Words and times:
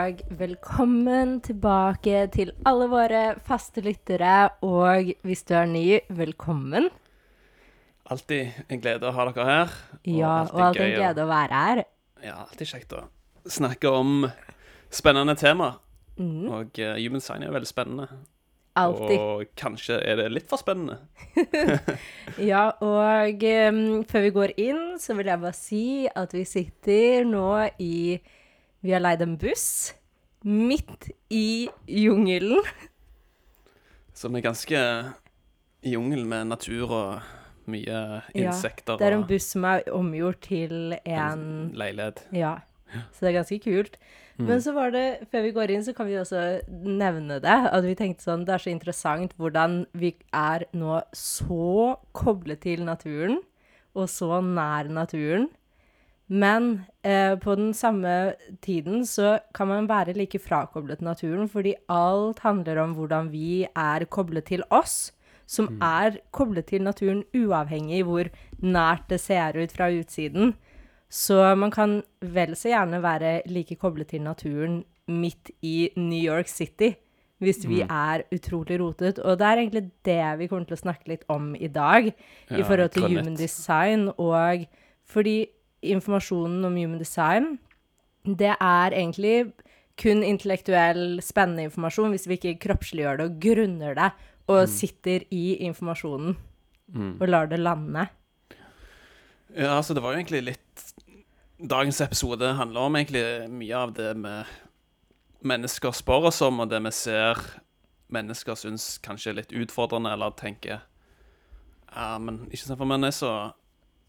og 0.00 0.20
velkommen 0.38 1.40
tilbake 1.44 2.22
til 2.32 2.52
alle 2.68 2.86
våre 2.88 3.22
faste 3.44 3.82
lyttere. 3.84 4.48
Og 4.64 5.10
hvis 5.26 5.42
du 5.48 5.54
er 5.58 5.68
ny, 5.68 5.84
velkommen. 6.16 6.88
Alltid 8.10 8.62
en 8.70 8.80
glede 8.80 9.10
å 9.10 9.12
ha 9.14 9.26
dere 9.28 9.46
her. 9.48 9.76
Ja, 10.08 10.32
og 10.46 10.62
alltid 10.70 10.86
en 10.86 10.96
glede 10.96 11.26
å 11.26 11.28
være 11.30 11.60
her. 11.66 11.82
Ja, 12.24 12.38
alltid 12.46 12.72
kjekt 12.72 12.96
å 12.96 13.04
snakke 13.50 13.92
om 13.92 14.24
spennende 14.92 15.36
temaer. 15.40 15.78
Mm, 16.20 16.48
Og 16.52 16.80
uh, 16.80 16.96
Human 17.00 17.22
sign 17.24 17.44
er 17.44 17.52
veldig 17.54 17.68
spennende. 17.68 18.08
Altid. 18.80 19.16
Og 19.18 19.54
kanskje 19.58 20.00
er 20.00 20.20
det 20.20 20.30
litt 20.32 20.48
for 20.48 20.60
spennende. 20.60 21.00
Ja, 22.50 22.70
og 22.80 23.46
um, 23.68 23.80
før 24.08 24.26
vi 24.26 24.36
går 24.36 24.58
inn, 24.60 24.84
så 25.02 25.16
vil 25.18 25.28
jeg 25.32 25.44
bare 25.44 25.56
si 25.56 25.86
at 26.08 26.36
vi 26.36 26.46
sitter 26.48 27.26
nå 27.28 27.48
i 27.82 28.20
Vi 28.80 28.94
har 28.94 29.02
leid 29.02 29.22
en 29.24 29.36
buss 29.40 29.92
midt 30.46 31.10
i 31.28 31.68
jungelen. 31.84 32.64
Som 34.16 34.36
er 34.36 34.44
ganske 34.44 34.80
jungel 35.84 36.24
med 36.28 36.48
natur 36.48 36.92
og 36.92 37.28
mye 37.70 38.00
insekter 38.34 38.96
Ja, 38.96 38.98
Det 38.98 39.06
er 39.06 39.16
en 39.18 39.28
buss 39.28 39.50
som 39.52 39.66
er 39.68 39.84
omgjort 39.92 40.40
til 40.48 40.96
en 41.04 41.44
leilighet. 41.76 42.24
Ja. 42.32 42.58
Så 43.12 43.22
det 43.22 43.30
er 43.30 43.38
ganske 43.42 43.60
kult. 43.62 44.00
Men 44.40 44.62
så 44.64 44.72
var 44.72 44.92
det, 44.94 45.28
før 45.30 45.44
vi 45.44 45.52
går 45.52 45.70
inn, 45.74 45.84
så 45.84 45.92
kan 45.92 46.08
vi 46.08 46.16
også 46.16 46.40
nevne 46.70 47.36
det. 47.44 47.56
At 47.68 47.84
vi 47.84 47.94
tenkte 47.98 48.24
sånn, 48.24 48.46
det 48.48 48.54
er 48.56 48.64
så 48.64 48.72
interessant 48.72 49.34
hvordan 49.36 49.82
vi 49.92 50.14
er 50.32 50.64
nå 50.72 51.02
så 51.12 51.98
koblet 52.16 52.62
til 52.64 52.86
naturen, 52.88 53.42
og 53.92 54.08
så 54.08 54.40
nær 54.44 54.88
naturen. 54.88 55.50
Men 56.30 56.84
eh, 57.02 57.34
på 57.42 57.54
den 57.58 57.72
samme 57.74 58.34
tiden 58.62 59.02
så 59.06 59.38
kan 59.54 59.66
man 59.66 59.88
være 59.90 60.14
like 60.14 60.38
frakoblet 60.38 61.02
naturen, 61.02 61.48
fordi 61.48 61.74
alt 61.90 62.38
handler 62.44 62.78
om 62.84 62.94
hvordan 62.94 63.32
vi 63.32 63.66
er 63.74 64.06
koblet 64.06 64.46
til 64.46 64.62
oss, 64.70 65.10
som 65.50 65.66
er 65.82 66.20
koblet 66.30 66.68
til 66.70 66.86
naturen 66.86 67.24
uavhengig 67.34 68.04
hvor 68.06 68.30
nært 68.62 69.08
det 69.10 69.18
ser 69.20 69.58
ut 69.58 69.74
fra 69.74 69.90
utsiden. 69.90 70.54
Så 71.10 71.56
man 71.58 71.74
kan 71.74 72.02
vel 72.22 72.54
så 72.54 72.70
gjerne 72.70 73.02
være 73.02 73.40
like 73.50 73.74
koblet 73.74 74.14
til 74.14 74.22
naturen 74.22 74.84
midt 75.10 75.50
i 75.62 75.90
New 75.96 76.22
York 76.22 76.46
City, 76.46 76.92
hvis 77.42 77.64
vi 77.66 77.80
er 77.82 78.22
utrolig 78.30 78.78
rotet. 78.78 79.18
Og 79.18 79.38
det 79.38 79.46
er 79.46 79.58
egentlig 79.58 79.90
det 80.06 80.38
vi 80.38 80.46
kommer 80.46 80.68
til 80.68 80.78
å 80.78 80.84
snakke 80.84 81.10
litt 81.10 81.24
om 81.26 81.56
i 81.58 81.66
dag, 81.66 82.12
i 82.54 82.62
forhold 82.62 82.94
til 82.94 83.08
human 83.08 83.34
design. 83.34 84.12
Og 84.14 84.68
fordi 85.02 85.48
informasjonen 85.82 86.64
om 86.66 86.76
human 86.76 87.00
design, 87.00 87.54
det 88.24 88.52
er 88.52 88.92
egentlig 88.92 89.52
kun 90.00 90.24
intellektuell, 90.24 91.20
spennende 91.24 91.68
informasjon 91.68 92.12
hvis 92.14 92.26
vi 92.28 92.38
ikke 92.38 92.60
kroppsliggjør 92.66 93.20
det 93.20 93.26
og 93.28 93.40
grunner 93.42 93.96
det, 93.98 94.10
og 94.50 94.64
sitter 94.68 95.24
i 95.30 95.60
informasjonen 95.66 96.34
og 97.20 97.28
lar 97.28 97.46
det 97.50 97.60
lande. 97.60 98.08
Ja, 99.54 99.76
altså 99.76 99.94
det 99.94 100.02
var 100.02 100.14
jo 100.14 100.22
egentlig 100.22 100.44
litt 100.52 100.66
Dagens 101.60 101.98
episode 102.00 102.54
handler 102.56 102.86
om 102.88 102.94
egentlig 102.96 103.50
mye 103.52 103.76
av 103.76 103.90
det 103.92 104.14
med 104.16 104.48
mennesker 105.44 105.92
spør 105.92 106.30
oss 106.30 106.38
om, 106.40 106.62
og 106.62 106.70
det 106.70 106.78
vi 106.86 106.92
ser 106.96 107.36
mennesker 108.08 108.56
syns 108.56 108.94
kanskje 109.04 109.34
er 109.34 109.36
litt 109.42 109.52
utfordrende, 109.52 110.12
eller 110.14 110.32
tenker 110.38 110.80
Ja, 111.90 112.16
men 112.16 112.46
ikke 112.48 112.62
sant, 112.64 112.78
for 112.80 112.88
meg, 112.88 113.04
så 113.12 113.52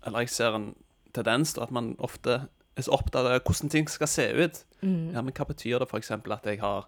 Eller 0.05 0.23
jeg 0.23 0.31
ser 0.31 0.55
en 0.55 0.69
tendens 1.15 1.55
til 1.55 1.65
at 1.65 1.73
man 1.75 1.93
ofte 1.99 2.43
er 2.77 2.87
så 2.87 2.95
opptatt 2.95 3.27
av 3.27 3.43
hvordan 3.43 3.71
ting 3.71 3.89
skal 3.91 4.09
se 4.09 4.27
ut. 4.31 4.63
Ja, 4.81 5.21
men 5.21 5.33
hva 5.35 5.47
betyr 5.47 5.81
det 5.81 5.89
f.eks. 5.89 6.11
at 6.15 6.49
jeg 6.49 6.61
har 6.61 6.87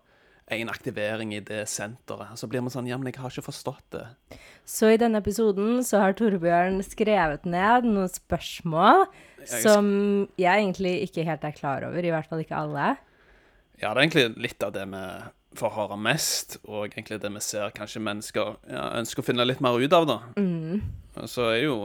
en 0.53 0.71
aktivering 0.71 1.33
i 1.35 1.41
det 1.43 1.63
senteret? 1.71 2.37
Så 2.39 2.49
blir 2.51 2.63
man 2.63 2.73
sånn 2.73 2.89
Ja, 2.89 2.97
men 2.99 3.11
jeg 3.11 3.19
har 3.21 3.31
ikke 3.31 3.49
forstått 3.49 3.85
det. 3.95 4.05
Så 4.67 4.91
i 4.93 4.99
denne 4.99 5.21
episoden 5.23 5.83
så 5.87 6.01
har 6.03 6.15
Torbjørn 6.17 6.81
skrevet 6.87 7.47
ned 7.49 7.87
noen 7.87 8.11
spørsmål 8.11 9.05
Jeg 9.43 9.63
som 9.63 9.87
jeg 10.39 10.51
egentlig 10.51 10.97
ikke 11.07 11.27
helt 11.27 11.47
er 11.47 11.55
klar 11.55 11.87
over, 11.87 12.03
i 12.03 12.11
hvert 12.13 12.29
fall 12.29 12.43
ikke 12.43 12.59
alle. 12.59 12.93
Ja, 13.81 13.91
det 13.91 13.97
er 13.97 14.03
egentlig 14.05 14.43
litt 14.45 14.63
av 14.63 14.73
det 14.75 14.85
vi 14.87 15.05
får 15.59 15.73
høre 15.75 15.97
mest, 16.01 16.57
og 16.63 16.87
egentlig 16.87 17.19
det 17.21 17.29
vi 17.35 17.41
ser 17.43 17.73
kanskje 17.75 18.01
mennesker 18.01 18.55
ja, 18.71 18.87
ønsker 18.97 19.21
å 19.21 19.27
finne 19.27 19.45
litt 19.45 19.61
mer 19.61 19.77
ut 19.77 19.93
av, 19.93 20.07
da. 20.09 20.17
Mm. 20.39 20.81
Så 21.29 21.49
er 21.51 21.65
jo 21.65 21.75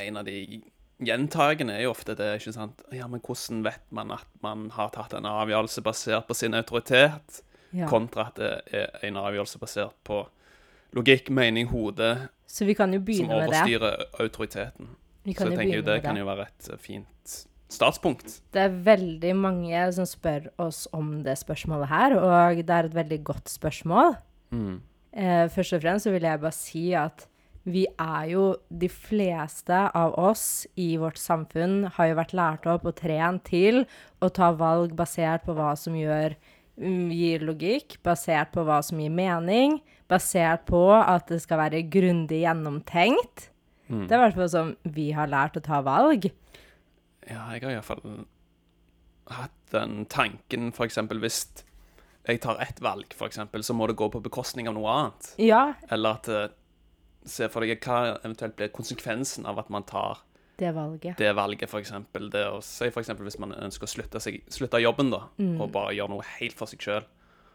en 0.00 0.20
av 0.20 0.24
de 0.26 0.62
gjentagende 1.06 1.74
er 1.76 1.82
jo 1.86 1.90
ofte 1.94 2.14
det, 2.16 2.40
ikke 2.40 2.52
sant 2.54 2.82
Ja, 2.92 3.06
men 3.10 3.20
hvordan 3.20 3.62
vet 3.64 3.82
man 3.90 4.10
at 4.10 4.26
man 4.42 4.70
har 4.70 4.90
tatt 4.94 5.12
en 5.14 5.24
avgjørelse 5.28 5.82
basert 5.82 6.26
på 6.28 6.34
sin 6.34 6.54
autoritet, 6.54 7.42
Ja. 7.74 7.88
kontra 7.90 8.28
at 8.28 8.34
det 8.36 8.50
er 8.72 8.90
en 9.08 9.16
avgjørelse 9.16 9.58
basert 9.58 9.94
på 10.04 10.26
logikk, 10.94 11.30
mening, 11.30 11.66
hode, 11.68 12.28
Så 12.46 12.64
vi 12.64 12.74
kan 12.74 12.92
jo 12.92 13.00
begynne 13.00 13.28
med 13.28 13.50
det. 13.50 13.58
overstyrer 13.58 14.04
autoriteten. 14.20 14.88
Vi 15.24 15.34
Så 15.34 15.48
jeg 15.48 15.58
tenker 15.58 15.76
jo 15.76 15.82
det 15.82 16.02
kan 16.02 16.16
jo 16.16 16.24
være 16.24 16.42
et 16.46 16.68
eh, 16.70 16.76
fint 16.78 17.46
startspunkt. 17.68 18.40
Det 18.52 18.60
er 18.62 18.68
veldig 18.84 19.34
mange 19.36 19.92
som 19.96 20.04
spør 20.06 20.48
oss 20.58 20.86
om 20.92 21.22
det 21.24 21.36
spørsmålet 21.40 21.88
her, 21.88 22.14
og 22.18 22.56
det 22.56 22.70
er 22.70 22.84
et 22.84 22.94
veldig 22.94 23.24
godt 23.24 23.48
spørsmål. 23.50 24.16
Mm. 24.52 24.80
Eh, 25.12 25.48
først 25.48 25.72
og 25.72 25.80
fremst 25.82 26.04
så 26.06 26.12
vil 26.12 26.22
jeg 26.22 26.40
bare 26.40 26.52
si 26.52 26.92
at 26.92 27.26
vi 27.64 27.86
er 27.88 28.26
jo 28.28 28.44
De 28.68 28.88
fleste 28.92 29.76
av 29.96 30.18
oss 30.20 30.66
i 30.76 30.94
vårt 31.00 31.18
samfunn 31.20 31.88
har 31.96 32.10
jo 32.10 32.18
vært 32.18 32.34
lært 32.36 32.68
opp 32.68 32.84
og 32.90 32.96
trent 32.98 33.44
til 33.48 33.84
å 34.20 34.28
ta 34.28 34.50
valg 34.52 34.92
basert 34.96 35.46
på 35.46 35.54
hva 35.56 35.72
som 35.78 35.96
gjør, 35.96 36.36
mm, 36.76 37.08
gir 37.12 37.44
logikk, 37.44 37.98
basert 38.04 38.52
på 38.52 38.64
hva 38.68 38.82
som 38.84 39.00
gir 39.00 39.12
mening, 39.12 39.80
basert 40.08 40.66
på 40.68 40.84
at 40.92 41.28
det 41.32 41.40
skal 41.44 41.62
være 41.64 41.84
grundig 41.88 42.44
gjennomtenkt. 42.44 43.48
Det 43.84 44.10
er 44.10 44.16
i 44.16 44.22
hvert 44.24 44.38
fall 44.38 44.48
sånn 44.48 44.76
vi 44.96 45.10
har 45.12 45.28
lært 45.28 45.58
å 45.60 45.62
ta 45.64 45.82
valg. 45.84 46.30
Ja, 47.28 47.46
jeg 47.52 47.64
har 47.64 47.76
iallfall 47.76 48.24
hatt 49.32 49.56
den 49.72 50.04
tanken, 50.12 50.72
eksempel 50.72 51.20
hvis 51.22 51.46
jeg 52.24 52.40
tar 52.40 52.60
ett 52.64 52.80
valg, 52.80 53.12
eksempel, 53.12 53.62
så 53.64 53.76
må 53.76 53.86
det 53.88 53.96
gå 54.00 54.08
på 54.12 54.22
bekostning 54.24 54.68
av 54.68 54.76
noe 54.76 54.88
annet. 54.88 55.34
Ja, 55.40 55.74
Eller 55.92 56.16
at 56.16 56.28
eh, 56.32 56.52
Se 57.24 57.48
for 57.48 57.60
deg 57.64 57.80
hva 57.80 58.18
eventuelt 58.24 58.56
blir 58.56 58.68
konsekvensen 58.74 59.46
av 59.46 59.58
at 59.58 59.70
man 59.70 59.82
tar 59.88 60.18
det 60.58 60.72
valget. 60.74 61.16
det 61.18 61.34
valget, 61.34 61.68
for 61.70 61.80
eksempel. 61.80 62.28
Det 62.30 62.44
å 62.46 62.60
si 62.62 62.90
for 62.90 63.00
eksempel 63.02 63.24
hvis 63.26 63.38
man 63.40 63.52
ønsker 63.52 63.88
å 63.88 63.90
slutte, 63.90 64.20
seg, 64.20 64.42
slutte 64.48 64.78
jobben, 64.82 65.10
da, 65.10 65.22
og 65.60 65.72
bare 65.72 65.94
gjøre 65.96 66.10
noe 66.10 66.22
helt 66.38 66.52
for 66.54 66.66
seg 66.70 66.78
sjøl. 66.84 67.04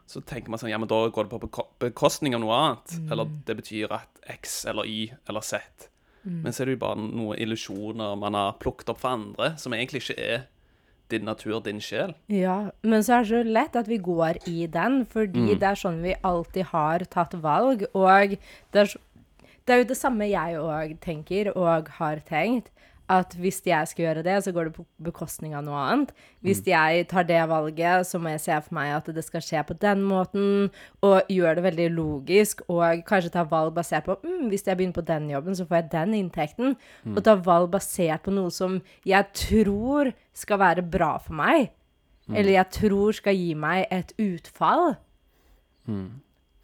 Så 0.09 0.23
tenker 0.25 0.49
man 0.49 0.57
sånn, 0.59 0.71
ja, 0.71 0.77
men 0.81 0.89
da 0.89 1.07
går 1.07 1.29
det 1.29 1.37
på 1.39 1.63
bekostning 1.79 2.33
av 2.35 2.41
noe 2.41 2.55
annet. 2.57 2.95
Eller 3.11 3.25
det 3.45 3.55
betyr 3.61 3.91
at 3.93 4.09
X 4.27 4.65
eller 4.65 4.83
Y 4.89 5.11
eller 5.29 5.41
Z. 5.41 5.61
Men 6.25 6.51
så 6.51 6.61
er 6.63 6.65
det 6.65 6.73
jo 6.79 6.81
bare 6.81 6.97
noen 6.99 7.37
illusjoner 7.39 8.17
man 8.19 8.33
har 8.35 8.57
plukket 8.59 8.89
opp 8.89 8.99
for 8.99 9.09
andre, 9.15 9.53
som 9.57 9.71
egentlig 9.73 10.01
ikke 10.03 10.17
er 10.19 10.47
din 11.09 11.23
natur, 11.25 11.59
din 11.65 11.79
sjel. 11.81 12.11
Ja, 12.29 12.69
men 12.83 13.01
så 13.01 13.15
er 13.15 13.23
det 13.23 13.29
så 13.31 13.39
lett 13.53 13.75
at 13.79 13.87
vi 13.87 13.97
går 13.97 14.37
i 14.47 14.67
den, 14.69 15.05
fordi 15.09 15.55
det 15.57 15.63
er 15.71 15.79
sånn 15.79 16.01
vi 16.03 16.13
alltid 16.23 16.65
har 16.73 16.99
tatt 17.09 17.33
valg. 17.41 17.85
Og 17.97 18.35
det 18.71 18.81
er, 18.83 18.85
så- 18.85 18.99
det 19.69 19.75
er 19.75 19.83
jo 19.83 19.89
det 19.91 19.99
samme 19.99 20.25
jeg 20.25 20.59
òg 20.59 20.97
tenker 21.03 21.53
og 21.53 21.89
har 21.99 22.21
tenkt. 22.25 22.71
At 23.09 23.33
hvis 23.41 23.63
jeg 23.65 23.89
skal 23.89 24.03
gjøre 24.03 24.21
det, 24.21 24.35
så 24.45 24.51
går 24.53 24.67
det 24.67 24.73
på 24.75 24.83
bekostning 25.01 25.55
av 25.57 25.63
noe 25.65 25.79
annet. 25.81 26.11
Hvis 26.45 26.59
jeg 26.67 27.07
tar 27.09 27.25
det 27.25 27.39
valget, 27.49 28.05
så 28.05 28.19
må 28.21 28.35
jeg 28.35 28.43
se 28.43 28.57
for 28.67 28.75
meg 28.77 28.91
at 28.99 29.09
det 29.15 29.23
skal 29.25 29.41
skje 29.41 29.63
på 29.65 29.73
den 29.81 30.03
måten, 30.05 30.69
og 31.01 31.31
gjør 31.33 31.57
det 31.57 31.63
veldig 31.65 31.87
logisk, 31.95 32.61
og 32.69 33.01
kanskje 33.09 33.33
ta 33.33 33.47
valg 33.49 33.73
basert 33.73 34.05
på 34.05 34.19
mm, 34.21 34.45
hvis 34.51 34.67
jeg 34.67 34.77
begynner 34.77 34.99
på 34.99 35.05
den 35.09 35.25
jobben, 35.33 35.57
så 35.57 35.65
får 35.65 35.79
jeg 35.79 35.89
den 35.95 36.13
inntekten. 36.19 36.77
Og 37.15 37.23
ta 37.25 37.33
valg 37.49 37.71
basert 37.73 38.27
på 38.27 38.35
noe 38.35 38.53
som 38.53 38.77
jeg 39.09 39.25
tror 39.33 40.13
skal 40.37 40.61
være 40.61 40.85
bra 40.85 41.15
for 41.17 41.33
meg. 41.41 41.71
Eller 42.29 42.59
jeg 42.59 42.69
tror 42.77 43.17
skal 43.17 43.33
gi 43.33 43.55
meg 43.57 43.87
et 43.89 44.13
utfall. 44.21 44.91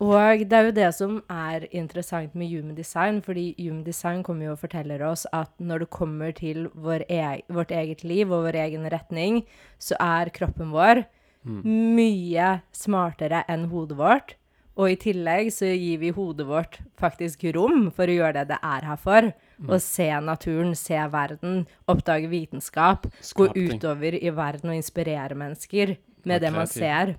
Og 0.04 0.42
det 0.44 0.58
er 0.58 0.66
jo 0.68 0.72
det 0.76 0.88
som 0.98 1.20
er 1.32 1.68
interessant 1.72 2.34
med 2.36 2.50
human 2.52 2.76
design, 2.76 3.22
fordi 3.24 3.54
human 3.58 3.86
design 3.86 4.24
kommer 4.28 4.50
jo 4.50 4.56
og 4.58 4.60
forteller 4.60 5.00
oss 5.08 5.24
at 5.32 5.54
når 5.58 5.86
det 5.86 5.90
kommer 5.90 6.34
til 6.36 6.68
vår 6.74 7.06
e 7.08 7.42
vårt 7.48 7.72
eget 7.72 8.04
liv 8.04 8.32
og 8.32 8.44
vår 8.50 8.60
egen 8.66 8.90
retning, 8.92 9.46
så 9.80 9.96
er 10.00 10.34
kroppen 10.36 10.74
vår 10.76 11.06
mye 11.46 12.50
smartere 12.74 13.44
enn 13.52 13.70
hodet 13.72 13.98
vårt. 13.98 14.36
Og 14.76 14.92
i 14.92 14.98
tillegg 15.00 15.54
så 15.56 15.70
gir 15.72 16.02
vi 16.02 16.12
hodet 16.12 16.48
vårt 16.50 16.82
faktisk 17.00 17.46
rom 17.56 17.88
for 17.96 18.12
å 18.12 18.16
gjøre 18.18 18.42
det 18.42 18.50
det 18.50 18.58
er 18.60 18.88
her 18.90 19.00
for. 19.00 19.30
Å 19.56 19.78
se 19.80 20.10
naturen, 20.20 20.74
se 20.76 21.00
verden, 21.14 21.62
oppdage 21.88 22.28
vitenskap. 22.28 23.08
Gå 23.40 23.48
utover 23.56 24.18
i 24.20 24.34
verden 24.36 24.74
og 24.74 24.80
inspirere 24.82 25.38
mennesker 25.40 25.96
med 26.28 26.44
det 26.44 26.52
man 26.52 26.68
ser. 26.68 27.16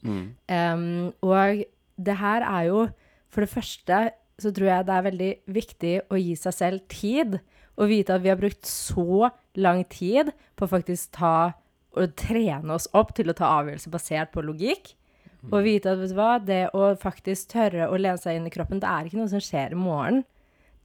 Mm. 0.00 0.24
Um, 0.48 1.12
og 1.26 1.66
det 1.98 2.18
her 2.20 2.46
er 2.46 2.70
jo 2.70 2.88
For 3.28 3.44
det 3.44 3.52
første 3.52 3.96
så 4.40 4.50
tror 4.54 4.68
jeg 4.70 4.86
det 4.86 4.94
er 4.94 5.04
veldig 5.04 5.30
viktig 5.52 5.94
å 6.08 6.16
gi 6.16 6.34
seg 6.38 6.54
selv 6.54 6.84
tid. 6.88 7.34
Og 7.76 7.90
vite 7.90 8.14
at 8.14 8.22
vi 8.24 8.30
har 8.32 8.38
brukt 8.40 8.64
så 8.64 9.28
lang 9.58 9.82
tid 9.90 10.30
på 10.56 10.64
å 10.64 10.70
faktisk 10.70 11.10
ta 11.18 11.52
og 11.98 12.14
trene 12.16 12.72
oss 12.72 12.86
opp 12.96 13.12
til 13.18 13.28
å 13.28 13.36
ta 13.36 13.50
avgjørelser 13.58 13.92
basert 13.92 14.32
på 14.32 14.44
logikk. 14.46 14.94
Og 15.52 15.62
vite 15.66 15.92
at 15.92 16.00
vet 16.00 16.10
du 16.10 16.16
hva, 16.18 16.30
det 16.42 16.62
å 16.74 16.90
faktisk 16.98 17.52
tørre 17.52 17.90
å 17.90 17.98
lene 18.00 18.18
seg 18.20 18.38
inn 18.38 18.48
i 18.48 18.54
kroppen, 18.54 18.80
det 18.82 18.90
er 18.90 19.06
ikke 19.06 19.20
noe 19.20 19.30
som 19.30 19.42
skjer 19.42 19.74
i 19.74 19.78
morgen. 19.78 20.22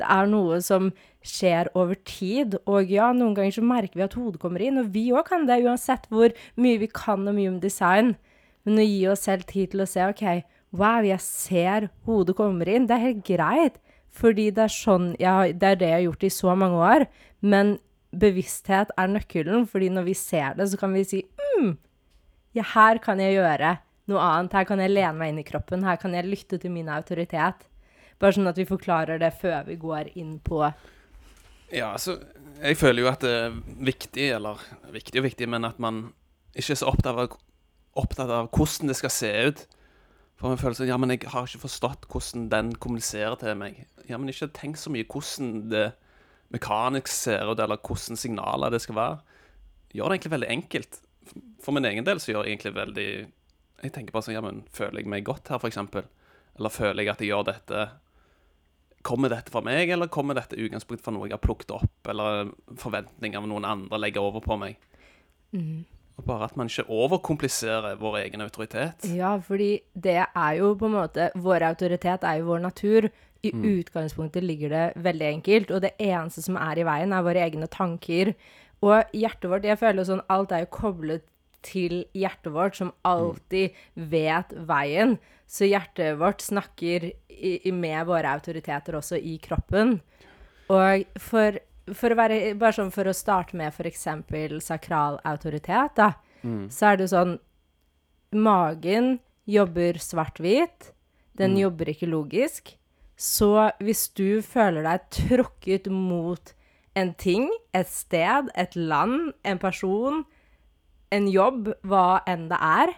Det 0.02 0.06
er 0.10 0.30
noe 0.30 0.60
som 0.66 0.92
skjer 1.26 1.70
over 1.78 1.98
tid. 2.10 2.58
Og 2.70 2.92
ja, 2.92 3.12
noen 3.16 3.36
ganger 3.38 3.58
så 3.58 3.66
merker 3.66 4.00
vi 4.00 4.06
at 4.06 4.18
hodet 4.18 4.42
kommer 4.42 4.64
inn, 4.64 4.80
og 4.82 4.92
vi 4.94 5.08
òg 5.14 5.28
kan 5.30 5.48
det, 5.50 5.62
uansett 5.66 6.06
hvor 6.14 6.34
mye 6.60 6.82
vi 6.82 6.90
kan 6.92 7.26
om 7.30 7.40
human 7.40 7.62
design. 7.64 8.16
Men 8.64 8.80
å 8.80 8.88
gi 8.88 9.02
oss 9.12 9.26
selv 9.28 9.48
tid 9.50 9.74
til 9.74 9.84
å 9.84 9.90
se 9.90 10.06
OK, 10.06 10.26
wow, 10.74 11.06
jeg 11.06 11.22
ser 11.24 11.90
hodet 12.08 12.36
kommer 12.38 12.70
inn. 12.70 12.88
Det 12.90 12.98
er 12.98 13.08
helt 13.08 13.24
greit, 13.28 13.80
fordi 14.14 14.50
det 14.54 14.68
er 14.68 14.74
sånn 14.74 15.14
jeg, 15.22 15.58
Det 15.62 15.70
er 15.70 15.80
det 15.80 15.90
jeg 15.90 16.00
har 16.00 16.06
gjort 16.08 16.28
i 16.28 16.34
så 16.34 16.56
mange 16.58 16.82
år. 16.82 17.08
Men 17.42 17.78
bevissthet 18.14 18.94
er 18.98 19.10
nøkkelen, 19.10 19.68
fordi 19.70 19.90
når 19.94 20.08
vi 20.10 20.18
ser 20.18 20.58
det, 20.58 20.70
så 20.70 20.80
kan 20.80 20.94
vi 20.94 21.04
si 21.08 21.24
mm, 21.26 21.74
ja, 22.58 22.66
her 22.76 23.02
kan 23.02 23.22
jeg 23.22 23.40
gjøre 23.40 23.78
noe 24.12 24.24
annet. 24.24 24.54
Her 24.54 24.68
kan 24.70 24.82
jeg 24.84 24.94
lene 24.94 25.18
meg 25.18 25.34
inn 25.34 25.42
i 25.42 25.48
kroppen. 25.48 25.86
Her 25.86 25.98
kan 26.02 26.14
jeg 26.14 26.30
lytte 26.30 26.60
til 26.62 26.74
min 26.74 26.92
autoritet. 26.94 27.66
Bare 28.22 28.36
sånn 28.36 28.50
at 28.50 28.60
vi 28.60 28.68
forklarer 28.70 29.22
det 29.22 29.34
før 29.42 29.66
vi 29.68 29.80
går 29.82 30.14
inn 30.20 30.38
på 30.46 30.62
Ja, 31.74 31.90
altså 31.96 32.20
Jeg 32.62 32.78
føler 32.78 33.02
jo 33.02 33.10
at 33.10 33.24
det 33.26 33.32
er 33.34 33.56
viktig, 33.82 34.28
eller 34.38 34.62
viktig 34.94 35.20
og 35.20 35.26
viktig, 35.26 35.48
men 35.50 35.66
at 35.66 35.80
man 35.82 36.14
ikke 36.54 36.76
er 36.76 36.80
så 36.80 36.92
opptatt 36.92 37.18
av, 37.18 37.34
opptatt 37.98 38.30
av 38.30 38.52
hvordan 38.54 38.92
det 38.92 38.98
skal 39.00 39.12
se 39.12 39.32
ut. 39.50 39.64
For 40.44 40.52
man 40.52 40.60
føler 40.60 40.90
Ja, 40.90 40.98
men 41.00 41.14
jeg 41.14 41.24
har 41.32 41.46
ikke 41.48 41.64
forstått 41.64 42.04
hvordan 42.12 42.50
den 42.52 42.74
kommuniserer 42.76 43.38
til 43.40 43.54
meg. 43.56 43.78
Ja, 44.10 44.18
men 44.20 44.28
ikke 44.28 44.50
tenk 44.52 44.76
så 44.76 44.92
mye 44.92 45.08
hvordan 45.08 45.70
det 45.72 45.94
mekanisk 46.52 47.08
ser 47.08 47.48
ut, 47.48 47.62
eller 47.64 47.80
hvordan 47.80 48.20
signaler 48.20 48.74
det 48.74 48.82
skal 48.84 48.98
være. 48.98 49.22
Gjør 49.96 50.12
det 50.12 50.18
egentlig 50.18 50.34
veldig 50.34 50.50
enkelt. 50.52 51.00
For 51.64 51.72
min 51.72 51.88
egen 51.88 52.04
del 52.04 52.20
så 52.20 52.34
gjør 52.34 52.44
jeg 52.44 52.58
egentlig 52.58 52.74
veldig 52.76 53.08
Jeg 53.86 53.92
tenker 53.96 54.12
bare 54.12 54.26
sånn 54.28 54.36
Ja, 54.36 54.42
men 54.44 54.66
føler 54.76 55.00
jeg 55.00 55.08
meg 55.08 55.24
godt 55.24 55.48
her, 55.48 55.64
eksempel? 55.64 56.12
Eller 56.60 56.76
føler 56.76 57.06
jeg 57.06 57.14
at 57.14 57.24
jeg 57.24 57.32
gjør 57.32 57.48
dette 57.48 57.86
Kommer 59.08 59.32
dette 59.32 59.52
fra 59.52 59.64
meg, 59.64 59.96
eller 59.96 60.12
kommer 60.12 60.36
dette 60.36 60.60
utgangspunkt 60.60 61.08
fra 61.08 61.16
noe 61.16 61.30
jeg 61.30 61.38
har 61.38 61.44
plukket 61.44 61.72
opp, 61.72 61.96
eller 62.12 62.52
forventninger 62.80 63.40
av 63.40 63.48
noen 63.48 63.68
andre 63.68 64.00
legger 64.00 64.28
over 64.28 64.44
på 64.44 64.60
meg? 64.60 64.76
Og 66.18 66.26
bare 66.28 66.46
at 66.46 66.58
man 66.60 66.70
ikke 66.70 66.86
overkompliserer 66.94 67.98
vår 68.02 68.20
egen 68.22 68.44
autoritet. 68.46 69.06
Ja, 69.16 69.34
fordi 69.42 69.80
det 69.94 70.20
er 70.22 70.52
jo 70.60 70.74
på 70.78 70.86
en 70.86 70.98
måte 71.00 71.32
Vår 71.36 71.66
autoritet 71.66 72.24
er 72.24 72.40
jo 72.40 72.52
vår 72.52 72.62
natur. 72.68 73.10
I 73.44 73.52
utgangspunktet 73.52 74.44
ligger 74.46 74.70
det 74.72 74.84
veldig 75.04 75.26
enkelt, 75.28 75.72
og 75.72 75.82
det 75.84 75.98
eneste 76.00 76.40
som 76.46 76.56
er 76.56 76.80
i 76.80 76.86
veien, 76.88 77.12
er 77.12 77.26
våre 77.26 77.42
egne 77.44 77.68
tanker. 77.68 78.32
Og 78.84 79.16
hjertet 79.16 79.50
vårt 79.52 79.68
Jeg 79.68 79.80
føler 79.82 80.08
sånn 80.08 80.24
Alt 80.32 80.54
er 80.56 80.64
jo 80.64 80.72
koblet 80.78 81.26
til 81.64 82.04
hjertet 82.16 82.52
vårt, 82.54 82.76
som 82.76 82.92
alltid 83.08 83.76
vet 83.96 84.54
veien. 84.68 85.18
Så 85.48 85.68
hjertet 85.68 86.18
vårt 86.20 86.44
snakker 86.44 87.10
i, 87.10 87.54
i 87.64 87.72
med 87.72 88.08
våre 88.10 88.32
autoriteter 88.36 88.98
også 89.00 89.20
i 89.20 89.38
kroppen. 89.44 89.98
Og 90.72 91.06
for, 91.20 91.60
for 91.92 92.14
å 92.14 92.16
være 92.16 92.56
Bare 92.56 92.78
sånn 92.78 92.92
for 92.94 93.10
å 93.10 93.14
starte 93.14 93.58
med 93.60 93.74
f.eks. 93.74 94.08
sakral 94.64 95.20
autoritet, 95.24 95.96
da, 96.00 96.14
så 96.70 96.86
er 96.92 96.98
det 96.98 97.08
jo 97.08 97.12
sånn 97.16 97.40
Magen 98.34 99.20
jobber 99.46 100.00
svart-hvit. 100.02 100.94
Den 101.38 101.54
jobber 101.58 101.90
ikke 101.92 102.08
logisk. 102.10 102.78
Så 103.16 103.70
hvis 103.80 104.08
du 104.18 104.42
føler 104.42 104.82
deg 104.84 105.04
tråkket 105.14 105.86
mot 105.94 106.54
en 106.96 107.14
ting, 107.14 107.50
et 107.74 107.88
sted, 107.90 108.50
et 108.56 108.76
land, 108.76 109.34
en 109.44 109.60
person, 109.62 110.24
en 111.14 111.28
jobb, 111.30 111.74
hva 111.86 112.24
enn 112.26 112.50
det 112.50 112.58
er, 112.58 112.94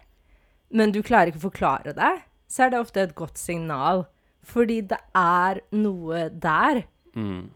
men 0.72 0.92
du 0.96 1.02
klarer 1.04 1.32
ikke 1.32 1.44
å 1.44 1.50
forklare 1.50 1.94
det, 1.96 2.14
så 2.48 2.66
er 2.66 2.72
det 2.72 2.80
ofte 2.80 3.04
et 3.04 3.16
godt 3.16 3.38
signal. 3.38 4.06
Fordi 4.46 4.82
det 4.88 5.00
er 5.16 5.62
noe 5.76 6.30
der 6.30 6.86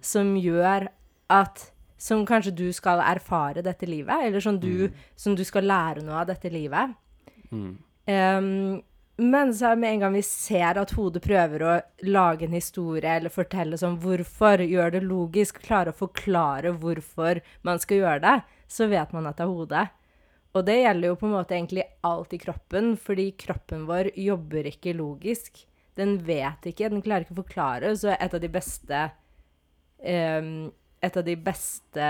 som 0.02 0.36
gjør 0.36 0.90
at 1.30 1.72
Som 2.00 2.22
kanskje 2.24 2.54
du 2.56 2.70
skal 2.72 3.02
erfare 3.04 3.60
dette 3.60 3.84
livet, 3.86 4.22
eller 4.24 4.40
som 4.40 4.56
du, 4.60 4.88
som 5.20 5.34
du 5.36 5.42
skal 5.44 5.66
lære 5.68 6.00
noe 6.00 6.22
av 6.22 6.30
dette 6.30 6.48
livet. 6.48 6.94
Em, 8.08 8.80
men 9.20 9.52
så 9.54 9.74
med 9.76 9.92
en 9.92 10.00
gang 10.06 10.14
vi 10.16 10.22
ser 10.24 10.80
at 10.80 10.94
hodet 10.96 11.20
prøver 11.26 11.66
å 11.68 11.74
lage 12.08 12.48
en 12.48 12.56
historie 12.56 13.18
eller 13.18 13.34
fortelle 13.34 13.76
sånn 13.78 14.00
hvorfor, 14.00 14.64
gjør 14.64 14.96
det 14.96 15.04
logisk, 15.04 15.60
klare 15.66 15.92
å 15.92 16.00
forklare 16.00 16.72
hvorfor 16.80 17.42
man 17.68 17.84
skal 17.84 18.00
gjøre 18.00 18.24
det, 18.24 18.38
så 18.72 18.88
vet 18.88 19.12
man 19.12 19.28
at 19.28 19.36
det 19.36 19.44
er 19.44 19.52
hodet. 19.52 19.86
Og 20.56 20.66
det 20.66 20.80
gjelder 20.80 21.12
jo 21.12 21.20
på 21.20 21.28
en 21.28 21.36
måte 21.36 21.58
egentlig 21.58 21.84
alt 22.08 22.32
i 22.34 22.40
kroppen, 22.42 22.94
fordi 22.96 23.34
kroppen 23.38 23.84
vår 23.92 24.14
jobber 24.16 24.72
ikke 24.72 24.96
logisk. 24.96 25.66
Den 26.00 26.16
vet 26.24 26.64
ikke, 26.72 26.88
den 26.90 27.04
klarer 27.04 27.28
ikke 27.28 27.36
å 27.36 27.44
forklare, 27.44 27.92
så 28.00 28.16
et 28.16 28.34
av 28.34 28.40
de 28.40 28.50
beste 28.56 29.10
em, 30.00 30.70
Et 31.01 31.18
av 31.18 31.25
de 31.25 31.36
beste 31.40 32.07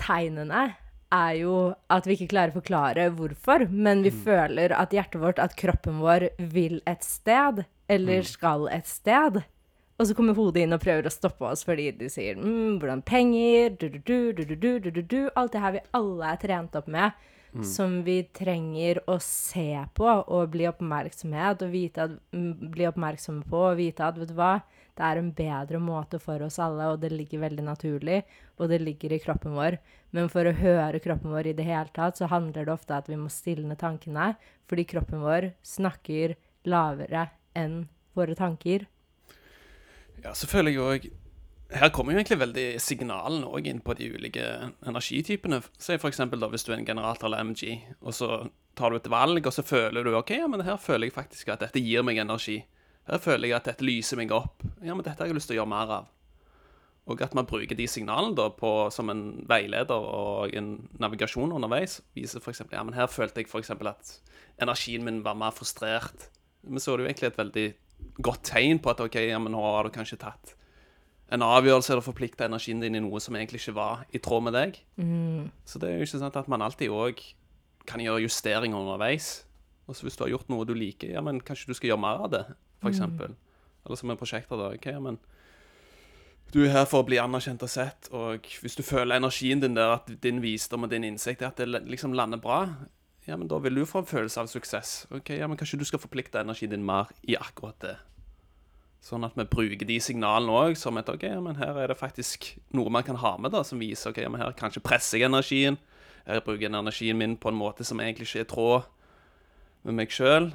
tegnene 0.00 0.62
er 1.10 1.32
jo 1.40 1.54
at 1.90 2.06
vi 2.06 2.16
ikke 2.16 2.30
klarer 2.32 2.54
å 2.54 2.60
forklare 2.60 3.08
hvorfor, 3.18 3.66
men 3.70 4.04
vi 4.06 4.12
føler 4.14 4.74
at 4.76 4.94
hjertet 4.94 5.22
vårt, 5.22 5.42
at 5.42 5.56
kroppen 5.58 5.98
vår 6.02 6.30
vil 6.52 6.78
et 6.90 7.06
sted, 7.06 7.64
eller 7.90 8.26
skal 8.26 8.68
et 8.70 8.86
sted. 8.86 9.40
Og 10.00 10.08
så 10.08 10.14
kommer 10.16 10.38
hodet 10.38 10.62
inn 10.64 10.72
og 10.72 10.80
prøver 10.80 11.06
å 11.06 11.12
stoppe 11.12 11.44
oss 11.44 11.64
fordi 11.66 11.90
de 11.98 12.08
sier 12.08 12.38
mm, 12.38 12.78
'hvordan 12.80 13.02
penger', 13.04 13.76
du-du-du, 13.76 14.32
du-du-du, 14.32 14.78
du-du-du 14.86 15.30
Alt 15.36 15.52
det 15.52 15.60
her 15.60 15.74
vi 15.74 15.82
alle 15.92 16.30
er 16.32 16.40
trent 16.40 16.78
opp 16.78 16.88
med, 16.88 17.12
som 17.66 18.02
vi 18.06 18.22
trenger 18.32 19.02
å 19.10 19.18
se 19.20 19.84
på 19.94 20.06
og 20.06 20.52
bli 20.54 20.68
oppmerksomhet 20.70 21.64
og 21.66 21.72
vite 21.74 22.06
at, 22.06 22.10
mm, 22.32 22.70
bli 22.70 22.86
oppmerksomme 22.86 23.42
på 23.50 23.60
og 23.72 23.76
vite 23.76 24.06
at 24.06 24.16
vet 24.16 24.30
du 24.30 24.34
hva, 24.38 24.62
det 24.98 25.06
er 25.06 25.20
en 25.20 25.30
bedre 25.36 25.80
måte 25.82 26.20
for 26.22 26.42
oss 26.44 26.58
alle, 26.62 26.90
og 26.92 27.00
det 27.02 27.12
ligger 27.14 27.44
veldig 27.44 27.64
naturlig, 27.66 28.20
og 28.58 28.70
det 28.72 28.80
ligger 28.82 29.14
i 29.14 29.20
kroppen 29.22 29.56
vår. 29.56 29.78
Men 30.16 30.30
for 30.32 30.46
å 30.46 30.56
høre 30.56 31.02
kroppen 31.02 31.32
vår 31.34 31.52
i 31.52 31.56
det 31.56 31.66
hele 31.68 31.90
tatt, 31.94 32.18
så 32.18 32.28
handler 32.30 32.66
det 32.66 32.74
ofte 32.74 32.94
om 32.94 33.02
at 33.02 33.10
vi 33.10 33.18
må 33.20 33.30
stilne 33.32 33.78
tankene, 33.78 34.34
fordi 34.70 34.86
kroppen 34.90 35.22
vår 35.24 35.52
snakker 35.66 36.36
lavere 36.68 37.28
enn 37.56 37.84
våre 38.18 38.36
tanker. 38.38 38.86
Ja, 40.20 40.34
så 40.36 40.48
føler 40.50 40.74
jeg 40.74 40.84
òg 40.84 41.10
Her 41.70 41.92
kommer 41.94 42.12
jo 42.12 42.18
egentlig 42.18 42.40
veldig 42.40 42.64
signalene 42.82 43.46
òg 43.46 43.68
inn 43.70 43.78
på 43.78 43.94
de 43.94 44.08
ulike 44.10 44.42
energitypene. 44.90 45.60
Si 45.78 45.94
eksempel 45.94 46.42
hvis 46.50 46.64
du 46.66 46.72
er 46.72 46.80
en 46.80 46.88
generator 46.88 47.28
eller 47.28 47.44
MG, 47.46 47.76
og 48.02 48.16
så 48.16 48.30
tar 48.74 48.90
du 48.90 48.98
et 48.98 49.06
valg, 49.12 49.46
og 49.46 49.54
så 49.54 49.62
føler 49.62 50.02
du 50.02 50.16
OK, 50.18 50.32
ja, 50.34 50.48
men 50.50 50.64
her 50.66 50.80
føler 50.82 51.06
jeg 51.06 51.14
faktisk 51.14 51.52
at 51.54 51.62
dette 51.62 51.78
gir 51.78 52.02
meg 52.02 52.18
energi. 52.18 52.64
Her 53.08 53.20
føler 53.22 53.48
jeg 53.48 53.56
at 53.56 53.68
dette 53.70 53.86
lyser 53.86 54.20
meg 54.20 54.32
opp. 54.34 54.64
Ja, 54.84 54.94
men 54.94 55.04
dette 55.06 55.22
har 55.22 55.30
jeg 55.30 55.38
lyst 55.38 55.50
til 55.50 55.56
å 55.56 55.62
gjøre 55.62 55.72
mer 55.72 55.94
av. 56.00 56.10
Og 57.10 57.22
at 57.24 57.34
man 57.34 57.48
bruker 57.48 57.74
de 57.74 57.86
signalene 57.90 58.36
da 58.38 58.50
på, 58.54 58.70
som 58.94 59.10
en 59.10 59.24
veileder 59.48 59.96
og 59.96 60.52
en 60.54 60.74
navigasjon 61.00 61.56
underveis. 61.56 61.98
Viser 62.14 62.42
f.eks. 62.42 62.62
Ja, 62.70 62.84
men 62.86 62.94
her 62.94 63.10
følte 63.10 63.42
jeg 63.42 63.50
f.eks. 63.50 63.72
at 63.72 64.14
energien 64.62 65.06
min 65.06 65.24
var 65.26 65.38
mer 65.38 65.56
frustrert. 65.56 66.28
Men 66.62 66.82
så 66.82 66.92
er 66.92 67.00
det 67.00 67.04
jo 67.06 67.10
egentlig 67.10 67.30
et 67.32 67.40
veldig 67.40 67.66
godt 68.22 68.44
tegn 68.52 68.78
på 68.84 68.92
at 68.92 69.02
OK, 69.02 69.18
ja, 69.26 69.40
men 69.42 69.56
nå 69.56 69.64
har 69.64 69.88
du 69.88 69.94
kanskje 69.94 70.20
tatt 70.20 70.54
en 71.30 71.44
avgjørelse 71.46 71.92
eller 71.94 72.02
forplikta 72.02 72.48
energien 72.48 72.80
din 72.82 72.96
i 72.98 73.02
noe 73.02 73.20
som 73.22 73.36
egentlig 73.38 73.60
ikke 73.62 73.76
var 73.76 74.00
i 74.10 74.18
tråd 74.18 74.48
med 74.48 74.56
deg. 74.56 74.80
Så 75.68 75.78
det 75.78 75.88
er 75.88 76.00
jo 76.00 76.06
ikke 76.08 76.18
sant 76.24 76.38
at 76.40 76.48
man 76.50 76.64
alltid 76.66 76.90
òg 76.90 77.22
kan 77.86 78.02
gjøre 78.02 78.24
justeringer 78.24 78.78
underveis. 78.78 79.44
Og 79.86 79.94
så 79.96 80.06
hvis 80.06 80.18
du 80.18 80.24
har 80.24 80.32
gjort 80.34 80.50
noe 80.50 80.66
du 80.66 80.74
liker, 80.74 81.12
ja, 81.14 81.22
men 81.22 81.38
kanskje 81.42 81.70
du 81.70 81.74
skal 81.78 81.92
gjøre 81.92 82.02
mer 82.02 82.24
av 82.26 82.32
det, 82.34 82.42
f.eks. 82.80 82.96
eksempel 82.96 83.36
Eller 83.86 83.96
som 83.96 84.10
en 84.10 84.20
prosjekter, 84.20 84.56
da. 84.60 84.72
OK, 84.76 84.88
men 85.00 85.18
du 86.52 86.64
er 86.64 86.72
her 86.74 86.86
for 86.90 87.04
å 87.04 87.06
bli 87.06 87.18
anerkjent 87.22 87.62
og 87.62 87.70
sett, 87.70 88.08
og 88.10 88.46
hvis 88.62 88.74
du 88.74 88.82
føler 88.82 89.20
energien 89.20 89.60
din 89.62 89.76
der, 89.76 89.94
at 90.00 90.08
din 90.22 90.40
visdom 90.42 90.86
og 90.86 90.90
din 90.90 91.06
innsikt 91.06 91.44
er 91.44 91.52
at 91.52 91.60
det 91.60 91.84
liksom 91.86 92.16
lander 92.16 92.42
bra, 92.42 92.64
ja, 93.28 93.36
men 93.36 93.46
da 93.48 93.60
vil 93.62 93.78
du 93.78 93.84
få 93.86 94.02
en 94.02 94.08
følelse 94.10 94.42
av 94.42 94.48
suksess. 94.50 94.94
Ok, 95.14 95.30
ja, 95.38 95.46
men 95.46 95.58
Kanskje 95.60 95.78
du 95.78 95.86
skal 95.86 96.02
forplikte 96.02 96.40
energien 96.40 96.72
din 96.72 96.86
mer 96.86 97.12
i 97.22 97.36
akkurat 97.38 97.78
det. 97.84 97.96
Sånn 99.00 99.24
at 99.24 99.36
vi 99.38 99.46
bruker 99.48 99.86
de 99.88 100.00
signalene 100.02 100.52
òg 100.52 100.74
som 100.76 100.98
et 100.98 101.08
OK, 101.08 101.28
ja, 101.28 101.38
men 101.40 101.56
her 101.60 101.78
er 101.78 101.92
det 101.92 102.00
faktisk 102.00 102.50
noe 102.76 102.90
man 102.92 103.06
kan 103.06 103.20
ha 103.22 103.36
med, 103.38 103.54
da, 103.54 103.62
som 103.64 103.80
viser 103.80 104.10
OK, 104.10 104.18
ja, 104.24 104.32
men 104.32 104.42
her 104.42 104.56
kanskje 104.58 104.82
presser 104.84 105.22
jeg 105.22 105.30
energien, 105.30 105.78
her 106.26 106.42
bruker 106.44 106.66
jeg 106.66 106.74
energien 106.74 107.20
min 107.20 107.38
på 107.40 107.52
en 107.52 107.60
måte 107.60 107.86
som 107.86 108.02
egentlig 108.02 108.28
ikke 108.28 108.42
er 108.42 108.48
i 108.48 108.50
tråd 108.50 108.90
med 109.86 109.96
meg 110.02 110.12
sjøl. 110.12 110.50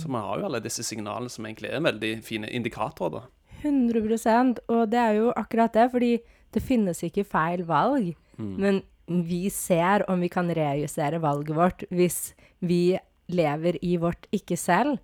Så 0.00 0.08
man 0.08 0.24
har 0.24 0.40
jo 0.40 0.46
alle 0.48 0.62
disse 0.64 0.84
signalene 0.86 1.28
som 1.32 1.44
egentlig 1.44 1.68
er 1.68 1.82
veldig 1.84 2.12
fine 2.24 2.48
indikatorer, 2.48 3.20
da. 3.20 3.22
100% 3.60 4.62
Og 4.72 4.86
det 4.88 4.96
er 4.98 5.18
jo 5.18 5.32
akkurat 5.36 5.74
det, 5.76 5.90
fordi 5.92 6.14
det 6.54 6.62
finnes 6.64 7.02
ikke 7.04 7.26
feil 7.28 7.66
valg. 7.68 8.14
Mm. 8.38 8.54
Men 8.56 8.80
vi 9.28 9.50
ser 9.50 10.06
om 10.10 10.22
vi 10.22 10.30
kan 10.32 10.48
rejustere 10.54 11.20
valget 11.20 11.56
vårt 11.56 11.84
hvis 11.90 12.32
vi 12.62 12.98
lever 13.30 13.78
i 13.84 13.96
vårt 14.00 14.26
ikke 14.32 14.56
selv. 14.56 14.98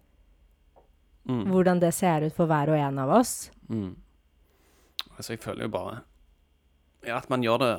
Mm. 1.27 1.45
Hvordan 1.51 1.83
det 1.83 1.93
ser 1.95 2.27
ut 2.27 2.35
for 2.35 2.47
hver 2.47 2.71
og 2.71 2.79
en 2.79 3.01
av 3.03 3.13
oss. 3.19 3.51
Mm. 3.69 3.97
Altså, 5.17 5.33
jeg 5.35 5.43
føler 5.43 5.67
jo 5.67 5.75
bare 5.75 6.01
ja, 7.07 7.19
at 7.19 7.31
man 7.31 7.43
gjør 7.43 7.59
det 7.63 7.73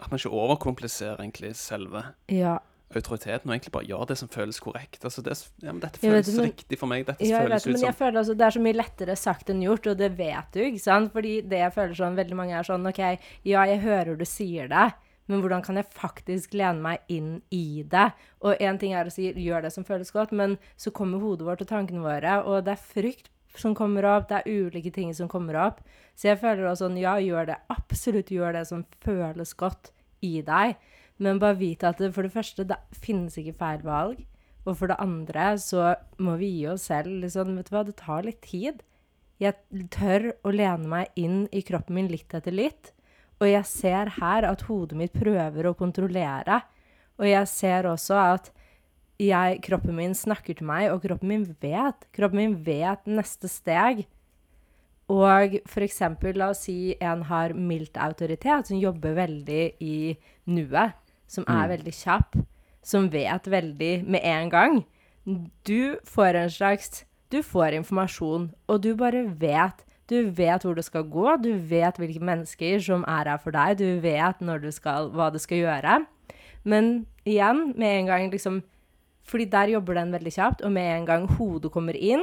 At 0.00 0.10
man 0.10 0.18
ikke 0.18 0.30
overkompliserer 0.30 1.20
egentlig 1.22 1.54
selve 1.56 2.02
Ja. 2.28 2.58
Autoriteten, 2.94 3.48
og 3.48 3.54
egentlig 3.56 3.72
bare 3.74 3.88
gjør 3.88 4.06
det 4.10 4.16
som 4.20 4.28
føles 4.28 4.58
korrekt. 4.62 5.04
Altså, 5.04 5.22
det, 5.24 5.34
ja, 5.64 5.72
men 5.72 5.80
dette 5.82 5.98
vet 6.02 6.10
føles 6.12 6.26
det, 6.26 6.34
men- 6.36 6.50
riktig 6.50 6.78
for 6.78 6.86
meg. 6.90 7.06
Dette 7.06 7.24
Ja, 7.26 7.38
vet, 7.40 7.48
føles 7.48 7.62
det, 7.64 7.70
ut 7.70 7.74
men 7.78 7.86
jeg 7.88 7.96
føler 7.98 8.18
altså 8.20 8.36
det 8.36 8.46
er 8.46 8.50
så 8.58 8.60
mye 8.66 8.76
lettere 8.76 9.16
sagt 9.16 9.50
enn 9.50 9.62
gjort, 9.64 9.86
og 9.90 9.96
det 9.98 10.10
vet 10.18 10.52
du, 10.52 10.60
ikke 10.60 10.80
sant? 10.84 11.12
Fordi 11.12 11.40
det 11.48 11.58
jeg 11.64 11.72
føler 11.74 11.94
sånn, 11.94 12.16
veldig 12.20 12.36
mange 12.36 12.54
er 12.58 12.62
sånn, 12.68 12.86
ok, 12.86 13.02
ja, 13.44 13.64
jeg 13.64 13.80
hører 13.80 14.16
du 14.18 14.24
sier 14.24 14.68
det, 14.68 14.92
men 15.26 15.40
hvordan 15.40 15.62
kan 15.64 15.76
jeg 15.80 15.86
faktisk 15.90 16.52
lene 16.52 16.82
meg 16.84 17.00
inn 17.08 17.42
i 17.50 17.82
det? 17.88 18.12
Og 18.42 18.60
en 18.60 18.78
ting 18.78 18.92
er 18.92 19.06
å 19.08 19.10
si, 19.12 19.32
gjør 19.32 19.62
det 19.62 19.72
som 19.72 19.84
føles 19.84 20.12
godt, 20.12 20.32
men 20.32 20.58
så 20.76 20.92
kommer 20.92 21.18
hodet 21.18 21.46
vårt 21.46 21.62
og 21.62 21.68
tankene 21.68 22.04
våre, 22.04 22.44
og 22.44 22.64
det 22.66 22.76
er 22.76 22.82
frykt 22.92 23.30
som 23.56 23.72
kommer 23.74 24.04
opp, 24.04 24.28
det 24.28 24.42
er 24.42 24.50
ulike 24.66 24.92
ting 24.92 25.14
som 25.14 25.28
kommer 25.28 25.54
opp. 25.56 25.80
Så 26.18 26.28
jeg 26.28 26.40
føler 26.40 26.66
også 26.68 26.88
sånn, 26.88 26.98
ja, 27.00 27.14
gjør 27.22 27.46
det, 27.46 27.56
absolutt 27.70 28.26
gjør 28.34 28.52
det 28.52 28.66
som 28.66 28.84
føles 29.00 29.54
godt 29.54 29.92
i 30.26 30.40
deg, 30.42 30.74
men 31.22 31.40
bare 31.42 31.58
vite 31.60 31.88
at 31.88 32.00
det, 32.02 32.12
for 32.14 32.26
det 32.26 32.34
første, 32.34 32.66
det 32.66 32.78
finnes 33.04 33.36
ikke 33.38 33.56
feil 33.60 33.84
valg, 33.86 34.24
og 34.64 34.78
for 34.78 34.90
det 34.90 34.98
andre 35.02 35.52
så 35.60 35.92
må 36.22 36.38
vi 36.40 36.50
gi 36.56 36.66
oss 36.72 36.88
selv 36.90 37.22
liksom, 37.22 37.54
vet 37.58 37.68
du 37.68 37.74
hva, 37.74 37.84
det 37.86 37.96
tar 38.00 38.24
litt 38.26 38.40
tid. 38.46 38.80
Jeg 39.42 39.86
tør 39.92 40.30
å 40.46 40.52
lene 40.54 40.88
meg 40.88 41.20
inn 41.20 41.44
i 41.52 41.62
kroppen 41.66 41.98
min 41.98 42.10
litt 42.10 42.34
etter 42.34 42.54
litt, 42.54 42.94
og 43.42 43.48
jeg 43.50 43.66
ser 43.68 44.14
her 44.20 44.46
at 44.48 44.64
hodet 44.68 44.98
mitt 44.98 45.14
prøver 45.14 45.68
å 45.68 45.76
kontrollere, 45.76 46.62
og 47.18 47.28
jeg 47.28 47.50
ser 47.50 47.86
også 47.90 48.18
at 48.18 48.52
jeg, 49.22 49.60
kroppen 49.62 49.94
min 49.94 50.14
snakker 50.16 50.56
til 50.58 50.66
meg, 50.66 50.88
og 50.90 51.04
kroppen 51.04 51.30
min 51.30 51.44
vet. 51.62 52.06
Kroppen 52.14 52.40
min 52.40 52.56
vet 52.66 53.06
neste 53.06 53.46
steg. 53.50 54.02
Og 55.12 55.58
eksempel, 55.84 56.38
la 56.40 56.50
oss 56.50 56.64
si 56.66 56.96
en 56.98 57.22
har 57.28 57.54
mildt 57.54 57.98
autoritet, 58.00 58.70
som 58.70 58.80
jobber 58.80 59.14
veldig 59.18 59.62
i 59.84 59.96
nuet, 60.50 60.96
som 61.26 61.46
er 61.50 61.70
veldig 61.72 61.94
kjapp, 61.94 62.36
som 62.84 63.08
vet 63.12 63.48
veldig 63.50 63.94
med 64.06 64.20
en 64.24 64.50
gang. 64.52 64.78
Du 65.64 65.96
får 66.04 66.34
en 66.34 66.50
slags 66.50 67.04
Du 67.32 67.42
får 67.42 67.74
informasjon, 67.74 68.52
og 68.68 68.82
du 68.84 68.94
bare 68.94 69.24
vet. 69.26 69.80
Du 70.06 70.30
vet 70.30 70.62
hvor 70.62 70.76
det 70.76 70.84
skal 70.84 71.06
gå, 71.08 71.24
du 71.42 71.56
vet 71.56 71.96
hvilke 71.98 72.22
mennesker 72.22 72.78
som 72.78 73.02
er 73.08 73.26
her 73.32 73.40
for 73.42 73.50
deg, 73.56 73.80
du 73.80 73.98
vet 74.04 74.38
når 74.44 74.60
du 74.62 74.68
skal, 74.70 75.08
hva 75.10 75.32
du 75.32 75.40
skal 75.42 75.64
gjøre. 75.64 75.96
Men 76.62 77.06
igjen, 77.24 77.72
med 77.74 77.98
en 77.98 78.12
gang 78.12 78.30
liksom 78.30 78.62
Fordi 79.24 79.46
der 79.48 79.70
jobber 79.72 79.96
den 79.96 80.10
veldig 80.12 80.30
kjapt, 80.36 80.62
og 80.62 80.72
med 80.72 80.84
en 80.84 81.04
gang 81.08 81.22
hodet 81.38 81.70
kommer 81.72 81.96
inn, 81.96 82.20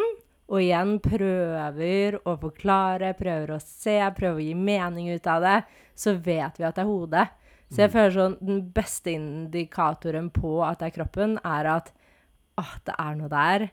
og 0.52 0.62
igjen 0.62 1.00
prøver 1.02 2.20
å 2.22 2.36
forklare, 2.38 3.16
prøver 3.18 3.56
å 3.56 3.58
se, 3.58 3.96
prøver 4.14 4.38
å 4.38 4.44
gi 4.46 4.54
mening 4.54 5.08
ut 5.10 5.26
av 5.26 5.42
det, 5.42 5.56
så 5.98 6.14
vet 6.14 6.60
vi 6.60 6.68
at 6.68 6.78
det 6.78 6.84
er 6.84 6.92
hodet. 6.92 7.24
Så 7.72 7.86
jeg 7.86 7.94
føler 7.94 8.16
sånn 8.16 8.38
Den 8.44 8.64
beste 8.76 9.14
indikatoren 9.16 10.30
på 10.34 10.58
at 10.68 10.82
det 10.82 10.90
er 10.92 10.98
kroppen, 11.00 11.38
er 11.48 11.70
at 11.78 11.94
åh, 12.60 12.74
det 12.86 12.98
er 13.00 13.16
noe 13.20 13.32
der. 13.32 13.70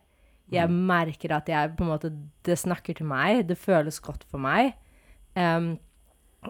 Jeg 0.48 0.72
merker 0.72 1.34
at 1.36 1.50
jeg 1.50 1.74
på 1.76 1.84
en 1.84 1.90
måte 1.92 2.12
Det 2.46 2.56
snakker 2.56 2.96
til 2.96 3.08
meg. 3.10 3.44
Det 3.48 3.58
føles 3.58 4.00
godt 4.00 4.24
for 4.30 4.40
meg. 4.40 4.72
Um, 5.34 5.76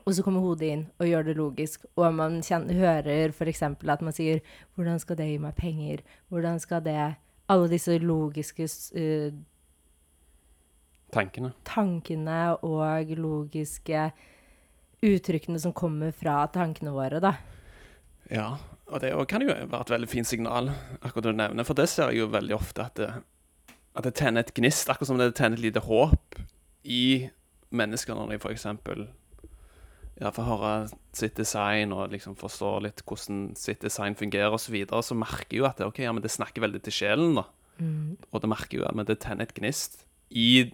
og 0.04 0.12
så 0.14 0.22
kommer 0.22 0.44
hodet 0.44 0.68
inn 0.68 0.82
og 1.00 1.08
gjør 1.08 1.24
det 1.26 1.36
logisk. 1.38 1.86
Og 1.96 2.12
man 2.14 2.42
kjenner, 2.44 2.76
hører 2.76 3.32
f.eks. 3.32 3.62
at 3.62 4.02
man 4.04 4.12
sier 4.12 4.40
'Hvordan 4.76 5.00
skal 5.00 5.16
det 5.16 5.28
gi 5.30 5.38
meg 5.38 5.54
penger?' 5.56 6.04
Hvordan 6.28 6.60
skal 6.60 6.84
det 6.84 7.16
Alle 7.48 7.68
disse 7.68 7.98
logiske 7.98 8.68
eh, 8.94 9.32
tankene. 11.12 11.52
tankene 11.64 12.62
og 12.62 13.06
logiske 13.16 14.12
uttrykkene 15.04 15.60
som 15.62 15.74
kommer 15.76 16.12
fra 16.16 16.40
tankene 16.52 16.92
våre, 16.94 17.20
da. 17.22 17.34
Ja, 18.32 18.50
og 18.88 19.02
det 19.02 19.12
kan 19.30 19.44
jo 19.44 19.52
være 19.52 19.82
et 19.84 19.92
veldig 19.92 20.08
fint 20.10 20.28
signal, 20.28 20.72
akkurat 21.00 21.28
det 21.28 21.34
du 21.34 21.40
nevner. 21.40 21.66
For 21.68 21.78
det 21.78 21.88
ser 21.92 22.12
jeg 22.12 22.22
jo 22.22 22.32
veldig 22.32 22.56
ofte, 22.56 22.88
at 22.88 22.98
det, 23.00 23.10
at 23.98 24.06
det 24.06 24.14
tenner 24.18 24.44
et 24.44 24.54
gnist, 24.56 24.88
akkurat 24.88 25.10
som 25.10 25.20
det 25.20 25.32
tenner 25.36 25.58
et 25.58 25.68
lite 25.68 25.84
håp 25.84 26.38
i 26.88 27.28
mennesker 27.74 28.16
når 28.16 28.32
de 28.32 28.40
f.eks. 28.40 28.66
Ja, 30.18 30.32
får 30.34 30.48
høre 30.48 30.72
sitt 31.14 31.36
design 31.38 31.92
og 31.94 32.10
liksom 32.10 32.34
forstår 32.38 32.80
litt 32.88 33.04
hvordan 33.06 33.52
sitt 33.58 33.84
design 33.84 34.16
fungerer 34.18 34.50
osv., 34.50 34.66
så, 34.66 34.74
videre, 34.74 35.02
så 35.06 35.16
merker 35.18 35.60
jo 35.60 35.68
at 35.68 35.78
det, 35.78 35.86
okay, 35.86 36.08
ja, 36.08 36.14
men 36.14 36.24
det 36.24 36.32
snakker 36.34 36.64
veldig 36.64 36.82
til 36.86 36.96
sjelen, 36.96 37.38
da. 37.38 37.46
Og 38.32 38.42
det 38.42 38.50
merker 38.50 38.80
jo 38.80 38.86
at 38.88 38.98
det 39.06 39.20
tenner 39.22 39.46
et 39.46 39.54
gnist 39.54 40.00
i, 40.34 40.72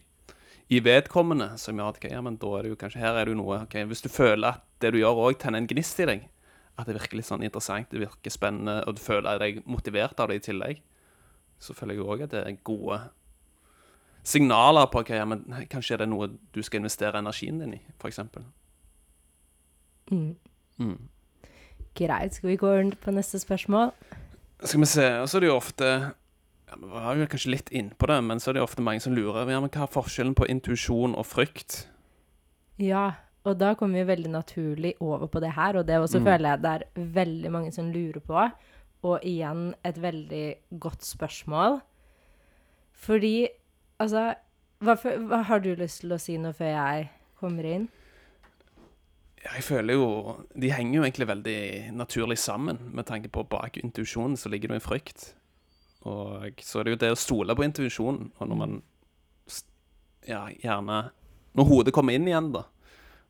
i 0.73 0.81
vedkommende, 0.81 1.51
som 1.61 1.77
gjør 1.77 1.93
at 1.93 1.99
okay, 2.01 2.13
ja, 2.15 2.21
men 2.25 2.39
da 2.41 2.53
er 2.57 2.65
det 2.65 2.73
jo 2.73 2.79
kanskje 2.81 3.03
her 3.03 3.19
er 3.19 3.27
det 3.27 3.35
jo 3.35 3.41
noe 3.43 3.59
okay, 3.67 3.85
Hvis 3.85 4.01
du 4.05 4.09
føler 4.09 4.57
at 4.57 4.65
det 4.81 4.95
du 4.95 4.99
gjør 4.99 5.21
òg 5.27 5.37
tenner 5.41 5.61
en 5.61 5.69
gnist 5.69 6.01
i 6.01 6.09
deg, 6.09 6.25
at 6.75 6.89
det 6.89 6.97
virker 6.97 7.21
litt 7.21 7.29
sånn 7.29 7.45
interessant, 7.47 7.91
det 7.93 8.03
virker 8.03 8.33
spennende, 8.33 8.81
og 8.89 8.97
du 8.97 9.03
føler 9.05 9.39
deg 9.43 9.61
motivert 9.69 10.19
av 10.21 10.33
det 10.33 10.41
i 10.41 10.45
tillegg, 10.49 10.81
så 11.61 11.77
føler 11.77 11.99
jeg 11.99 12.09
òg 12.09 12.25
at 12.27 12.35
det 12.35 12.43
er 12.43 12.59
gode 12.67 12.99
signaler 14.25 14.89
på 14.91 15.05
okay, 15.05 15.21
ja, 15.21 15.29
men 15.29 15.45
kanskje 15.71 15.99
er 15.99 16.05
det 16.05 16.11
noe 16.11 16.31
du 16.33 16.63
skal 16.65 16.81
investere 16.81 17.21
energien 17.21 17.61
din 17.61 17.77
i, 17.77 17.81
f.eks. 18.01 18.23
Mm. 20.11 20.35
Mm. 20.81 20.99
Greit. 21.95 22.35
Skal 22.35 22.51
vi 22.51 22.59
gå 22.61 22.73
rundt 22.73 22.99
på 23.01 23.13
neste 23.15 23.39
spørsmål? 23.39 23.93
Skal 24.65 24.81
vi 24.81 24.89
se, 24.89 25.07
og 25.21 25.29
så 25.29 25.39
er 25.39 25.45
det 25.45 25.51
jo 25.53 25.57
ofte 25.61 25.91
ja, 26.75 26.79
Vi 26.81 26.91
var 26.93 27.17
jo 27.17 27.27
kanskje 27.27 27.51
litt 27.55 27.71
innpå 27.71 28.07
det, 28.11 28.21
men 28.25 28.41
så 28.41 28.51
er 28.51 28.59
det 28.59 28.63
ofte 28.65 28.83
mange 28.83 29.01
som 29.01 29.15
lurer 29.15 29.51
ja, 29.51 29.61
men 29.61 29.71
hva 29.71 29.87
er 29.87 29.93
forskjellen 29.95 30.35
på 30.35 30.49
intuisjon 30.51 31.15
og 31.15 31.27
frykt. 31.27 31.87
Ja, 32.79 33.13
og 33.45 33.59
da 33.61 33.75
kommer 33.75 34.01
vi 34.01 34.09
veldig 34.09 34.31
naturlig 34.33 34.95
over 35.01 35.29
på 35.29 35.41
det 35.41 35.53
her, 35.55 35.77
og 35.77 35.87
det 35.87 36.01
også 36.01 36.19
Mm. 36.21 36.25
føler 36.25 36.49
jeg 36.51 36.63
det 36.63 36.71
er 36.71 36.85
veldig 36.97 37.51
mange 37.53 37.73
som 37.73 37.93
lurer 37.93 38.21
på. 38.21 38.51
Og 39.05 39.21
igjen 39.23 39.75
et 39.85 40.01
veldig 40.01 40.55
godt 40.81 41.05
spørsmål. 41.05 41.81
Fordi, 42.93 43.49
altså 44.01 44.35
hva, 44.81 44.95
hva 44.97 45.43
har 45.43 45.59
du 45.61 45.75
lyst 45.75 46.01
til 46.01 46.13
å 46.13 46.19
si 46.19 46.37
nå 46.39 46.53
før 46.53 46.73
jeg 46.73 47.11
kommer 47.41 47.65
inn? 47.65 47.89
Jeg 49.45 49.63
føler 49.63 49.95
jo 49.95 50.37
De 50.57 50.71
henger 50.73 50.95
jo 50.95 51.03
egentlig 51.03 51.29
veldig 51.29 51.93
naturlig 51.93 52.39
sammen, 52.39 52.79
med 52.95 53.05
tanke 53.05 53.29
på 53.29 53.45
bak 53.49 53.77
intuisjonen 53.77 54.37
så 54.37 54.49
ligger 54.49 54.69
det 54.69 54.75
en 54.75 54.89
frykt. 54.89 55.35
Og 56.05 56.61
så 56.61 56.81
er 56.81 56.85
det 56.85 56.95
jo 56.95 57.01
det 57.01 57.13
å 57.15 57.19
stole 57.19 57.57
på 57.57 57.65
intuisjonen, 57.65 58.33
og 58.39 58.51
når 58.51 58.61
man 58.61 58.83
Ja, 60.25 60.47
gjerne 60.49 61.11
Når 61.55 61.69
hodet 61.69 61.93
kommer 61.95 62.15
inn 62.17 62.27
igjen, 62.29 62.53
da, 62.53 62.65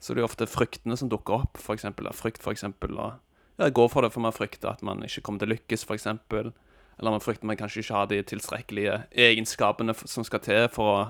så 0.01 0.13
er 0.13 0.17
det 0.17 0.23
jo 0.23 0.29
ofte 0.29 0.47
fryktene 0.49 0.97
som 0.97 1.11
dukker 1.13 1.45
opp, 1.45 1.59
for 1.61 1.75
eksempel. 1.75 2.09
Frykt, 2.17 2.41
og 2.47 3.19
ja, 3.59 3.69
gå 3.69 3.89
for 3.89 4.03
det, 4.03 4.13
for 4.15 4.25
man 4.25 4.33
frykter 4.33 4.71
at 4.71 4.83
man 4.83 5.03
ikke 5.05 5.23
kommer 5.27 5.43
til 5.43 5.51
å 5.51 5.55
lykkes, 5.55 5.85
eksempel. 5.95 6.53
Eller 6.99 7.11
man 7.11 7.23
frykter 7.23 7.47
man 7.47 7.59
kanskje 7.59 7.83
ikke 7.83 7.99
har 7.99 8.09
de 8.11 8.23
tilstrekkelige 8.23 8.97
egenskapene 9.11 9.95
som 10.07 10.25
skal 10.25 10.41
til 10.41 10.69
for 10.73 10.91
å 10.95 11.05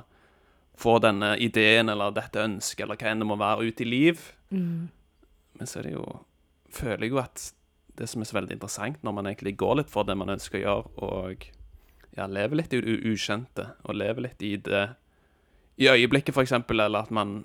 få 0.81 0.99
denne 0.99 1.37
ideen 1.39 1.93
eller 1.93 2.15
dette 2.17 2.43
ønsket, 2.43 2.83
eller 2.87 2.99
hva 2.99 3.13
enn 3.13 3.23
det 3.23 3.29
må 3.29 3.37
være, 3.39 3.69
ut 3.69 3.81
i 3.85 3.89
liv. 3.89 4.25
Men 5.55 5.71
så 5.71 5.81
er 5.81 5.91
det 5.91 5.97
jo 5.99 6.07
Føler 6.75 7.05
jeg 7.07 7.13
jo 7.13 7.19
at 7.23 7.43
det 7.99 8.09
som 8.11 8.23
er 8.23 8.29
så 8.29 8.39
veldig 8.39 8.57
interessant, 8.57 9.03
når 9.07 9.15
man 9.17 9.29
egentlig 9.31 9.57
går 9.61 9.81
litt 9.81 9.93
for 9.93 10.07
det 10.07 10.17
man 10.19 10.33
ønsker 10.35 10.61
å 10.61 10.65
gjøre, 10.65 10.93
og 11.07 11.45
ja, 12.17 12.27
lever 12.31 12.61
litt 12.61 12.75
i 12.75 12.81
det 12.83 13.01
ukjente, 13.11 13.69
og 13.85 13.99
lever 13.99 14.29
litt 14.29 14.43
i 14.47 14.55
det 14.57 14.87
i 15.77 15.89
øyeblikket, 15.91 16.37
eksempel, 16.39 16.81
eller 16.85 17.03
at 17.03 17.11
man 17.15 17.41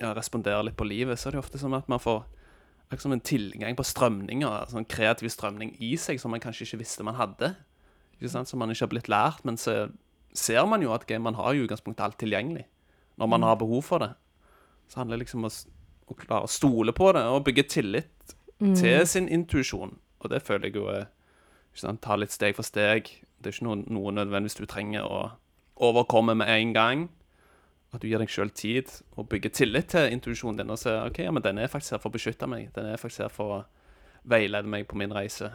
ja, 0.00 0.10
responderer 0.16 0.64
litt 0.66 0.78
på 0.78 0.86
livet, 0.88 1.18
så 1.18 1.28
er 1.28 1.36
det 1.36 1.42
ofte 1.44 1.60
som 1.60 1.74
at 1.76 1.88
man 1.90 2.02
får 2.02 2.24
liksom 2.90 3.14
en 3.14 3.22
tilgang 3.22 3.76
på 3.78 3.86
strømninger, 3.86 4.70
sånn 4.72 4.88
kreativ 4.90 5.30
strømning 5.30 5.76
i 5.78 5.92
seg, 6.00 6.18
som 6.18 6.34
man 6.34 6.42
kanskje 6.42 6.66
ikke 6.66 6.80
visste 6.82 7.06
man 7.06 7.18
hadde. 7.20 7.52
Ikke 8.18 8.32
sant? 8.32 8.50
Som 8.50 8.58
man 8.62 8.72
ikke 8.72 8.88
har 8.88 8.92
blitt 8.94 9.10
lært, 9.12 9.44
men 9.46 9.58
så 9.60 9.84
ser 10.34 10.66
man 10.66 10.82
jo 10.82 10.90
at 10.94 11.06
man 11.22 11.38
har 11.38 11.54
i 11.54 11.62
utgangspunktet 11.62 12.02
alt 12.04 12.18
tilgjengelig. 12.18 12.66
Når 13.20 13.30
man 13.30 13.46
har 13.46 13.60
behov 13.60 13.84
for 13.86 14.02
det. 14.02 14.10
Så 14.90 14.98
handler 15.00 15.18
det 15.18 15.26
liksom 15.26 15.44
om 15.44 15.50
å, 15.50 15.54
å 16.10 16.18
klare 16.18 16.48
å 16.48 16.50
stole 16.50 16.94
på 16.96 17.12
det, 17.14 17.22
og 17.30 17.44
bygge 17.46 17.68
tillit 17.70 18.34
til 18.60 19.06
sin 19.06 19.28
intuisjon. 19.28 19.98
Og 20.20 20.30
det 20.30 20.42
føler 20.42 20.68
jeg 20.70 20.76
jo 20.76 20.86
er 20.92 21.08
Ta 21.80 22.16
litt 22.18 22.32
steg 22.34 22.56
for 22.56 22.66
steg. 22.66 23.06
Det 23.40 23.46
er 23.46 23.54
ikke 23.54 23.64
noe, 23.64 23.76
noe 23.86 24.12
nødvendigvis 24.12 24.58
du 24.58 24.66
trenger 24.66 25.06
å 25.06 25.20
overkomme 25.80 26.34
med 26.36 26.50
en 26.50 26.72
gang. 26.74 27.04
At 27.94 28.02
du 28.02 28.08
gir 28.08 28.18
deg 28.18 28.28
sjøl 28.28 28.50
tid 28.50 28.90
og 29.16 29.28
bygger 29.30 29.50
tillit 29.54 29.88
til 29.94 30.10
intuisjonen 30.12 30.58
din 30.60 30.70
og 30.70 30.78
ser 30.78 30.98
ok, 31.06 31.22
ja, 31.24 31.30
men 31.32 31.42
den 31.42 31.58
er 31.58 31.70
faktisk 31.70 31.94
her 31.94 32.02
for 32.02 32.10
å 32.10 32.16
beskytte 32.18 32.48
meg. 32.50 32.68
Den 32.74 32.90
er 32.90 33.00
faktisk 33.00 33.22
her 33.24 33.32
for 33.32 33.54
å 33.54 33.60
veilede 34.28 34.68
meg 34.68 34.86
på 34.90 34.98
min 34.98 35.14
reise. 35.14 35.54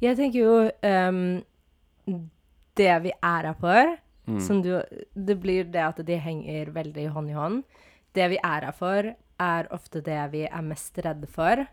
Jeg 0.00 0.16
tenker 0.16 0.38
jo 0.38 0.54
um, 0.86 1.42
Det 2.78 2.94
vi 3.04 3.12
er 3.12 3.50
her 3.50 3.58
for 3.60 3.98
Mm. 4.30 4.40
som 4.40 4.62
du, 4.62 4.82
Det 5.14 5.34
blir 5.40 5.64
det 5.64 5.82
at 5.82 6.06
de 6.06 6.16
henger 6.16 6.70
veldig 6.70 7.08
hånd 7.14 7.30
i 7.30 7.34
hånd. 7.34 7.62
Det 8.14 8.28
vi 8.30 8.38
er 8.42 8.66
her 8.66 8.72
for, 8.76 9.14
er 9.40 9.68
ofte 9.72 10.02
det 10.04 10.20
vi 10.32 10.44
er 10.46 10.62
mest 10.62 10.98
redde 10.98 11.26
for. 11.26 11.66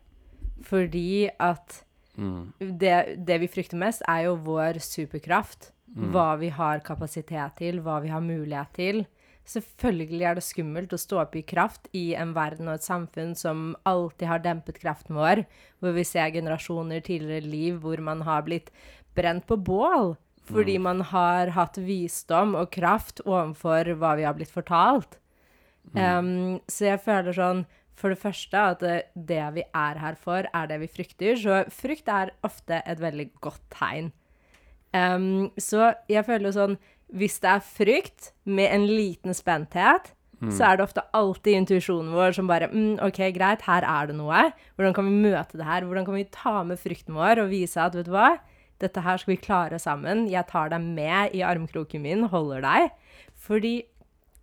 Fordi 0.66 1.30
at 1.40 1.84
Mm. 2.18 2.54
det, 2.58 3.26
det 3.26 3.38
vi 3.44 3.48
frykter 3.48 3.78
mest, 3.78 4.02
er 4.10 4.26
jo 4.26 4.38
vår 4.42 4.80
superkraft. 4.82 5.72
Mm. 5.96 6.10
Hva 6.12 6.32
vi 6.40 6.50
har 6.50 6.82
kapasitet 6.84 7.56
til, 7.62 7.80
hva 7.82 8.02
vi 8.02 8.10
har 8.10 8.22
mulighet 8.22 8.74
til. 8.74 9.06
Selvfølgelig 9.48 10.26
er 10.28 10.36
det 10.36 10.44
skummelt 10.44 10.92
å 10.92 11.00
stå 11.00 11.22
opp 11.22 11.38
i 11.40 11.46
kraft 11.48 11.88
i 11.96 12.12
en 12.20 12.34
verden 12.36 12.68
og 12.68 12.76
et 12.76 12.88
samfunn 12.88 13.32
som 13.38 13.76
alltid 13.88 14.28
har 14.28 14.42
dempet 14.44 14.82
kraften 14.82 15.16
vår, 15.16 15.46
hvor 15.80 15.96
vi 15.96 16.04
ser 16.04 16.34
generasjoner 16.36 17.06
tidligere 17.06 17.48
liv 17.48 17.78
hvor 17.80 18.02
man 18.04 18.26
har 18.28 18.44
blitt 18.44 18.74
brent 19.16 19.48
på 19.48 19.56
bål 19.56 20.18
fordi 20.48 20.78
man 20.80 21.02
har 21.10 21.52
hatt 21.56 21.76
visdom 21.84 22.54
og 22.56 22.70
kraft 22.72 23.20
overfor 23.26 23.90
hva 24.00 24.14
vi 24.16 24.24
har 24.24 24.36
blitt 24.38 24.54
fortalt. 24.54 25.18
Um, 25.92 26.60
så 26.72 26.94
jeg 26.94 27.02
føler 27.04 27.36
sånn 27.36 27.66
For 27.98 28.14
det 28.14 28.22
første 28.22 28.64
at 28.74 28.84
det, 28.84 29.42
vi 29.56 29.64
er 29.66 30.02
her 30.02 30.18
for, 30.22 30.46
er 30.54 30.70
det 30.70 30.82
vi 30.84 30.92
frykter. 30.92 31.38
Så 31.40 31.64
frykt 31.74 32.12
er 32.14 32.36
ofte 32.46 32.84
et 32.86 33.02
veldig 33.02 33.32
godt 33.42 33.64
tegn. 33.74 34.12
Um, 34.94 35.50
så 35.60 35.92
jeg 36.08 36.24
føler 36.24 36.48
jo 36.48 36.54
sånn 36.56 36.76
Hvis 37.12 37.42
det 37.44 37.50
er 37.52 37.66
frykt 37.66 38.30
med 38.48 38.72
en 38.72 38.86
liten 38.88 39.36
spenthet, 39.36 40.14
så 40.54 40.68
er 40.68 40.78
det 40.78 40.86
ofte 40.86 41.02
alltid 41.18 41.56
intuisjonen 41.58 42.14
vår 42.14 42.36
som 42.38 42.50
bare 42.50 42.68
mm, 42.70 43.00
OK, 43.08 43.20
greit, 43.34 43.64
her 43.66 43.86
er 43.88 44.10
det 44.10 44.18
noe. 44.20 44.44
Hvordan 44.78 44.94
kan 44.94 45.08
vi 45.10 45.22
møte 45.26 45.58
det 45.58 45.66
her? 45.66 45.88
Hvordan 45.88 46.06
kan 46.06 46.18
vi 46.18 46.28
ta 46.30 46.62
med 46.68 46.78
frykten 46.78 47.18
vår 47.18 47.42
og 47.42 47.50
vise 47.50 47.82
at 47.82 47.98
vet 47.98 48.06
du 48.06 48.14
hva, 48.14 48.36
dette 48.82 49.02
her 49.02 49.18
skal 49.18 49.34
vi 49.34 49.42
klare 49.42 49.80
sammen. 49.82 50.28
Jeg 50.30 50.46
tar 50.52 50.70
deg 50.74 50.84
med 50.84 51.34
i 51.34 51.42
armkroken 51.46 52.04
min, 52.04 52.28
holder 52.30 52.62
deg. 52.62 52.92
Fordi 53.48 53.74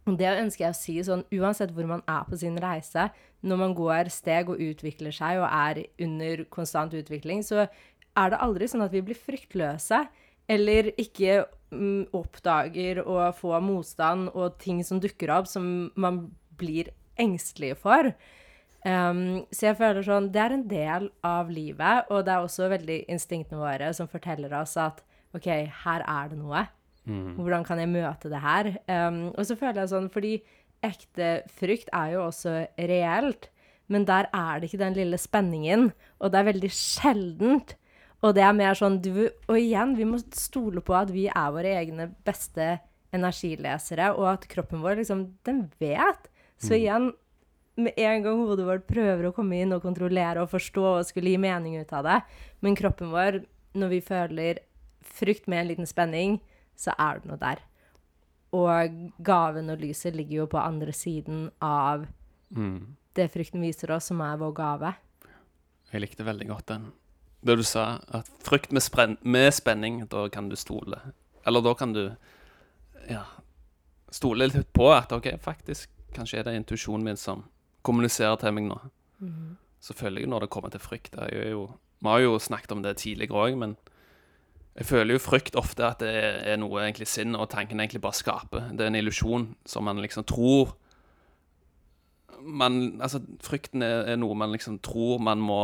det 0.05 0.33
ønsker 0.41 0.67
jeg 0.67 0.75
å 0.75 0.79
si 0.81 0.97
sånn, 1.07 1.23
uansett 1.33 1.73
hvor 1.77 1.87
man 1.89 2.03
er 2.11 2.27
på 2.29 2.37
sin 2.43 2.59
reise, 2.61 3.07
når 3.45 3.61
man 3.61 3.75
går 3.77 4.11
steg 4.13 4.51
og 4.53 4.61
utvikler 4.63 5.15
seg 5.15 5.43
og 5.43 5.49
er 5.49 5.85
under 6.03 6.45
konstant 6.53 6.95
utvikling, 6.97 7.43
så 7.45 7.67
er 8.15 8.31
det 8.33 8.41
aldri 8.45 8.69
sånn 8.71 8.85
at 8.87 8.95
vi 8.95 9.03
blir 9.05 9.19
fryktløse, 9.19 10.05
eller 10.51 10.91
ikke 11.01 11.43
mm, 11.73 12.15
oppdager 12.17 13.03
å 13.05 13.19
få 13.37 13.59
motstand 13.65 14.31
og 14.35 14.59
ting 14.63 14.83
som 14.87 15.01
dukker 15.03 15.33
opp 15.35 15.49
som 15.51 15.91
man 15.97 16.27
blir 16.61 16.93
engstelige 17.21 17.79
for. 17.81 18.13
Um, 18.85 19.45
så 19.49 19.71
jeg 19.71 19.79
føler 19.81 20.05
sånn, 20.05 20.29
det 20.33 20.43
er 20.43 20.55
en 20.55 20.67
del 20.69 21.09
av 21.25 21.51
livet, 21.53 22.11
og 22.13 22.27
det 22.27 22.35
er 22.35 22.45
også 22.45 22.69
veldig 22.73 22.99
instinktene 23.13 23.63
våre 23.63 23.93
som 23.97 24.11
forteller 24.11 24.53
oss 24.61 24.77
at 24.81 25.01
OK, 25.35 25.49
her 25.85 26.05
er 26.05 26.31
det 26.31 26.39
noe. 26.39 26.67
Hvordan 27.37 27.65
kan 27.67 27.81
jeg 27.81 27.91
møte 27.93 28.31
det 28.33 28.41
her? 28.41 28.71
Um, 28.89 29.27
og 29.35 29.45
så 29.45 29.57
føler 29.61 29.83
jeg 29.83 29.93
sånn, 29.93 30.11
fordi 30.13 30.35
ekte 30.85 31.31
frykt 31.59 31.91
er 31.95 32.15
jo 32.15 32.27
også 32.29 32.57
reelt, 32.77 33.51
men 33.93 34.07
der 34.09 34.29
er 34.33 34.61
det 34.61 34.71
ikke 34.71 34.81
den 34.81 34.97
lille 34.97 35.19
spenningen, 35.21 35.91
og 36.21 36.33
det 36.33 36.41
er 36.41 36.51
veldig 36.53 36.71
sjeldent. 36.73 37.75
Og 38.25 38.33
det 38.37 38.45
er 38.47 38.55
mer 38.57 38.77
sånn, 38.79 39.03
du, 39.05 39.27
og 39.51 39.59
igjen, 39.59 39.93
vi 39.99 40.07
må 40.09 40.17
stole 40.33 40.81
på 40.85 40.95
at 40.97 41.11
vi 41.13 41.27
er 41.29 41.51
våre 41.53 41.75
egne 41.77 42.09
beste 42.25 42.79
energilesere, 43.15 44.15
og 44.17 44.31
at 44.31 44.47
kroppen 44.51 44.81
vår 44.81 45.03
liksom, 45.03 45.27
den 45.45 45.67
vet. 45.83 46.31
Så 46.57 46.79
igjen, 46.79 47.11
med 47.77 47.99
en 48.01 48.25
gang 48.25 48.41
hodet 48.47 48.65
vårt 48.65 48.87
prøver 48.89 49.29
å 49.29 49.35
komme 49.35 49.59
inn 49.61 49.75
og 49.77 49.83
kontrollere 49.85 50.41
og 50.41 50.53
forstå 50.53 50.87
og 50.95 51.07
skulle 51.09 51.35
gi 51.35 51.43
mening 51.43 51.77
ut 51.83 51.93
av 51.93 52.07
det, 52.07 52.19
men 52.65 52.79
kroppen 52.79 53.13
vår, 53.13 53.43
når 53.77 53.93
vi 53.93 54.01
føler 54.07 54.63
frykt 55.05 55.49
med 55.51 55.61
en 55.61 55.71
liten 55.73 55.91
spenning, 55.91 56.39
så 56.79 56.95
er 56.97 57.21
det 57.21 57.29
noe 57.29 57.41
der. 57.41 57.61
Og 58.55 58.99
gaven 59.27 59.71
og 59.73 59.81
lyset 59.83 60.15
ligger 60.15 60.45
jo 60.45 60.47
på 60.53 60.61
andre 60.63 60.93
siden 60.95 61.49
av 61.63 62.07
Mm. 62.55 62.97
det 63.15 63.31
frykten 63.33 63.61
viser 63.65 63.91
oss, 63.91 64.05
som 64.13 64.21
er 64.21 64.37
vår 64.39 64.53
gave. 64.55 64.95
Jeg 65.93 66.01
likte 66.01 66.25
veldig 66.27 66.47
godt 66.49 66.67
den. 66.67 66.93
Det 67.45 67.57
du 67.57 67.63
sa, 67.63 68.01
at 68.09 68.29
frykt 68.43 68.73
med, 68.73 68.83
spren 68.83 69.17
med 69.23 69.53
spenning, 69.53 70.07
da 70.09 70.29
kan 70.29 70.49
du 70.49 70.57
stole. 70.57 71.01
Eller 71.47 71.61
da 71.61 71.75
kan 71.75 71.93
du 71.93 72.17
ja, 73.11 73.25
stole 74.11 74.47
litt 74.49 74.73
på 74.73 74.87
at 74.95 75.13
OK, 75.13 75.29
faktisk, 75.43 75.91
kanskje 76.15 76.39
er 76.39 76.45
det 76.49 76.55
intuisjonen 76.57 77.05
min 77.05 77.17
som 77.21 77.45
kommuniserer 77.83 78.39
til 78.41 78.55
meg 78.57 78.69
nå. 78.71 78.79
Selvfølgelig 79.85 80.29
når 80.31 80.41
det 80.47 80.51
kommer 80.51 80.71
til 80.73 80.81
frykt. 80.81 81.13
Det 81.13 81.27
er 81.33 81.51
jo, 81.51 81.67
vi 82.01 82.09
har 82.09 82.23
jo 82.25 82.39
snakket 82.39 82.73
om 82.73 82.83
det 82.83 82.97
tidligere 83.03 83.35
òg, 83.37 83.59
men 83.59 83.77
jeg 84.75 84.87
føler 84.89 85.15
jo 85.15 85.23
frykt 85.23 85.55
ofte 85.57 85.85
at 85.87 86.01
det 86.03 86.11
er, 86.15 86.57
noe 86.59 86.81
egentlig 86.83 87.07
sinn, 87.07 87.37
og 87.39 87.47
tanken 87.53 87.79
egentlig 87.81 88.01
bare 88.03 88.17
skaper. 88.19 88.73
Det 88.75 88.83
er 88.83 88.91
en 88.91 88.99
illusjon 88.99 89.45
som 89.71 89.85
man 89.87 90.01
liksom 90.03 90.25
tror 90.27 90.75
man, 92.45 93.01
altså, 93.01 93.21
frykten 93.41 93.83
er, 93.87 94.03
er 94.13 94.19
noe 94.21 94.35
man 94.37 94.53
liksom 94.53 94.81
tror 94.85 95.23
man 95.23 95.41
må 95.41 95.61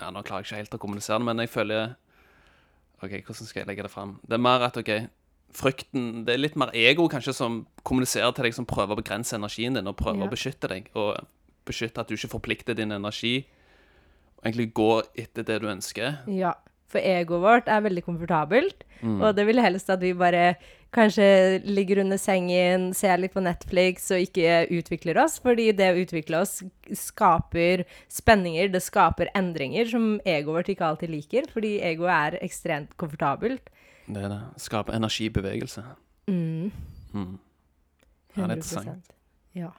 Ja, 0.00 0.08
nå 0.10 0.22
klarer 0.24 0.42
jeg 0.42 0.48
ikke 0.48 0.60
helt 0.62 0.76
å 0.78 0.80
kommunisere 0.82 1.18
det, 1.20 1.26
men 1.28 1.42
jeg 1.42 1.50
føler 1.52 1.92
OK, 3.02 3.10
hvordan 3.26 3.48
skal 3.50 3.60
jeg 3.62 3.68
legge 3.68 3.84
det 3.84 3.90
fram? 3.92 4.16
Det 4.22 4.38
er 4.38 4.42
mer 4.46 4.62
at 4.68 4.78
OK, 4.78 4.90
frykten 5.52 6.22
Det 6.24 6.36
er 6.36 6.40
litt 6.40 6.56
mer 6.56 6.70
ego 6.78 7.08
kanskje 7.12 7.34
som 7.36 7.64
kommuniserer 7.84 8.32
til 8.32 8.46
deg, 8.48 8.54
som 8.56 8.66
prøver 8.68 8.94
å 8.94 9.00
begrense 9.02 9.36
energien 9.36 9.74
din 9.76 9.90
og 9.90 9.98
prøver 9.98 10.22
Ja. 10.22 10.30
å 10.30 10.32
beskytte 10.32 10.70
deg. 10.70 10.88
Og 10.94 11.18
beskytte 11.66 12.00
at 12.00 12.08
du 12.08 12.14
ikke 12.14 12.30
forplikter 12.38 12.74
din 12.78 12.94
energi. 12.94 13.44
Og 14.38 14.46
egentlig 14.46 14.72
gå 14.74 15.02
etter 15.18 15.42
det 15.46 15.60
du 15.62 15.68
ønsker. 15.68 16.22
Ja, 16.30 16.54
for 16.92 17.00
egoet 17.00 17.42
vårt 17.42 17.68
er 17.72 17.82
veldig 17.88 18.04
komfortabelt, 18.06 18.84
Mm. 19.02 19.16
og 19.20 19.34
det 19.34 19.46
vil 19.48 19.58
helst 19.58 19.88
at 19.90 19.98
vi 19.98 20.12
bare 20.14 20.54
kanskje 20.94 21.24
ligger 21.66 21.98
under 22.04 22.16
sengen, 22.20 22.92
ser 22.94 23.16
litt 23.18 23.32
på 23.34 23.42
Netflix 23.42 24.10
og 24.14 24.20
ikke 24.22 24.68
utvikler 24.70 25.18
oss, 25.24 25.40
fordi 25.42 25.72
det 25.74 25.88
å 25.90 25.98
utvikle 26.04 26.38
oss 26.44 26.62
skaper 26.94 27.82
spenninger, 28.12 28.70
det 28.70 28.82
skaper 28.84 29.26
endringer 29.34 29.90
som 29.90 30.20
egoet 30.24 30.54
vårt 30.54 30.70
ikke 30.76 30.86
alltid 30.86 31.10
liker, 31.10 31.48
fordi 31.50 31.80
egoet 31.82 32.14
er 32.36 32.38
ekstremt 32.46 32.94
komfortabelt. 32.96 33.72
Det 34.06 34.22
er 34.22 34.28
det. 34.28 34.40
Skape 34.62 34.92
energibevegelse. 34.94 35.82
Mm, 36.28 36.70
Mm. 37.12 37.38
Ja, 38.36 38.46
det 38.46 38.50
er 38.50 38.56
interessant. 38.56 39.10
Ja. 39.54 39.70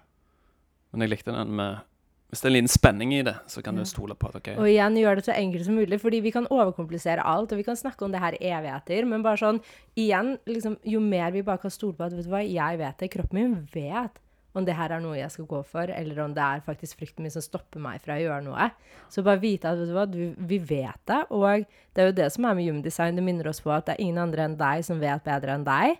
Men 0.91 1.01
jeg 1.07 1.09
likte 1.15 1.31
den 1.33 1.55
med 1.55 1.79
Hvis 2.33 2.41
det 2.41 2.47
er 2.47 2.51
en 2.51 2.55
liten 2.57 2.71
spenning 2.73 3.11
i 3.13 3.21
det, 3.21 3.35
så 3.45 3.61
kan 3.61 3.77
Ja. 3.77 3.83
du 3.85 3.89
stole 3.89 4.15
på 4.17 4.31
at 4.31 4.35
OK 4.39 4.47
Og 4.57 4.65
igjen 4.65 4.95
gjør 4.97 5.19
det 5.19 5.25
så 5.27 5.35
enkelt 5.37 5.65
som 5.67 5.75
mulig, 5.77 5.99
fordi 6.01 6.19
vi 6.25 6.31
kan 6.33 6.47
overkomplisere 6.49 7.21
alt, 7.21 7.51
og 7.53 7.57
vi 7.61 7.63
kan 7.67 7.77
snakke 7.77 8.01
om 8.05 8.11
det 8.11 8.19
her 8.23 8.33
i 8.39 8.49
evigheter, 8.49 9.05
men 9.05 9.21
bare 9.21 9.37
sånn, 9.37 9.61
igjen, 9.95 10.39
liksom, 10.49 10.77
jo 10.83 10.99
mer 10.99 11.29
vi 11.31 11.43
bare 11.45 11.61
kan 11.61 11.69
stole 11.71 11.93
på 11.93 12.07
at, 12.07 12.13
vet 12.17 12.25
du 12.25 12.31
hva, 12.33 12.41
jeg 12.41 12.79
vet 12.81 12.97
det, 12.97 13.11
kroppen 13.13 13.37
min 13.37 13.67
vet 13.73 14.17
om 14.55 14.65
det 14.65 14.75
her 14.77 14.91
er 14.93 14.99
noe 15.01 15.17
jeg 15.17 15.31
skal 15.33 15.45
gå 15.49 15.63
for, 15.65 15.89
eller 15.89 16.19
om 16.23 16.33
det 16.33 16.41
er 16.43 16.61
faktisk 16.61 16.99
frykten 16.99 17.23
min 17.25 17.31
som 17.33 17.41
stopper 17.41 17.79
meg 17.81 18.01
fra 18.01 18.17
å 18.17 18.21
gjøre 18.21 18.43
noe. 18.45 18.67
Så 19.09 19.23
bare 19.25 19.41
vite 19.41 19.65
at, 19.69 19.77
vet 19.79 19.87
du 19.89 19.93
hva, 19.93 20.05
du, 20.09 20.35
vi 20.37 20.57
vet 20.59 20.99
det, 21.09 21.21
og 21.33 21.65
det 21.93 22.01
er 22.03 22.09
jo 22.11 22.17
det 22.19 22.31
som 22.31 22.45
er 22.45 22.53
med 22.57 22.65
Human 22.67 22.81
Design, 22.85 23.15
det 23.15 23.23
minner 23.23 23.49
oss 23.49 23.61
på 23.61 23.71
at 23.73 23.85
det 23.85 23.95
er 23.95 24.03
ingen 24.05 24.17
andre 24.17 24.45
enn 24.45 24.57
deg 24.57 24.83
som 24.85 24.99
vet 25.01 25.23
bedre 25.25 25.53
enn 25.57 25.65
deg, 25.65 25.97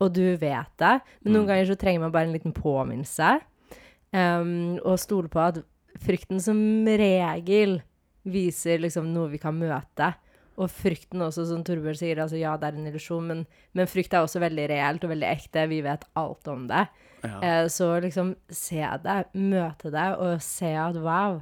og 0.00 0.12
du 0.12 0.36
vet 0.36 0.72
det, 0.80 1.00
men 1.22 1.32
noen 1.32 1.46
ganger 1.48 1.66
så 1.66 1.76
trenger 1.80 2.00
man 2.00 2.12
bare 2.12 2.28
en 2.28 2.32
liten 2.36 2.52
påminnelse, 2.52 3.40
um, 4.12 4.78
og 4.84 4.98
stole 5.00 5.28
på 5.28 5.40
at 5.40 5.62
frykten 6.04 6.42
som 6.42 6.58
regel 6.86 7.80
viser 8.24 8.80
liksom 8.80 9.10
noe 9.12 9.32
vi 9.32 9.40
kan 9.42 9.56
møte. 9.58 10.12
Og 10.54 10.70
frykten 10.70 11.24
også, 11.24 11.48
som 11.48 11.64
Torbjørn 11.66 11.98
sier, 11.98 12.20
altså 12.22 12.38
ja, 12.38 12.52
det 12.60 12.68
er 12.68 12.76
en 12.78 12.86
illusjon, 12.86 13.26
men, 13.26 13.40
men 13.74 13.90
frykt 13.90 14.14
er 14.14 14.22
også 14.22 14.42
veldig 14.44 14.68
reelt 14.70 15.02
og 15.04 15.10
veldig 15.10 15.26
ekte. 15.26 15.66
Vi 15.72 15.80
vet 15.82 16.06
alt 16.20 16.50
om 16.52 16.68
det. 16.70 16.84
Ja. 17.24 17.38
Eh, 17.40 17.64
så 17.72 17.88
liksom 18.04 18.36
se 18.54 18.84
det, 19.02 19.18
møte 19.34 19.90
det, 19.90 20.08
og 20.22 20.38
se 20.44 20.70
at 20.78 21.00
wow, 21.02 21.40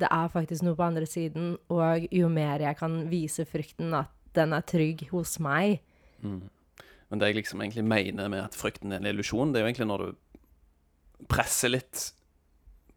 det 0.00 0.08
er 0.08 0.32
faktisk 0.32 0.64
noe 0.64 0.78
på 0.78 0.86
andre 0.86 1.06
siden. 1.10 1.58
Og 1.68 2.08
jo 2.08 2.30
mer 2.32 2.64
jeg 2.64 2.80
kan 2.80 3.02
vise 3.12 3.44
frykten 3.44 3.92
at 4.00 4.12
den 4.34 4.56
er 4.56 4.64
trygg 4.66 5.10
hos 5.12 5.36
meg, 5.44 5.82
Mm. 6.24 6.48
Men 7.10 7.20
det 7.20 7.30
jeg 7.30 7.38
liksom 7.40 7.62
egentlig 7.62 7.84
mener 7.84 8.28
med 8.32 8.42
at 8.42 8.56
frykten 8.58 8.92
er 8.92 9.02
en 9.02 9.06
illusjon, 9.06 9.52
det 9.52 9.60
er 9.60 9.64
jo 9.64 9.70
egentlig 9.70 9.88
når 9.90 10.04
du 10.04 11.26
presser 11.30 11.72
litt 11.74 12.12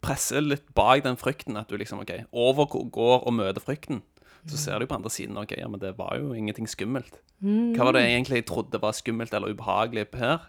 Presser 0.04 0.44
litt 0.44 0.68
bak 0.78 1.02
den 1.04 1.18
frykten, 1.18 1.58
at 1.58 1.70
du 1.70 1.76
liksom 1.80 2.02
OK, 2.04 2.12
overgår 2.30 3.26
og 3.26 3.34
møter 3.34 3.64
frykten. 3.64 4.02
Så 4.48 4.56
ser 4.56 4.78
du 4.78 4.86
på 4.88 4.96
andre 4.96 5.10
siden 5.12 5.36
OK, 5.40 5.56
ja, 5.58 5.66
men 5.68 5.80
det 5.82 5.96
var 5.98 6.16
jo 6.16 6.32
ingenting 6.36 6.68
skummelt. 6.70 7.18
Hva 7.42 7.88
var 7.88 7.96
det 7.96 8.06
egentlig 8.06 8.40
jeg 8.40 8.48
trodde 8.50 8.80
var 8.82 8.96
skummelt 8.96 9.34
eller 9.34 9.52
ubehagelig 9.52 10.06
her? 10.16 10.46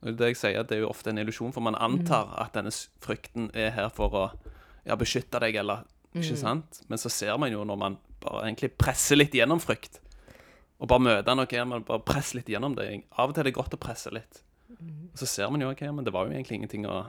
Det 0.00 0.30
jeg 0.30 0.38
sier, 0.40 0.64
det 0.64 0.78
er 0.78 0.82
jo 0.86 0.90
ofte 0.90 1.12
en 1.12 1.20
illusjon, 1.20 1.52
for 1.52 1.64
man 1.64 1.76
antar 1.76 2.32
at 2.40 2.54
denne 2.56 2.72
frykten 3.04 3.50
er 3.52 3.74
her 3.76 3.90
for 3.92 4.16
å 4.16 4.24
ja, 4.88 4.96
beskytte 4.96 5.40
deg, 5.44 5.58
eller 5.60 5.84
ikke 6.16 6.38
sant? 6.40 6.80
Men 6.88 6.98
så 6.98 7.12
ser 7.12 7.36
man 7.38 7.52
jo 7.52 7.62
når 7.68 7.78
man 7.78 7.98
bare 8.24 8.46
egentlig 8.48 8.72
presser 8.80 9.20
litt 9.20 9.36
gjennom 9.36 9.60
frykt, 9.62 10.00
og 10.80 10.88
bare 10.88 11.04
møter 11.04 11.36
noe, 11.36 11.48
ja, 11.52 11.66
men 11.68 11.84
bare 11.84 12.00
presser 12.04 12.40
litt 12.40 12.48
gjennom 12.48 12.74
det. 12.78 12.88
Av 13.12 13.28
og 13.28 13.36
til 13.36 13.44
er 13.44 13.50
det 13.50 13.58
godt 13.58 13.76
å 13.76 13.80
presse 13.80 14.12
litt. 14.12 14.40
Og 14.80 15.20
så 15.20 15.28
ser 15.28 15.50
man 15.52 15.60
jo 15.60 15.68
OK, 15.68 15.84
men 15.92 16.06
det 16.06 16.14
var 16.16 16.26
jo 16.26 16.32
egentlig 16.32 16.62
ingenting 16.62 16.86
å 16.88 17.02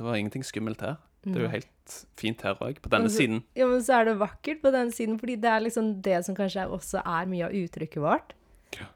Det 0.00 0.06
var 0.06 0.16
ingenting 0.16 0.44
skummelt 0.48 0.80
her. 0.80 0.96
Det 1.20 1.36
er 1.36 1.42
jo 1.44 1.48
helt 1.52 1.94
fint 2.16 2.40
her 2.46 2.56
òg, 2.64 2.78
på 2.80 2.88
denne 2.88 3.10
så, 3.12 3.18
siden. 3.20 3.42
Ja, 3.58 3.66
men 3.68 3.82
så 3.84 3.98
er 4.00 4.06
det 4.08 4.14
vakkert 4.22 4.62
på 4.62 4.70
den 4.72 4.88
siden, 4.96 5.18
fordi 5.20 5.34
det 5.36 5.50
er 5.52 5.60
liksom 5.60 5.90
det 6.00 6.22
som 6.24 6.34
kanskje 6.38 6.64
også 6.72 7.02
er 7.04 7.26
mye 7.28 7.44
av 7.50 7.52
uttrykket 7.58 8.00
vårt. 8.00 8.32
Ja. 8.78 8.86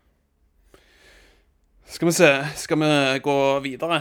Skal 1.84 2.08
vi 2.08 2.14
se, 2.16 2.30
skal 2.56 2.80
vi 2.80 3.18
gå 3.26 3.34
videre? 3.66 3.98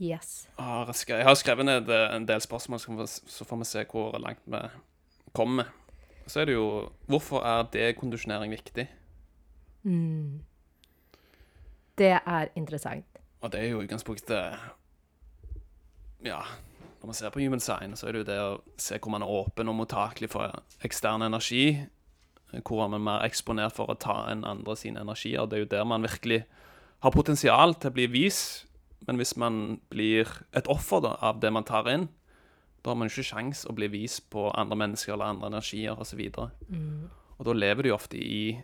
Yes. 0.00 0.48
Jeg 0.58 1.24
har 1.24 1.34
skrevet 1.40 1.64
ned 1.64 1.88
eh, 1.88 2.14
en 2.16 2.26
del 2.28 2.40
spørsmål, 2.44 2.80
så 2.80 2.92
får 2.92 3.00
vi- 3.00 3.30
så 3.38 3.44
får 3.48 3.56
vi 3.62 3.64
se 3.70 3.84
hvor 3.88 4.18
langt 4.20 4.44
vi 4.46 4.60
kommer. 5.32 5.64
Så 6.26 6.40
er 6.40 6.44
det 6.44 6.54
jo 6.54 6.90
Hvorfor 7.08 7.40
er 7.44 7.62
dekondisjonering 7.72 8.52
viktig? 8.52 8.86
Mm. 9.84 10.40
Det 11.98 12.12
er 12.26 12.48
interessant. 12.56 13.06
Og 13.40 13.52
det 13.52 13.60
er 13.60 13.68
jo 13.72 13.80
i 13.80 13.84
utgangspunktet 13.86 14.58
Ja, 16.24 16.42
når 17.00 17.08
man 17.08 17.16
ser 17.16 17.32
på 17.32 17.40
human 17.40 17.62
sign, 17.64 17.96
så 17.96 18.08
er 18.08 18.12
det 18.12 18.20
jo 18.22 18.28
det 18.28 18.38
å 18.44 18.56
se 18.80 18.98
hvor 19.00 19.14
man 19.14 19.24
er 19.24 19.32
åpen 19.32 19.70
og 19.72 19.78
mottakelig 19.78 20.28
for 20.34 20.52
ekstern 20.84 21.24
energi. 21.24 21.86
Hvor 22.52 22.82
man 22.82 22.98
er 22.98 23.04
mer 23.06 23.24
eksponert 23.24 23.76
for 23.76 23.92
å 23.92 23.96
ta 24.00 24.24
enn 24.28 24.44
andre 24.44 24.76
sine 24.76 25.00
energier. 25.00 25.46
Det 25.48 25.56
er 25.56 25.64
jo 25.64 25.70
der 25.72 25.86
man 25.88 26.04
virkelig 26.04 26.42
har 27.00 27.14
potensial 27.14 27.72
til 27.80 27.92
å 27.92 27.96
bli 27.96 28.08
vis. 28.12 28.40
Men 29.08 29.16
hvis 29.16 29.32
man 29.40 29.78
blir 29.88 30.28
et 30.52 30.68
offer 30.68 31.00
da, 31.00 31.14
av 31.24 31.40
det 31.40 31.52
man 31.54 31.64
tar 31.64 31.88
inn, 31.88 32.10
da 32.82 32.92
har 32.92 32.98
man 33.00 33.08
ikke 33.08 33.24
sjans 33.30 33.64
å 33.68 33.74
bli 33.76 33.88
vis 33.92 34.18
på 34.20 34.50
andre 34.56 34.76
mennesker 34.82 35.14
eller 35.14 35.32
andre 35.32 35.50
energier 35.54 35.96
osv. 36.00 36.20
Og, 36.42 36.66
og 37.38 37.48
da 37.48 37.56
lever 37.56 37.86
du 37.86 37.90
jo 37.90 37.96
ofte 37.96 38.20
i, 38.20 38.58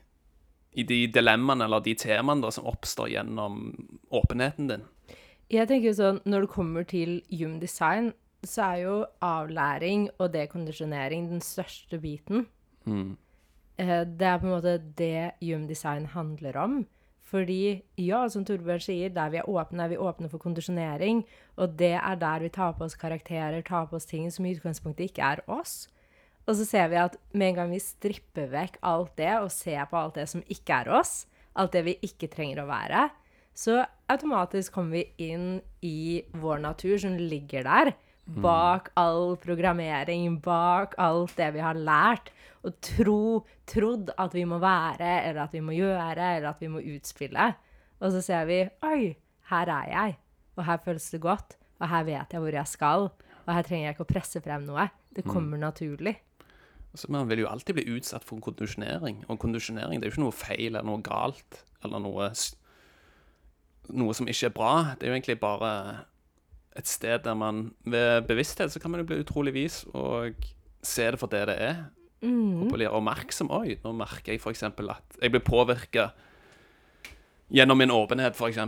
i 0.77 0.85
de 0.89 1.07
dilemmaene 1.13 1.65
eller 1.65 1.85
de 1.85 1.97
temaene 2.01 2.45
da, 2.45 2.53
som 2.53 2.69
oppstår 2.69 3.15
gjennom 3.15 3.71
åpenheten 4.13 4.69
din. 4.73 4.87
Jeg 5.51 5.69
tenker 5.69 5.93
jo 5.93 5.95
sånn, 5.95 6.21
Når 6.27 6.47
det 6.47 6.51
kommer 6.51 6.87
til 6.87 7.23
Yum 7.31 7.61
design, 7.61 8.13
så 8.43 8.63
er 8.73 8.77
jo 8.83 8.97
avlæring 9.23 10.09
og 10.19 10.33
dekondisjonering 10.33 11.31
den 11.31 11.41
største 11.41 11.99
biten. 11.99 12.47
Mm. 12.85 13.17
Eh, 13.79 14.05
Det 14.05 14.27
er 14.27 14.39
på 14.39 14.47
en 14.47 14.55
måte 14.61 14.79
det 14.97 15.33
Yum 15.43 15.67
design 15.67 16.07
handler 16.07 16.57
om. 16.57 16.87
Fordi, 17.27 17.83
ja, 17.99 18.29
som 18.29 18.45
Torbjørn 18.45 18.81
sier, 18.81 19.11
der 19.11 19.31
vi 19.31 19.39
er 19.39 19.49
åpne, 19.51 19.83
er 19.83 19.89
vi 19.89 19.97
åpne 19.97 20.31
for 20.31 20.39
kondisjonering. 20.39 21.25
Og 21.59 21.77
det 21.77 21.95
er 21.99 22.15
der 22.15 22.39
vi 22.41 22.49
tar 22.49 22.73
på 22.73 22.85
oss 22.85 22.95
karakterer, 22.95 23.65
tar 23.67 23.87
på 23.87 23.97
oss 23.97 24.07
ting 24.07 24.31
som 24.31 24.47
i 24.47 24.55
utgangspunktet 24.55 25.11
ikke 25.11 25.23
er 25.23 25.43
oss. 25.49 25.89
Og 26.47 26.55
så 26.55 26.65
ser 26.65 26.89
vi 26.89 26.97
at 27.03 27.17
med 27.33 27.49
en 27.49 27.55
gang 27.55 27.71
vi 27.71 27.83
stripper 27.83 28.47
vekk 28.53 28.79
alt 28.83 29.17
det, 29.19 29.33
og 29.43 29.51
ser 29.51 29.85
på 29.91 29.99
alt 29.99 30.15
det 30.15 30.29
som 30.29 30.43
ikke 30.47 30.85
er 30.85 30.93
oss, 31.01 31.27
alt 31.57 31.73
det 31.73 31.85
vi 31.85 31.99
ikke 32.07 32.31
trenger 32.31 32.63
å 32.63 32.69
være, 32.71 33.11
så 33.57 33.81
automatisk 34.13 34.75
kommer 34.77 34.99
vi 35.01 35.31
inn 35.33 35.47
i 35.85 36.23
vår 36.37 36.61
natur 36.65 36.99
som 37.01 37.17
ligger 37.17 37.65
der. 37.67 37.95
Bak 38.27 38.91
all 38.99 39.37
programmering, 39.39 40.41
bak 40.43 40.97
alt 40.99 41.37
det 41.39 41.53
vi 41.55 41.63
har 41.63 41.79
lært. 41.79 42.33
Og 42.67 42.75
tro, 42.83 43.45
trodd 43.71 44.11
at 44.19 44.35
vi 44.35 44.43
må 44.49 44.59
være, 44.59 45.23
eller 45.29 45.45
at 45.45 45.55
vi 45.55 45.63
må 45.63 45.77
gjøre, 45.77 46.35
eller 46.37 46.51
at 46.51 46.61
vi 46.61 46.71
må 46.73 46.83
utspille. 46.83 47.53
Og 48.03 48.13
så 48.13 48.21
ser 48.25 48.49
vi 48.51 48.59
Oi, 48.85 49.15
her 49.53 49.73
er 49.73 49.93
jeg. 49.93 50.19
Og 50.59 50.67
her 50.67 50.83
føles 50.85 51.09
det 51.15 51.23
godt. 51.23 51.57
Og 51.81 51.89
her 51.89 52.07
vet 52.09 52.35
jeg 52.35 52.43
hvor 52.43 52.59
jeg 52.59 52.73
skal. 52.73 53.09
Og 53.47 53.51
her 53.55 53.63
trenger 53.63 53.87
jeg 53.87 53.97
ikke 53.97 54.07
å 54.09 54.11
presse 54.11 54.43
frem 54.43 54.67
noe. 54.67 54.89
Det 55.15 55.25
kommer 55.25 55.61
naturlig. 55.61 56.17
Altså, 56.93 57.09
man 57.13 57.29
vil 57.31 57.45
jo 57.45 57.49
alltid 57.49 57.77
bli 57.77 57.87
utsatt 57.95 58.25
for 58.27 58.43
kondisjonering. 58.43 59.23
Og 59.31 59.39
kondisjonering 59.41 60.01
det 60.01 60.09
er 60.09 60.11
jo 60.11 60.17
ikke 60.17 60.27
noe 60.27 60.37
feil 60.37 60.71
eller 60.73 60.89
noe 60.89 61.05
galt 61.05 61.63
eller 61.87 62.03
noe, 62.03 62.31
noe 63.91 64.15
som 64.15 64.29
ikke 64.29 64.51
er 64.51 64.55
bra. 64.55 64.73
Det 64.97 65.07
er 65.07 65.13
jo 65.13 65.19
egentlig 65.19 65.41
bare 65.41 65.73
et 66.77 66.89
sted 66.89 67.23
der 67.25 67.35
man 67.35 67.71
ved 67.85 68.27
bevissthet 68.29 68.73
så 68.73 68.81
kan 68.81 68.91
man 68.91 69.01
jo 69.01 69.07
bli 69.09 69.21
utrolig 69.23 69.55
vis 69.55 69.85
og 69.95 70.35
se 70.85 71.07
det 71.11 71.19
for 71.19 71.33
det 71.33 71.47
det 71.49 71.57
er. 71.63 71.85
Og 72.67 72.73
bli 72.73 72.87
oppmerksom. 72.89 73.51
Oi, 73.51 73.77
nå 73.85 73.93
merker 73.93 74.33
jeg 74.33 74.41
f.eks. 74.41 74.63
at 74.63 75.19
jeg 75.23 75.31
blir 75.31 75.45
påvirka 75.45 76.09
gjennom 77.53 77.79
min 77.79 77.91
åpenhet, 77.91 78.35
f.eks. 78.35 78.59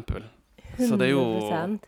Så 0.78 0.96
det 0.96 1.09
er 1.09 1.14
jo 1.16 1.24
100%. 1.40 1.78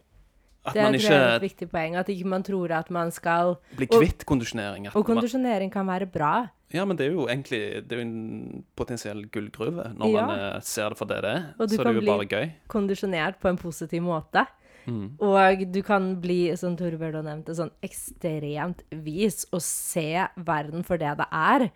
At 0.65 0.75
Det 0.75 0.83
man 0.83 0.95
ikke, 0.95 1.11
er 1.15 1.37
et 1.37 1.43
viktig 1.43 1.71
poeng. 1.71 1.97
At 1.97 2.07
ikke 2.09 2.27
man 2.27 2.43
tror 2.43 2.71
at 2.71 2.91
man 2.91 3.11
skal 3.11 3.57
blir 3.77 3.89
og- 3.91 4.03
kvitt 4.03 4.25
kondisjonering. 4.27 4.87
At 4.89 4.97
Og 4.97 5.05
kondisjonering 5.07 5.71
kan 5.73 5.87
være 5.87 6.11
bra. 6.11 6.49
Ja, 6.73 6.85
men 6.85 6.97
det 6.97 7.07
er 7.09 7.13
jo 7.15 7.27
egentlig 7.27 7.89
det 7.89 7.93
er 7.93 7.97
jo 7.97 8.03
en 8.03 8.65
potensiell 8.77 9.25
gullgruve 9.31 9.97
når 9.97 10.13
Ja. 10.13 10.27
man 10.27 10.39
eh, 10.39 10.61
ser 10.61 10.89
det 10.91 10.99
for 10.99 11.05
det 11.07 11.23
det 11.23 11.31
er. 11.31 11.55
Og 11.59 11.69
du 11.69 11.75
Så 11.75 11.79
det 11.79 11.87
kan 11.87 11.87
er 11.87 11.93
jo 11.95 12.01
bli- 12.01 12.07
bare 12.07 12.27
gøy. 12.29 12.53
Kondisjonert 12.69 13.41
på 13.41 13.49
en 13.49 13.57
positiv 13.57 14.03
måte. 14.03 14.47
Mm. 14.87 15.19
Og 15.21 15.73
du 15.73 15.83
kan 15.83 16.17
bli, 16.21 16.55
som 16.57 16.77
Torbjørn 16.77 17.25
nevnte, 17.25 17.55
sånn 17.55 17.71
ekstremt 17.83 18.81
vis 18.93 19.45
og 19.53 19.61
se 19.63 20.27
verden 20.39 20.83
for 20.85 20.97
det 20.97 21.17
det 21.19 21.27
er. 21.33 21.71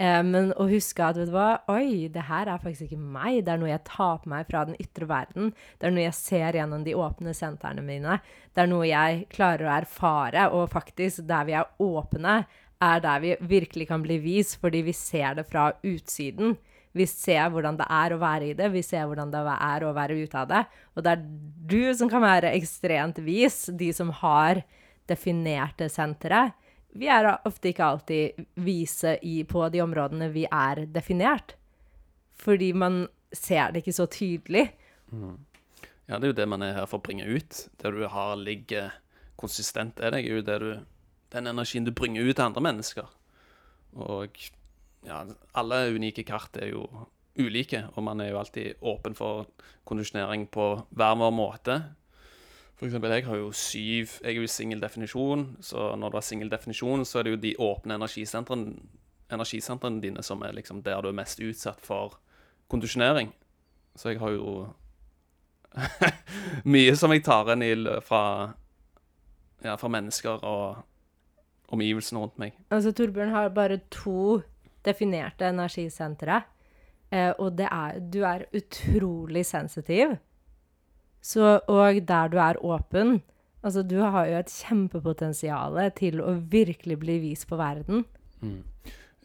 Eh, 0.00 0.20
men 0.24 0.54
å 0.56 0.64
huske 0.70 1.04
at, 1.04 1.18
vet 1.20 1.28
du 1.28 1.34
hva, 1.34 1.60
oi, 1.68 2.08
det 2.12 2.24
her 2.30 2.48
er 2.48 2.62
faktisk 2.62 2.88
ikke 2.88 3.10
meg. 3.18 3.42
Det 3.44 3.52
er 3.52 3.60
noe 3.60 3.72
jeg 3.72 3.84
tar 3.88 4.22
på 4.22 4.32
meg 4.32 4.48
fra 4.48 4.64
den 4.68 4.78
ytre 4.80 5.08
verden. 5.10 5.52
Det 5.76 5.88
er 5.88 5.92
noe 5.92 6.06
jeg 6.06 6.16
ser 6.16 6.56
gjennom 6.56 6.86
de 6.86 6.96
åpne 6.96 7.34
sentrene 7.36 7.84
mine. 7.84 8.16
Det 8.56 8.64
er 8.64 8.70
noe 8.70 8.88
jeg 8.88 9.26
klarer 9.34 9.68
å 9.68 9.76
erfare. 9.76 10.48
Og 10.56 10.72
faktisk, 10.72 11.26
der 11.28 11.46
vi 11.48 11.58
er 11.60 11.68
åpne, 11.84 12.40
er 12.80 13.04
der 13.04 13.20
vi 13.20 13.36
virkelig 13.44 13.90
kan 13.90 14.00
bli 14.00 14.16
vis, 14.24 14.54
fordi 14.56 14.80
vi 14.86 14.96
ser 14.96 15.36
det 15.36 15.44
fra 15.50 15.68
utsiden. 15.84 16.56
Vi 16.96 17.04
ser 17.06 17.52
hvordan 17.52 17.76
det 17.78 17.86
er 17.92 18.14
å 18.14 18.22
være 18.22 18.48
i 18.48 18.54
det, 18.56 18.70
vi 18.72 18.80
ser 18.82 19.04
hvordan 19.06 19.30
det 19.30 19.44
er 19.52 19.84
å 19.86 19.92
være 19.94 20.16
ute 20.24 20.40
av 20.40 20.48
det. 20.50 20.64
Og 20.96 21.04
det 21.04 21.12
er 21.12 21.26
du 21.70 21.82
som 21.94 22.08
kan 22.10 22.24
være 22.24 22.54
ekstremt 22.56 23.20
vis, 23.22 23.66
de 23.68 23.92
som 23.94 24.10
har 24.24 24.64
definerte 25.10 25.90
sentre. 25.92 26.48
Vi 26.98 27.06
er 27.10 27.28
ofte 27.46 27.70
ikke 27.70 27.86
alltid 27.86 28.46
vise 28.64 29.16
i, 29.22 29.42
på 29.44 29.68
de 29.70 29.82
områdene 29.84 30.30
vi 30.34 30.46
er 30.46 30.84
definert. 30.90 31.54
Fordi 32.40 32.72
man 32.72 33.04
ser 33.32 33.70
det 33.70 33.84
ikke 33.84 33.94
så 33.94 34.08
tydelig. 34.10 34.66
Ja, 36.08 36.18
det 36.18 36.24
er 36.24 36.32
jo 36.32 36.38
det 36.40 36.48
man 36.50 36.64
er 36.66 36.74
her 36.74 36.88
for 36.90 36.98
å 36.98 37.04
bringe 37.06 37.28
ut. 37.28 37.66
Det 37.78 37.92
du 37.94 38.02
har 38.10 38.34
ligger 38.40 38.90
konsistent 39.40 40.00
i 40.02 40.10
deg, 40.10 40.26
er 40.26 40.40
jo 40.40 40.46
det 40.46 40.58
den 41.30 41.46
energien 41.46 41.86
du 41.86 41.92
bringer 41.94 42.26
ut 42.26 42.34
til 42.34 42.48
andre 42.48 42.64
mennesker. 42.64 43.06
Og 43.94 44.40
ja, 45.06 45.22
alle 45.54 45.80
unike 45.94 46.24
kart 46.26 46.58
er 46.60 46.72
jo 46.72 46.86
ulike, 47.38 47.84
og 47.94 48.04
man 48.04 48.20
er 48.20 48.32
jo 48.32 48.40
alltid 48.40 48.82
åpen 48.82 49.14
for 49.16 49.46
kondisjonering 49.88 50.48
på 50.52 50.72
hver 50.90 51.16
vår 51.20 51.32
måte. 51.34 51.78
For 52.80 52.88
eksempel, 52.88 53.12
jeg 53.12 53.26
har 53.26 53.36
jo 53.36 53.50
syv 53.52 54.12
Jeg 54.22 54.30
er 54.30 54.38
jo 54.38 54.42
i 54.46 54.48
singel 54.48 54.80
definisjon, 54.80 55.42
så 55.60 55.90
når 56.00 56.10
du 56.10 56.16
har 56.16 56.24
singel 56.24 56.48
definisjon, 56.48 57.04
så 57.04 57.18
er 57.18 57.26
det 57.26 57.34
jo 57.34 57.40
de 57.42 57.50
åpne 57.60 57.98
energisentrene, 58.00 58.72
energisentrene 59.28 60.00
dine 60.00 60.22
som 60.24 60.40
er 60.42 60.56
liksom 60.56 60.80
der 60.82 61.02
du 61.04 61.10
er 61.10 61.18
mest 61.18 61.42
utsatt 61.44 61.82
for 61.84 62.16
kondisjonering. 62.72 63.34
Så 63.94 64.14
jeg 64.14 64.20
har 64.22 64.32
jo 64.32 64.70
mye 66.72 66.96
som 66.96 67.12
jeg 67.12 67.24
tar 67.26 67.52
inn 67.52 67.66
i, 67.66 67.74
fra, 68.06 68.22
ja, 69.60 69.76
fra 69.76 69.92
mennesker 69.92 70.40
og 70.40 70.80
omgivelsene 71.76 72.24
rundt 72.24 72.40
meg. 72.40 72.56
Altså, 72.72 72.94
Torbjørn 72.96 73.36
har 73.36 73.52
bare 73.52 73.82
to 73.92 74.40
definerte 74.88 75.52
energisentre. 75.52 76.40
Eh, 77.12 77.34
og 77.36 77.60
er 77.60 78.00
Du 78.00 78.22
er 78.24 78.48
utrolig 78.56 79.44
sensitiv. 79.46 80.16
Så, 81.20 81.60
og 81.68 82.00
der 82.08 82.32
du 82.32 82.38
er 82.40 82.60
åpen 82.64 83.20
Altså, 83.60 83.82
du 83.84 83.98
har 84.00 84.24
jo 84.24 84.38
et 84.38 84.52
kjempepotensial 84.54 85.76
til 85.92 86.22
å 86.24 86.32
virkelig 86.48 86.96
bli 87.02 87.18
vist 87.20 87.44
på 87.50 87.58
verden. 87.60 88.06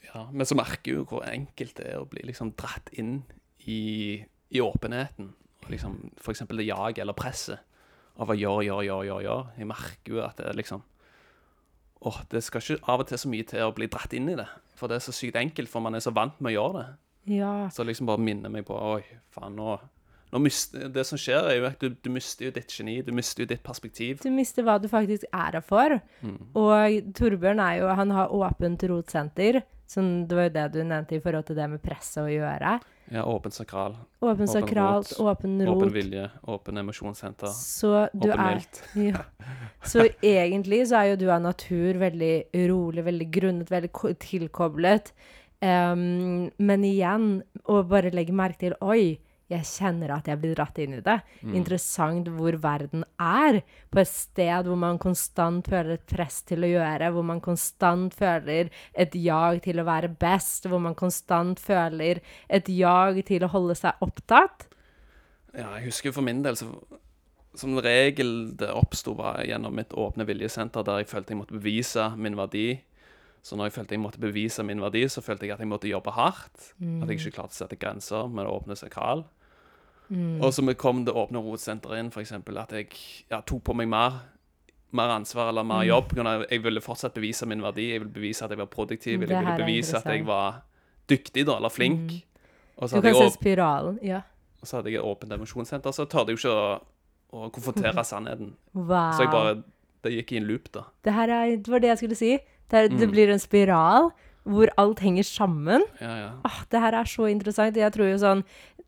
Ja, 0.09 0.25
men 0.31 0.47
så 0.47 0.57
merker 0.59 0.91
jeg 0.91 0.99
jo 0.99 1.05
hvor 1.07 1.23
enkelt 1.27 1.77
det 1.79 1.85
er 1.93 2.01
å 2.01 2.09
bli 2.09 2.25
liksom 2.27 2.51
dratt 2.59 2.91
inn 2.99 3.21
i, 3.63 4.19
i 4.51 4.59
åpenheten. 4.59 5.31
Og 5.63 5.71
liksom, 5.71 5.95
for 6.19 6.35
eksempel 6.35 6.59
det 6.59 6.67
jaget 6.67 7.05
eller 7.05 7.15
presset 7.17 7.63
av 8.19 8.31
å 8.31 8.35
gjøre, 8.35 8.67
gjøre, 8.67 8.83
gjøre, 8.89 9.07
gjøre. 9.07 9.23
gjøre. 9.29 9.55
Jeg 9.61 9.71
merker 9.71 10.17
jo 10.17 10.21
at 10.25 10.37
det 10.41 10.49
er 10.51 10.59
liksom 10.59 10.83
Åh, 12.05 12.17
det 12.29 12.43
skal 12.43 12.61
ikke 12.61 12.91
av 12.91 13.01
og 13.01 13.07
til 13.09 13.17
så 13.17 13.29
mye 13.31 13.45
til 13.49 13.63
å 13.65 13.73
bli 13.73 13.87
dratt 13.89 14.11
inn 14.13 14.27
i 14.29 14.35
det. 14.37 14.45
For 14.77 14.91
det 14.91 14.99
er 14.99 15.05
så 15.07 15.13
sykt 15.15 15.39
enkelt, 15.39 15.71
for 15.71 15.81
man 15.81 15.95
er 15.97 16.03
så 16.03 16.11
vant 16.13 16.35
med 16.43 16.51
å 16.51 16.53
gjøre 16.53 16.75
det. 16.75 16.89
Ja. 17.39 17.53
Så 17.73 17.81
liksom 17.87 18.05
bare 18.05 18.21
minner 18.21 18.51
meg 18.53 18.67
på 18.67 18.75
Oi, 18.77 18.99
faen, 19.33 19.55
nå 19.57 19.79
mister, 20.41 20.89
Det 20.89 21.05
som 21.07 21.19
skjer, 21.19 21.49
er 21.51 21.59
jo 21.59 21.67
at 21.69 21.79
du, 21.81 21.93
du 21.93 22.09
mister 22.13 22.49
jo 22.49 22.55
ditt 22.55 22.73
geni. 22.73 22.97
Du 23.05 23.13
mister 23.15 23.45
jo 23.45 23.51
ditt 23.53 23.63
perspektiv. 23.63 24.19
Du 24.23 24.31
mister 24.33 24.65
hva 24.65 24.79
du 24.81 24.89
faktisk 24.91 25.27
er 25.31 25.59
her 25.59 25.63
for. 25.65 25.99
Og 26.57 27.13
Torbjørn 27.15 27.61
er 27.63 27.79
jo 27.81 27.93
Han 27.95 28.11
har 28.15 28.33
åpent 28.33 28.83
rotsenter. 28.91 29.63
Som 29.87 30.25
det 30.25 30.33
var 30.33 30.47
jo 30.47 30.53
det 30.55 30.65
du 30.73 30.79
nevnte 30.81 31.13
i 31.13 31.21
forhold 31.21 31.45
til 31.45 31.57
det 31.59 31.65
med 31.69 31.81
presset 31.83 32.23
å 32.23 32.29
gjøre. 32.29 32.79
Ja, 33.13 33.21
åpen 33.29 33.53
sakral. 33.53 33.99
Åpen 34.25 34.49
sakralt, 34.49 35.11
åpen 35.21 35.59
rot. 35.61 35.83
Åpen 35.83 35.91
vilje. 35.93 36.23
Åpen 36.49 36.81
emosjonssenter. 36.81 37.51
Så 37.53 38.07
du 38.13 38.31
Åpen 38.31 38.39
er 38.39 38.55
mildt. 38.55 38.81
Ja. 39.11 39.21
Så 39.85 40.07
egentlig 40.25 40.87
så 40.89 41.03
er 41.03 41.11
jo 41.11 41.19
du 41.21 41.27
av 41.29 41.43
natur 41.43 41.99
veldig 42.01 42.33
rolig, 42.71 43.05
veldig 43.05 43.27
grunnet, 43.37 43.69
veldig 43.69 44.15
tilkoblet. 44.23 45.13
Um, 45.61 46.49
men 46.57 46.83
igjen, 46.83 47.29
å 47.69 47.83
bare 47.87 48.11
legge 48.13 48.33
merke 48.35 48.65
til 48.65 48.75
Oi, 48.81 49.19
Jeg 49.51 49.67
kjenner 49.69 50.15
at 50.15 50.25
jeg 50.29 50.39
blir 50.41 50.55
dratt 50.57 50.79
inn 50.81 50.95
i 50.97 51.03
det. 51.05 51.19
Mm. 51.45 51.53
Interessant 51.59 52.29
hvor 52.33 52.57
verden 52.63 53.03
er. 53.21 53.59
På 53.93 54.01
et 54.01 54.09
sted 54.09 54.65
hvor 54.65 54.79
man 54.81 54.97
konstant 55.01 55.69
føler 55.69 55.99
et 55.99 56.07
press 56.09 56.39
til 56.49 56.65
å 56.65 56.71
gjøre, 56.71 57.11
hvor 57.13 57.27
man 57.29 57.41
konstant 57.45 58.15
føler 58.17 58.71
et 58.93 59.17
jag 59.19 59.61
til 59.67 59.81
å 59.81 59.87
være 59.87 60.09
best, 60.21 60.65
hvor 60.71 60.81
man 60.81 60.97
konstant 60.97 61.61
føler 61.61 62.23
et 62.49 62.71
jag 62.73 63.21
til 63.29 63.45
å 63.45 63.51
holde 63.53 63.77
seg 63.77 64.01
opptatt. 64.05 64.65
Ja, 65.53 65.75
jeg 65.77 65.91
husker 65.91 66.15
for 66.15 66.25
min 66.25 66.41
del 66.43 66.57
så 66.59 66.73
som 67.55 67.77
regel 67.79 68.55
det 68.59 68.67
oppsto 68.75 69.13
var 69.15 69.43
gjennom 69.47 69.77
mitt 69.77 69.93
åpne 69.95 70.25
viljesenter, 70.27 70.83
der 70.83 71.01
jeg 71.01 71.07
følte 71.11 71.31
jeg 71.31 71.39
måtte 71.39 71.55
bevise 71.55 72.09
min 72.19 72.35
verdi. 72.35 72.81
Så 73.45 73.53
når 73.57 73.67
jeg 73.69 73.75
følte 73.75 73.93
jeg 73.93 74.01
måtte 74.01 74.21
bevise 74.21 74.63
min 74.65 74.81
verdi, 74.81 75.03
så 75.11 75.21
følte 75.21 75.45
jeg 75.45 75.53
at 75.53 75.61
jeg 75.61 75.69
måtte 75.69 75.89
jobbe 75.89 76.13
hardt. 76.15 76.71
At 76.81 77.11
jeg 77.11 77.19
ikke 77.19 77.35
klarte 77.37 77.53
å 77.53 77.59
sette 77.59 77.77
grenser 77.77 78.29
med 78.33 78.47
å 78.49 78.55
åpne 78.57 78.77
sakral. 78.79 79.21
Og 80.09 80.53
så 80.53 80.65
kom 80.77 81.03
det 81.05 81.13
åpne 81.13 81.41
rotsenteret 81.45 82.01
inn, 82.01 82.09
f.eks. 82.13 82.31
at 82.33 82.73
jeg 82.73 82.89
ja, 83.29 83.41
tok 83.41 83.63
på 83.69 83.75
meg 83.77 83.89
mer, 83.89 84.17
mer 84.97 85.13
ansvar 85.15 85.49
eller 85.49 85.65
mer 85.65 85.83
jobb. 85.85 86.09
på 86.13 86.25
at 86.25 86.47
Jeg 86.51 86.63
ville 86.63 86.81
fortsatt 86.81 87.13
bevise 87.13 87.45
min 87.49 87.61
verdi, 87.61 87.91
jeg 87.91 88.01
ville 88.01 88.13
bevise 88.13 88.45
at 88.45 88.53
jeg 88.53 88.61
var 88.61 88.71
produktiv. 88.73 89.13
Jeg 89.13 89.29
ville 89.29 89.57
bevise 89.61 89.97
at 89.97 90.09
jeg 90.09 90.25
var 90.25 90.63
dyktig 91.09 91.45
da, 91.45 91.57
eller 91.57 91.69
flink. 91.69 92.15
Og 92.77 92.89
så 92.89 92.97
Du 92.97 93.01
kan 93.05 93.13
jeg 93.13 93.29
se 93.29 93.37
spiralen. 93.37 93.99
Ja. 94.03 94.21
og 94.61 94.67
så 94.67 94.77
hadde 94.77 94.89
jeg 94.89 94.97
et 94.99 95.05
åpent 95.05 95.31
emosjonssenter, 95.31 95.91
så 95.93 96.05
tørde 96.09 96.33
jeg 96.33 96.39
jo 96.39 96.47
ikke 96.49 96.57
å, 96.57 97.45
å 97.45 97.49
konfrontere 97.53 98.03
sannheten. 98.11 98.55
Wow. 98.73 99.13
Så 99.13 99.25
jeg 99.25 99.31
bare 99.31 99.55
Det 100.05 100.11
gikk 100.13 100.31
i 100.33 100.37
en 100.37 100.45
loop, 100.45 100.67
da. 100.73 100.83
Det 101.01 101.13
her 101.13 101.29
er, 101.29 101.55
det 101.57 101.71
var 101.71 101.81
det 101.81 101.87
jeg 101.89 101.97
skulle 101.97 102.15
si. 102.17 102.33
Det, 102.69 102.77
er, 102.79 102.89
Mm. 102.89 102.97
det 102.99 103.09
blir 103.11 103.29
en 103.29 103.39
spiral 103.39 104.11
hvor 104.45 104.69
alt 104.77 104.99
henger 105.01 105.23
sammen. 105.25 105.81
Ja, 106.01 106.15
ja. 106.17 106.31
Åh, 106.45 106.63
det 106.69 106.79
her 106.81 106.93
er 106.93 107.03
så 107.09 107.25
interessant. 107.31 107.75
Jeg 107.75 107.91
tror 107.93 108.11
jo 108.11 108.17
sånn 108.21 108.43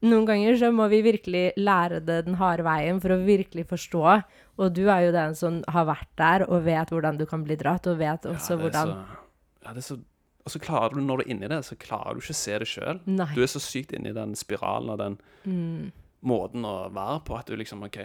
Noen 0.06 0.28
ganger 0.28 0.54
så 0.62 0.68
må 0.72 0.86
vi 0.92 1.00
virkelig 1.02 1.56
lære 1.58 2.06
det 2.06 2.26
den 2.28 2.36
harde 2.38 2.62
veien 2.62 3.00
for 3.02 3.10
å 3.10 3.26
virkelig 3.26 3.64
forstå. 3.66 4.24
Og 4.60 4.74
du 4.76 4.84
er 4.94 5.08
jo 5.08 5.12
den 5.12 5.34
som 5.34 5.64
har 5.68 5.86
vært 5.90 6.12
der 6.16 6.44
og 6.48 6.66
vet 6.66 6.92
hvordan 6.94 7.18
du 7.18 7.26
kan 7.26 7.42
bli 7.44 7.56
dratt, 7.58 7.88
og 7.88 7.98
vet 7.98 8.22
også 8.30 8.52
ja, 8.54 8.58
hvordan 8.62 8.92
så, 8.92 9.18
ja, 9.66 9.74
det 9.74 9.78
er 9.82 9.88
så 9.88 9.98
Og 10.46 10.52
så 10.54 10.60
klarer 10.62 10.94
du, 10.94 11.02
når 11.02 11.18
du 11.18 11.24
er 11.26 11.32
inni 11.34 11.48
det, 11.50 11.66
så 11.66 11.76
klarer 11.76 12.14
du 12.14 12.22
ikke 12.22 12.32
å 12.32 12.38
se 12.40 12.60
det 12.60 12.68
sjøl. 12.70 13.00
Du 13.34 13.42
er 13.42 13.50
så 13.52 13.60
sykt 13.60 13.92
inni 13.98 14.14
den 14.14 14.36
spiralen 14.36 14.90
og 14.94 14.98
den 15.00 15.18
Mm. 15.48 15.92
måten 16.24 16.62
å 16.64 16.92
være 16.94 17.24
på 17.26 17.38
at 17.40 17.48
du 17.48 17.56
liksom 17.58 17.82
OK 17.84 17.98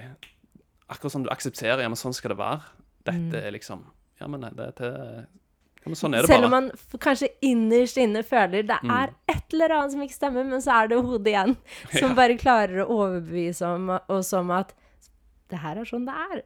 Akkurat 0.88 1.12
som 1.12 1.22
du 1.22 1.28
aksepterer 1.28 1.80
Ja, 1.82 1.88
men 1.88 1.96
sånn 1.96 2.14
skal 2.14 2.30
det 2.30 2.38
være. 2.38 2.62
Dette 3.04 3.36
er 3.44 3.50
liksom 3.52 3.84
Ja, 4.20 4.26
men 4.28 4.40
det 4.40 4.76
til 4.76 5.26
ja, 5.86 5.92
Sånn 5.94 6.14
Mm. 6.14 6.26
Selv 6.26 6.44
om 6.44 6.50
man 6.50 6.70
kanskje 6.98 7.28
innerst 7.42 7.96
inne 7.98 8.22
føler 8.22 8.62
det 8.66 8.78
Mm. 8.82 8.90
er 9.02 9.14
et 9.28 9.52
eller 9.52 9.68
annet 9.70 9.92
som 9.92 10.00
ikke 10.00 10.14
stemmer, 10.20 10.44
men 10.44 10.60
så 10.60 10.82
er 10.84 10.88
det 10.88 11.02
hodet 11.02 11.26
igjen 11.32 11.56
som 11.98 12.08
Ja. 12.10 12.14
bare 12.14 12.36
klarer 12.38 12.84
å 12.84 12.88
overbevise 12.88 13.62
om, 13.66 13.90
oss 14.08 14.32
om 14.32 14.50
at 14.50 14.72
det 15.48 15.58
her 15.58 15.76
er 15.78 15.84
sånn 15.84 16.06
det 16.06 16.14
er. 16.14 16.42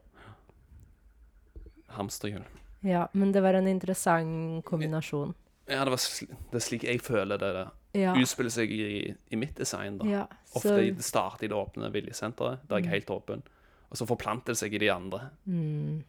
Hamsterhjul. 1.89 2.45
Ja, 2.81 3.09
men 3.13 3.33
det 3.33 3.41
var 3.43 3.55
en 3.55 3.67
interessant 3.69 4.65
kombinasjon. 4.65 5.35
Ja, 5.69 5.85
det, 5.85 5.91
var 5.91 5.99
sl 5.99 6.27
det 6.53 6.61
er 6.61 6.63
slik 6.65 6.85
jeg 6.87 7.01
føler 7.03 7.39
det, 7.39 7.53
det 7.57 7.67
Ja. 8.03 8.13
utspiller 8.15 8.51
seg 8.53 8.71
i, 8.71 9.15
i 9.33 9.37
mitt 9.37 9.55
design. 9.57 9.99
da. 9.99 10.05
ja 10.05 10.27
Ofte 10.55 10.79
i- 10.83 10.91
det 10.91 11.03
starter 11.05 11.45
i 11.45 11.49
det 11.49 11.57
åpne 11.57 11.91
viljesenteret, 11.93 12.61
der 12.69 12.77
jeg 12.79 12.87
er 12.87 12.91
helt 12.91 13.07
åpen. 13.11 13.43
Og 13.91 13.97
så 13.97 14.07
forplanter 14.07 14.47
det 14.53 14.57
seg 14.59 14.75
i 14.75 14.79
de 14.79 14.89
andre. 14.91 15.31
mm, 15.49 16.05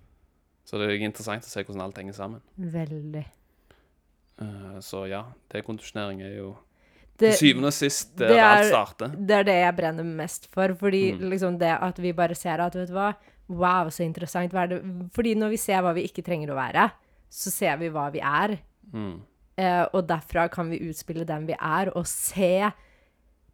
Så 0.68 0.78
det 0.82 0.90
er 0.92 1.00
interessant 1.08 1.46
å 1.48 1.48
se 1.48 1.64
hvordan 1.64 1.82
alt 1.86 1.96
henger 2.02 2.14
sammen. 2.18 2.42
veldig. 2.60 3.26
Uh, 4.42 4.78
så 4.86 5.06
ja, 5.10 5.24
dekondisjonering 5.50 6.20
er 6.22 6.36
jo 6.38 6.50
Det, 7.18 7.32
til 7.32 7.54
syvende 7.56 7.72
og 7.72 7.74
sist 7.74 8.12
der 8.20 8.28
det 8.36 8.40
alt 8.44 8.66
er- 8.66 8.68
starter. 8.70 9.16
det 9.18 9.38
er 9.40 9.44
det 9.48 9.56
jeg 9.64 9.76
brenner 9.80 10.04
mest 10.04 10.46
for. 10.54 10.76
Fordi 10.76 11.14
Mm. 11.14 11.30
liksom 11.32 11.58
det 11.58 11.72
at 11.82 11.98
vi 11.98 12.12
bare 12.12 12.36
ser 12.36 12.60
at 12.62 12.76
vet 12.76 12.88
du 12.90 12.94
hva, 12.94 13.16
wow, 13.50 13.88
så 13.90 14.04
interessant. 14.06 14.54
Er 14.54 14.68
det? 14.68 14.84
Fordi 15.14 15.34
når 15.36 15.50
vi 15.50 15.58
ser 15.58 15.82
hva 15.82 15.94
vi 15.96 16.04
ikke 16.08 16.24
trenger 16.24 16.50
å 16.52 16.56
være, 16.60 16.92
så 17.32 17.50
ser 17.52 17.78
vi 17.78 17.90
hva 17.90 18.12
vi 18.12 18.20
er. 18.20 18.60
Mm. 18.94 19.22
Uh, 19.60 19.86
og 19.94 20.06
derfra 20.08 20.50
kan 20.52 20.70
vi 20.70 20.78
utspille 20.90 21.26
den 21.26 21.48
vi 21.48 21.54
er, 21.60 21.90
og 21.96 22.06
se 22.06 22.72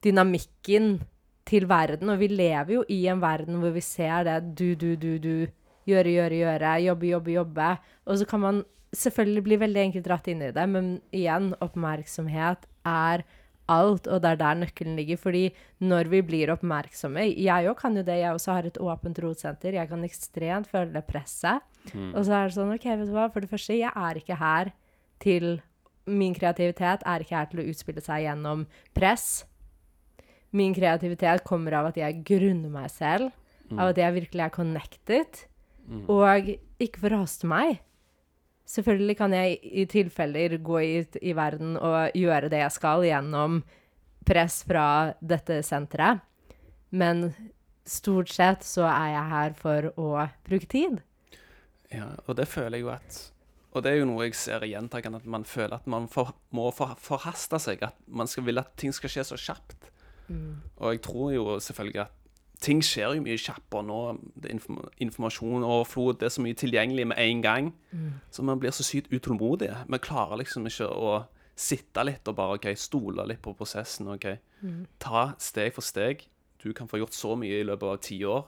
dynamikken 0.04 1.02
til 1.46 1.66
verden. 1.70 2.10
Og 2.10 2.20
vi 2.20 2.28
lever 2.28 2.74
jo 2.74 2.84
i 2.90 3.06
en 3.08 3.22
verden 3.22 3.60
hvor 3.62 3.72
vi 3.76 3.82
ser 3.82 4.24
det 4.28 4.56
du, 4.56 4.76
du, 4.76 4.96
du, 4.96 5.18
du. 5.20 5.48
Gjøre, 5.90 6.16
gjøre, 6.18 6.42
gjøre. 6.44 6.74
Jobbe, 6.88 7.10
jobbe, 7.12 7.36
jobbe. 7.38 7.70
Og 8.08 8.20
så 8.22 8.28
kan 8.30 8.44
man 8.44 8.64
selvfølgelig 8.94 9.46
bli 9.48 9.62
veldig 9.64 9.86
enkelt 9.88 10.06
dratt 10.08 10.28
inn 10.30 10.44
i 10.46 10.52
det, 10.54 10.66
men 10.70 10.90
igjen, 11.16 11.54
oppmerksomhet 11.64 12.68
er 12.88 13.24
alt, 13.72 14.08
og 14.12 14.22
det 14.24 14.34
er 14.34 14.40
der 14.42 14.60
nøkkelen 14.60 14.98
ligger. 15.00 15.20
Fordi 15.20 15.44
når 15.84 16.10
vi 16.12 16.22
blir 16.26 16.52
oppmerksomme 16.54 17.26
Jeg 17.32 17.70
òg 17.70 17.78
kan 17.80 17.96
jo 17.98 18.04
det, 18.04 18.20
jeg 18.20 18.36
også 18.36 18.58
har 18.58 18.68
et 18.68 18.80
åpent 18.80 19.20
rotsenter. 19.24 19.78
Jeg 19.80 19.90
kan 19.90 20.04
ekstremt 20.04 20.68
føle 20.72 20.92
det 20.94 21.06
presset. 21.08 21.64
Mm. 21.94 22.12
Og 22.14 22.26
så 22.26 22.36
er 22.38 22.50
det 22.50 22.58
sånn, 22.58 22.74
OK, 22.76 22.90
vet 22.92 23.08
du 23.08 23.16
hva, 23.16 23.30
for 23.32 23.44
det 23.44 23.52
første, 23.52 23.78
jeg 23.80 23.92
er 23.92 24.20
ikke 24.20 24.40
her 24.40 24.74
til 25.24 25.62
Min 26.04 26.34
kreativitet 26.36 27.00
er 27.08 27.24
ikke 27.24 27.38
her 27.38 27.46
til 27.48 27.62
å 27.62 27.64
utspille 27.72 28.02
seg 28.04 28.26
gjennom 28.26 28.66
press. 28.92 29.46
Min 30.52 30.74
kreativitet 30.76 31.46
kommer 31.48 31.78
av 31.80 31.88
at 31.94 32.00
jeg 32.02 32.18
grunner 32.28 32.74
meg 32.74 32.90
selv, 32.92 33.30
av 33.72 33.94
at 33.94 34.02
jeg 34.02 34.12
virkelig 34.18 34.44
er 34.44 34.52
connected, 34.52 35.40
Mm. 35.84 36.06
og 36.08 36.52
ikke 36.80 37.02
forhaste 37.04 37.48
meg. 37.50 37.82
Selvfølgelig 38.70 39.18
kan 39.20 39.34
jeg 39.36 39.58
i 39.64 39.84
tilfeller 39.92 40.56
gå 40.64 40.80
ut 40.80 41.18
i 41.20 41.34
verden 41.36 41.76
og 41.76 42.16
gjøre 42.16 42.50
det 42.52 42.62
jeg 42.62 42.76
skal 42.78 43.04
gjennom 43.04 43.58
press 44.24 44.62
fra 44.64 44.86
dette 45.20 45.60
senteret, 45.68 46.24
men 46.96 47.34
stort 47.84 48.32
sett 48.32 48.64
så 48.64 48.86
er 48.88 49.10
jeg 49.18 49.32
her 49.34 49.58
for 49.60 49.90
å 50.00 50.10
bruke 50.48 50.70
tid. 50.72 51.02
Ja, 51.92 52.14
og 52.24 52.38
det 52.40 52.48
føler 52.48 52.80
jeg 52.80 52.88
jo 52.88 52.94
at 52.94 53.22
Og 53.74 53.82
det 53.82 53.90
er 53.92 54.00
jo 54.00 54.06
noe 54.06 54.28
jeg 54.28 54.36
ser 54.38 54.64
gjentakende, 54.70 55.18
at 55.18 55.26
man 55.26 55.44
føler 55.50 55.80
at 55.80 55.88
man 55.90 56.06
for, 56.08 56.36
må 56.54 56.68
for, 56.72 56.94
forhaste 57.02 57.58
seg. 57.58 57.82
At 57.82 57.98
man 58.06 58.30
skal, 58.30 58.46
vil 58.46 58.62
at 58.62 58.70
ting 58.78 58.94
skal 58.94 59.10
skje 59.10 59.24
så 59.26 59.38
kjapt. 59.38 59.90
Og 60.78 60.92
jeg 60.94 61.02
tror 61.02 61.32
jo 61.34 61.46
selvfølgelig 61.58 62.04
at 62.06 62.14
ting 62.64 62.82
skjer 62.86 63.18
jo 63.18 63.24
mye 63.26 63.38
kjappere 63.40 63.86
nå. 63.88 64.00
Det 64.40 64.52
informasjon 64.54 64.90
inform 65.04 65.04
informasjonoverflod, 65.06 66.20
det 66.22 66.30
er 66.30 66.34
så 66.38 66.44
mye 66.46 66.58
tilgjengelig 66.60 67.08
med 67.12 67.20
en 67.20 67.42
gang. 67.44 67.72
Så 68.32 68.46
man 68.46 68.60
blir 68.62 68.72
så 68.76 68.86
sykt 68.88 69.12
utålmodig. 69.14 69.70
Vi 69.90 70.02
klarer 70.04 70.40
liksom 70.42 70.68
ikke 70.70 70.88
å 70.90 71.14
sitte 71.60 72.04
litt 72.08 72.28
og 72.28 72.38
bare 72.40 72.58
OK, 72.58 72.70
stole 72.80 73.26
litt 73.30 73.42
på 73.44 73.54
prosessen. 73.58 74.10
OK, 74.16 74.30
ta 75.04 75.26
steg 75.42 75.74
for 75.76 75.86
steg. 75.86 76.26
Du 76.64 76.72
kan 76.74 76.88
få 76.88 77.02
gjort 77.02 77.14
så 77.18 77.36
mye 77.36 77.60
i 77.60 77.68
løpet 77.68 77.90
av 77.90 78.02
ti 78.02 78.22
år. 78.26 78.48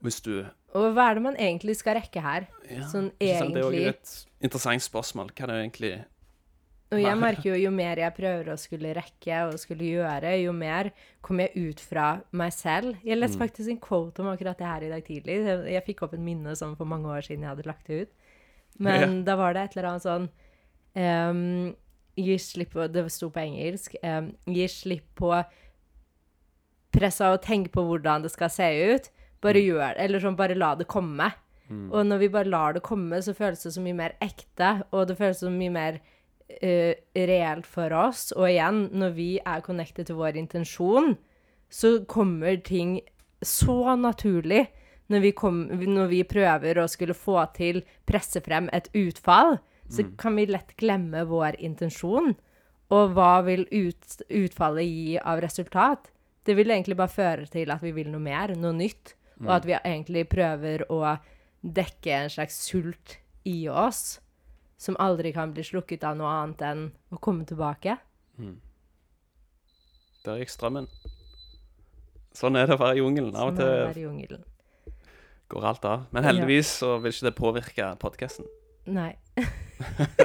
Hvis 0.00 0.22
du 0.24 0.46
Og 0.72 0.94
hva 0.94 1.10
er 1.10 1.18
det 1.18 1.22
man 1.22 1.36
egentlig 1.36 1.74
skal 1.76 1.98
rekke 1.98 2.22
her? 2.24 2.46
ja, 2.70 2.86
Sånn 2.88 3.10
egentlig? 3.20 3.54
Det 3.54 3.64
er 3.64 3.82
jo 3.84 3.90
et 3.90 4.12
interessant 4.40 4.82
spørsmål. 4.86 5.32
Hva 5.34 5.44
er 5.44 5.50
det 5.50 5.58
egentlig 5.64 5.92
Og 6.92 6.98
jeg 6.98 7.16
merker 7.20 7.42
jo 7.52 7.54
jo 7.54 7.70
mer 7.70 7.96
jeg 8.02 8.14
prøver 8.16 8.48
å 8.50 8.58
skulle 8.58 8.94
rekke 8.96 9.36
og 9.46 9.58
skulle 9.62 9.84
gjøre, 9.92 10.32
jo 10.42 10.52
mer 10.52 10.90
kommer 11.22 11.46
jeg 11.46 11.68
ut 11.70 11.80
fra 11.80 12.20
meg 12.32 12.50
selv. 12.52 12.96
Jeg 13.04 13.16
leste 13.18 13.38
Mm. 13.38 13.44
faktisk 13.46 13.70
en 13.70 13.78
quote 13.78 14.18
om 14.20 14.26
akkurat 14.26 14.58
det 14.58 14.66
her 14.66 14.82
i 14.82 14.88
dag 14.88 15.04
tidlig. 15.04 15.36
Jeg, 15.70 15.84
fikk 15.86 16.02
opp 16.02 16.14
et 16.14 16.20
minne 16.20 16.56
sånn 16.56 16.76
for 16.76 16.84
mange 16.86 17.06
år 17.06 17.22
siden 17.22 17.42
jeg 17.46 17.50
hadde 17.54 17.66
lagt 17.66 17.86
det 17.86 18.00
ut. 18.02 18.10
Men 18.78 19.24
da 19.24 19.36
var 19.36 19.52
det 19.54 19.62
et 19.62 19.76
eller 19.76 19.88
annet 19.90 20.02
sånn 20.02 20.28
um, 20.96 21.74
Gi 22.16 22.34
slipp 22.38 22.72
på 22.74 22.88
Det 22.92 23.04
sto 23.12 23.30
på 23.30 23.38
engelsk. 23.40 23.94
Um, 24.02 24.32
gi 24.46 24.66
slipp 24.66 25.14
på 25.14 25.30
pressa 26.92 27.30
og 27.32 27.42
tenke 27.42 27.70
på 27.70 27.84
hvordan 27.86 28.22
det 28.24 28.32
skal 28.32 28.50
se 28.50 28.66
ut. 28.94 29.10
Bare 29.40 29.54
Mm. 29.62 29.66
gjør 29.70 29.94
det. 29.94 30.00
Eller 30.04 30.18
sånn, 30.20 30.36
bare 30.36 30.54
la 30.58 30.74
det 30.74 30.88
komme. 30.88 31.32
Og 31.70 32.04
når 32.04 32.18
vi 32.18 32.28
bare 32.28 32.44
lar 32.50 32.72
det 32.72 32.82
komme, 32.82 33.12
så 33.22 33.32
føles 33.32 33.62
det 33.62 33.72
så 33.72 33.80
mye 33.80 33.94
mer 33.94 34.12
ekte, 34.20 34.82
og 34.92 35.06
det 35.06 35.16
føles 35.16 35.38
så 35.38 35.48
mye 35.48 35.70
mer 35.70 36.00
eh, 36.60 36.94
reelt 37.14 37.68
for 37.68 37.92
oss. 37.96 38.30
Og 38.36 38.48
igjen, 38.50 38.88
når 38.96 39.14
vi 39.16 39.30
er 39.38 39.64
connected 39.64 40.08
til 40.08 40.18
vår 40.18 40.38
intensjon, 40.40 41.14
så 41.70 42.00
kommer 42.10 42.60
ting 42.66 42.98
så 43.42 43.96
naturlig. 43.96 44.66
Når 45.10 45.24
vi, 45.24 45.32
kom, 45.34 45.64
når 45.70 46.10
vi 46.10 46.20
prøver 46.28 46.78
å 46.78 46.86
skulle 46.90 47.16
få 47.18 47.40
til, 47.56 47.82
presse 48.06 48.42
frem 48.44 48.68
et 48.74 48.86
utfall, 48.94 49.58
så 49.90 50.04
kan 50.20 50.36
vi 50.38 50.46
lett 50.46 50.76
glemme 50.78 51.24
vår 51.26 51.56
intensjon. 51.58 52.36
Og 52.94 53.14
hva 53.16 53.40
vil 53.46 53.64
ut, 53.72 54.20
utfallet 54.28 54.86
gi 54.86 55.16
av 55.18 55.42
resultat? 55.42 56.12
Det 56.46 56.54
vil 56.54 56.70
egentlig 56.70 56.98
bare 56.98 57.10
føre 57.10 57.48
til 57.50 57.74
at 57.74 57.82
vi 57.82 57.90
vil 57.96 58.10
noe 58.12 58.22
mer, 58.22 58.54
noe 58.54 58.76
nytt. 58.76 59.16
Og 59.42 59.50
at 59.56 59.66
vi 59.66 59.74
egentlig 59.74 60.28
prøver 60.30 60.84
å 60.92 61.16
dekke 61.60 62.12
en 62.22 62.30
slags 62.30 62.60
sult 62.68 63.18
i 63.48 63.64
oss 63.66 64.20
som 64.80 64.96
aldri 65.02 65.32
kan 65.36 65.52
bli 65.52 65.64
slukket 65.66 66.04
av 66.08 66.16
noe 66.16 66.30
annet 66.40 66.62
enn 66.64 66.86
å 67.12 67.20
komme 67.20 67.44
tilbake. 67.48 67.98
Der 70.24 70.40
gikk 70.40 70.52
strømmen. 70.52 70.88
Sånn 72.36 72.56
er 72.56 72.68
det 72.70 72.78
å 72.78 72.80
være 72.80 72.96
i 72.96 73.02
jungelen. 73.02 73.34
Av 73.36 73.50
og 73.50 73.60
å 73.60 73.92
til 73.92 74.40
går 75.50 75.66
alt 75.66 75.84
av. 75.88 76.06
Men 76.14 76.24
heldigvis 76.24 76.70
så 76.80 76.94
vil 77.02 77.12
ikke 77.12 77.26
det 77.26 77.36
påvirke 77.36 77.88
podkasten. 78.00 78.46
Nei. 78.90 79.12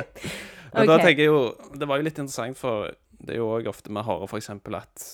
Men 0.75 0.89
da 0.89 0.97
tenker 0.99 1.23
jeg 1.23 1.29
jo 1.29 1.41
Det 1.79 1.87
var 1.87 1.99
jo 1.99 2.05
litt 2.07 2.17
interessant, 2.19 2.57
for 2.59 2.91
det 3.25 3.35
er 3.35 3.39
jo 3.39 3.51
òg 3.55 3.69
ofte 3.71 3.93
vi 3.93 4.03
hører 4.05 4.27
f.eks. 4.27 4.49
at 4.51 5.05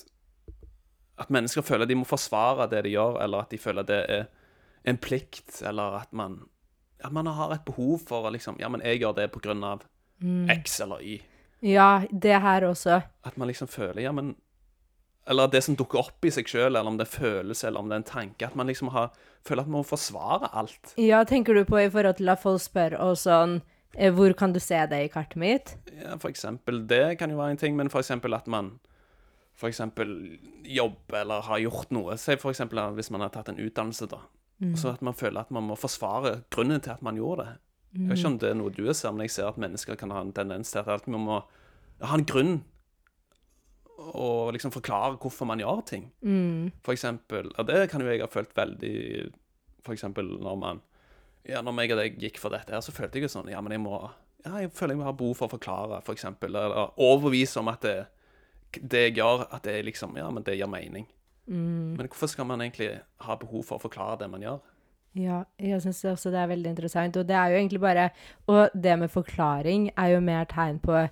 At 1.22 1.30
mennesker 1.32 1.64
føler 1.64 1.88
de 1.88 1.98
må 1.98 2.08
forsvare 2.08 2.68
det 2.70 2.84
de 2.86 2.96
gjør, 2.96 3.20
eller 3.24 3.46
at 3.46 3.54
de 3.54 3.60
føler 3.62 3.86
det 3.88 4.00
er 4.10 4.24
en 4.84 4.98
plikt, 4.98 5.62
eller 5.62 6.00
at 6.00 6.10
man 6.12 6.40
At 7.04 7.12
man 7.12 7.26
har 7.26 7.54
et 7.54 7.64
behov 7.66 8.02
for 8.08 8.28
å 8.28 8.32
liksom 8.34 8.60
Ja, 8.60 8.70
men 8.72 8.84
jeg 8.84 9.02
gjør 9.02 9.16
det 9.16 9.28
på 9.34 9.42
grunn 9.42 9.64
av 9.66 9.84
X 10.22 10.80
eller 10.80 11.02
Y. 11.02 11.20
Ja, 11.62 12.02
det 12.10 12.38
her 12.42 12.66
også. 12.66 13.02
At 13.22 13.36
man 13.36 13.50
liksom 13.50 13.68
føler 13.70 14.02
Ja, 14.02 14.12
men 14.12 14.34
Eller 15.26 15.46
det 15.46 15.62
som 15.62 15.76
dukker 15.78 16.00
opp 16.00 16.24
i 16.26 16.30
seg 16.34 16.48
sjøl, 16.50 16.74
eller 16.74 16.88
om 16.90 16.96
det 16.98 17.04
er 17.06 17.12
følelse, 17.12 17.68
eller 17.68 17.78
om 17.78 17.90
det 17.90 17.94
er 17.94 18.00
en 18.00 18.08
tanke. 18.08 18.46
At 18.46 18.56
man 18.58 18.66
liksom 18.66 18.88
har, 18.90 19.12
føler 19.46 19.62
at 19.62 19.68
man 19.70 19.78
må 19.78 19.86
forsvare 19.86 20.48
alt. 20.50 20.96
Ja, 20.98 21.20
tenker 21.22 21.54
du 21.54 21.62
på 21.64 21.78
i 21.78 21.90
forhold 21.90 22.18
til 22.18 22.32
at 22.32 22.42
folk 22.42 22.58
spør 22.60 22.96
og 22.98 23.14
sånn 23.20 23.60
eh, 23.94 24.10
Hvor 24.10 24.34
kan 24.34 24.52
du 24.52 24.58
se 24.58 24.80
det 24.90 25.04
i 25.04 25.12
kartet 25.12 25.38
mitt? 25.38 25.76
Ja, 25.94 26.16
for 26.18 26.26
eksempel, 26.28 26.82
det 26.90 27.20
kan 27.20 27.30
jo 27.30 27.38
være 27.38 27.54
en 27.54 27.62
ting, 27.62 27.78
men 27.78 27.92
for 27.92 28.02
eksempel 28.02 28.34
at 28.34 28.50
man 28.50 28.80
for 29.54 29.68
eksempel 29.68 30.38
jobber 30.64 31.20
eller 31.20 31.46
har 31.46 31.58
gjort 31.62 31.90
noe. 31.94 32.16
Si 32.18 32.34
for 32.40 32.50
eksempel 32.50 32.80
hvis 32.96 33.12
man 33.14 33.22
har 33.22 33.30
tatt 33.30 33.52
en 33.52 33.60
utdannelse, 33.62 34.08
da. 34.10 34.24
Og 34.62 34.78
så 34.78 34.92
at 34.94 35.02
man 35.02 35.14
føler 35.14 35.40
at 35.40 35.50
man 35.50 35.64
må 35.66 35.74
forsvare 35.74 36.44
grunnen 36.54 36.80
til 36.80 36.92
at 36.94 37.02
man 37.02 37.16
gjorde 37.18 37.44
det. 37.48 37.54
Jeg 37.92 38.08
vet 38.08 38.18
ikke 38.18 38.28
om 38.30 38.38
det 38.38 38.48
er 38.48 38.54
noe 38.56 38.70
du 38.72 38.84
ser, 38.94 39.10
men 39.12 39.26
jeg 39.26 39.30
ser 39.34 39.48
at 39.50 39.58
mennesker 39.60 39.96
kan 40.00 40.10
ha 40.14 40.20
en 40.22 40.32
tendens 40.32 40.70
til 40.72 40.78
at 40.80 40.88
alltid 40.88 41.12
man 41.12 41.24
må 41.26 41.40
ha 42.00 42.14
en 42.16 42.24
grunn. 42.24 42.54
Og 43.98 44.52
liksom 44.54 44.72
forklare 44.72 45.18
hvorfor 45.20 45.46
man 45.46 45.60
gjør 45.60 45.82
ting. 45.86 46.06
For 46.82 46.92
eksempel, 46.94 47.50
og 47.58 47.66
det 47.68 47.90
kan 47.90 48.00
jo 48.00 48.08
jeg 48.08 48.20
ha 48.22 48.26
følt 48.30 48.54
veldig 48.56 49.30
For 49.84 49.92
eksempel 49.92 50.24
når 50.40 50.56
man 50.58 50.80
Ja, 51.48 51.60
når 51.60 51.80
jeg 51.82 51.92
og 51.92 51.98
deg 51.98 52.18
gikk 52.22 52.38
for 52.38 52.50
dette 52.54 52.72
her, 52.72 52.80
så 52.80 52.92
følte 52.94 53.18
jeg 53.18 53.26
jo 53.26 53.32
sånn 53.34 53.50
Ja, 53.50 53.60
men 53.60 53.72
jeg 53.72 53.80
må 53.80 53.98
Ja, 54.44 54.56
jeg 54.62 54.72
føler 54.72 54.94
jeg 54.94 54.98
må 55.02 55.04
ha 55.04 55.12
behov 55.12 55.36
for 55.36 55.46
å 55.46 55.54
forklare, 55.56 56.00
for 56.02 56.14
eksempel. 56.14 56.54
Eller 56.54 56.92
overbevise 56.96 57.60
om 57.60 57.68
at 57.68 57.82
det, 57.82 58.06
det 58.80 59.08
jeg 59.08 59.16
gjør, 59.20 59.46
at 59.52 59.62
det 59.62 59.84
liksom 59.84 60.16
Ja, 60.16 60.30
men 60.30 60.42
det 60.42 60.56
gir 60.58 60.70
mening. 60.70 61.06
Men 61.50 62.06
hvorfor 62.06 62.30
skal 62.30 62.46
man 62.46 62.62
egentlig 62.62 62.92
ha 63.26 63.36
behov 63.36 63.64
for 63.66 63.78
å 63.78 63.82
forklare 63.82 64.20
det 64.20 64.30
man 64.30 64.44
gjør? 64.44 64.60
Ja, 65.18 65.42
jeg 65.60 65.82
syns 65.84 66.00
også 66.08 66.30
det 66.32 66.40
er 66.40 66.52
veldig 66.54 66.70
interessant. 66.72 67.18
Og 67.20 67.26
det 67.28 67.36
er 67.36 67.52
jo 67.52 67.58
egentlig 67.58 67.82
bare 67.82 68.10
Og 68.46 68.72
det 68.72 68.94
med 68.98 69.12
forklaring 69.12 69.90
er 69.96 70.14
jo 70.14 70.22
mer 70.24 70.46
tegn 70.48 70.78
på, 70.80 71.04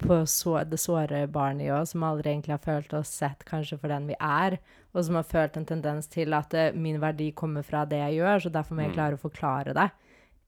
på 0.00 0.18
så, 0.26 0.62
det 0.64 0.80
såre 0.80 1.26
barnet 1.28 1.66
i 1.66 1.70
oss, 1.74 1.92
som 1.92 2.06
aldri 2.06 2.32
egentlig 2.32 2.56
har 2.56 2.64
følt 2.64 2.94
oss 2.96 3.12
sett 3.12 3.44
kanskje 3.44 3.78
for 3.78 3.92
den 3.92 4.08
vi 4.08 4.16
er, 4.20 4.58
og 4.94 5.04
som 5.04 5.18
har 5.18 5.28
følt 5.28 5.56
en 5.56 5.68
tendens 5.68 6.08
til 6.08 6.32
at 6.36 6.52
uh, 6.56 6.72
min 6.72 7.00
verdi 7.00 7.30
kommer 7.36 7.64
fra 7.64 7.84
det 7.84 8.00
jeg 8.00 8.20
gjør, 8.20 8.40
så 8.40 8.52
derfor 8.52 8.76
må 8.76 8.86
jeg 8.86 8.96
klare 8.96 9.16
å 9.16 9.20
forklare 9.20 9.76
det. 9.76 9.88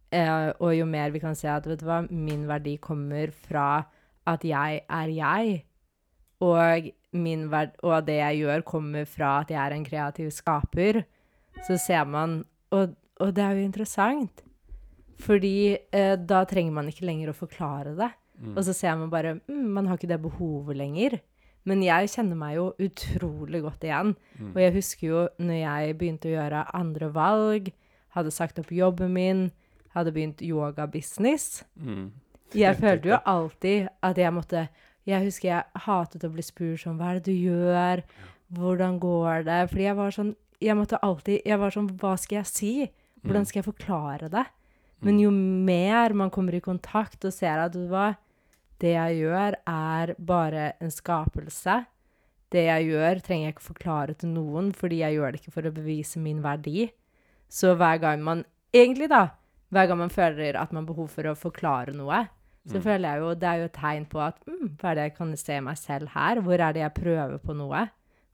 Uh, 0.09 0.53
og 0.65 0.73
jo 0.73 0.89
mer 0.89 1.13
vi 1.13 1.21
kan 1.21 1.37
se 1.37 1.49
at 1.53 1.67
vet 1.69 1.81
du 1.81 1.89
hva, 1.89 2.03
min 2.09 2.47
verdi 2.49 2.79
kommer 2.81 3.33
fra 3.33 3.85
at 4.29 4.45
jeg 4.45 4.85
er 4.85 5.13
jeg, 5.13 5.65
og, 6.45 6.91
og 7.83 8.07
det 8.07 8.19
jeg 8.19 8.43
gjør, 8.43 8.65
kommer 8.67 9.09
fra 9.09 9.39
at 9.43 9.51
jeg 9.51 9.61
er 9.63 9.75
en 9.75 9.87
kreativ 9.87 10.31
skaper, 10.35 11.03
så 11.67 11.79
ser 11.81 12.05
man 12.07 12.45
Og, 12.71 12.93
og 13.19 13.35
det 13.35 13.43
er 13.43 13.57
jo 13.57 13.65
interessant. 13.65 14.43
Fordi 15.19 15.79
eh, 15.91 16.17
da 16.21 16.45
trenger 16.45 16.75
man 16.77 16.91
ikke 16.91 17.07
lenger 17.09 17.33
å 17.33 17.39
forklare 17.39 17.95
det. 17.97 18.11
Og 18.55 18.61
så 18.63 18.75
ser 18.77 18.95
man 18.95 19.11
bare 19.11 19.41
mm, 19.41 19.65
Man 19.75 19.87
har 19.89 19.97
ikke 19.99 20.11
det 20.13 20.21
behovet 20.23 20.77
lenger. 20.77 21.17
Men 21.67 21.83
jeg 21.83 22.11
kjenner 22.13 22.39
meg 22.39 22.55
jo 22.57 22.69
utrolig 22.81 23.63
godt 23.65 23.83
igjen. 23.89 24.15
Og 24.55 24.61
jeg 24.63 24.75
husker 24.77 25.07
jo 25.09 25.25
når 25.43 25.59
jeg 25.59 25.97
begynte 25.99 26.29
å 26.31 26.37
gjøre 26.37 26.63
andre 26.77 27.09
valg, 27.13 27.73
hadde 28.15 28.31
sagt 28.33 28.61
opp 28.63 28.71
jobben 28.73 29.13
min, 29.13 29.51
hadde 29.93 30.13
begynt 30.15 30.41
yoga-business. 30.45 31.65
Jeg 32.55 32.77
følte 32.79 33.11
jo 33.11 33.19
alltid 33.25 33.89
at 34.03 34.17
jeg 34.17 34.33
måtte 34.33 34.69
Jeg 35.09 35.25
husker 35.25 35.49
jeg 35.49 35.83
hatet 35.87 36.27
å 36.27 36.33
bli 36.33 36.45
spurt 36.45 36.83
sånn 36.83 36.99
Hva 37.01 37.15
er 37.15 37.19
det 37.19 37.33
du 37.33 37.49
gjør? 37.49 38.03
Hvordan 38.59 38.99
går 39.01 39.47
det? 39.49 39.63
Fordi 39.71 39.87
jeg 39.87 39.99
var 39.99 40.15
sånn 40.15 40.35
Jeg 40.65 40.77
måtte 40.77 41.01
alltid 41.05 41.49
Jeg 41.49 41.61
var 41.63 41.75
sånn 41.75 41.91
Hva 42.01 42.15
skal 42.21 42.43
jeg 42.43 42.51
si? 42.51 42.73
Hvordan 43.25 43.49
skal 43.49 43.63
jeg 43.63 43.69
forklare 43.71 44.29
det? 44.33 44.45
Men 45.05 45.21
jo 45.23 45.31
mer 45.31 46.15
man 46.17 46.31
kommer 46.35 46.57
i 46.59 46.63
kontakt 46.63 47.25
og 47.27 47.35
ser 47.35 47.61
at 47.63 47.77
hva, 47.91 48.13
det 48.83 48.95
jeg 48.95 49.21
gjør, 49.21 49.57
er 49.71 50.15
bare 50.19 50.73
en 50.83 50.91
skapelse. 50.91 51.77
Det 52.51 52.65
jeg 52.67 52.89
gjør, 52.93 53.21
trenger 53.23 53.47
jeg 53.47 53.55
ikke 53.55 53.69
forklare 53.69 54.17
til 54.19 54.33
noen, 54.35 54.73
fordi 54.75 55.03
jeg 55.03 55.19
gjør 55.19 55.35
det 55.35 55.43
ikke 55.43 55.55
for 55.55 55.69
å 55.69 55.75
bevise 55.75 56.23
min 56.23 56.41
verdi. 56.43 56.89
Så 57.51 57.75
hver 57.79 58.03
gang 58.03 58.25
man 58.25 58.47
Egentlig, 58.69 59.07
da. 59.09 59.31
Hver 59.73 59.87
gang 59.89 59.97
man 60.03 60.11
føler 60.13 60.57
at 60.61 60.73
man 60.75 60.83
har 60.83 60.91
behov 60.91 61.07
for 61.15 61.25
å 61.31 61.39
forklare 61.39 61.95
noe, 61.97 62.19
så 62.69 62.81
føler 62.85 63.15
jeg 63.15 63.23
jo 63.23 63.35
det 63.35 63.49
er 63.49 63.61
jo 63.63 63.69
et 63.69 63.77
tegn 63.77 64.07
på 64.11 64.21
at 64.21 64.41
mm, 64.49 64.67
hva 64.81 64.91
er 64.91 64.99
det 64.99 65.07
jeg 65.07 65.15
kan 65.17 65.37
se 65.41 65.61
meg 65.65 65.79
selv 65.81 66.13
her? 66.15 66.41
Hvor 66.45 66.61
er 66.61 66.75
det 66.77 66.83
jeg 66.83 66.97
prøver 66.99 67.39
på 67.43 67.57
noe? 67.57 67.85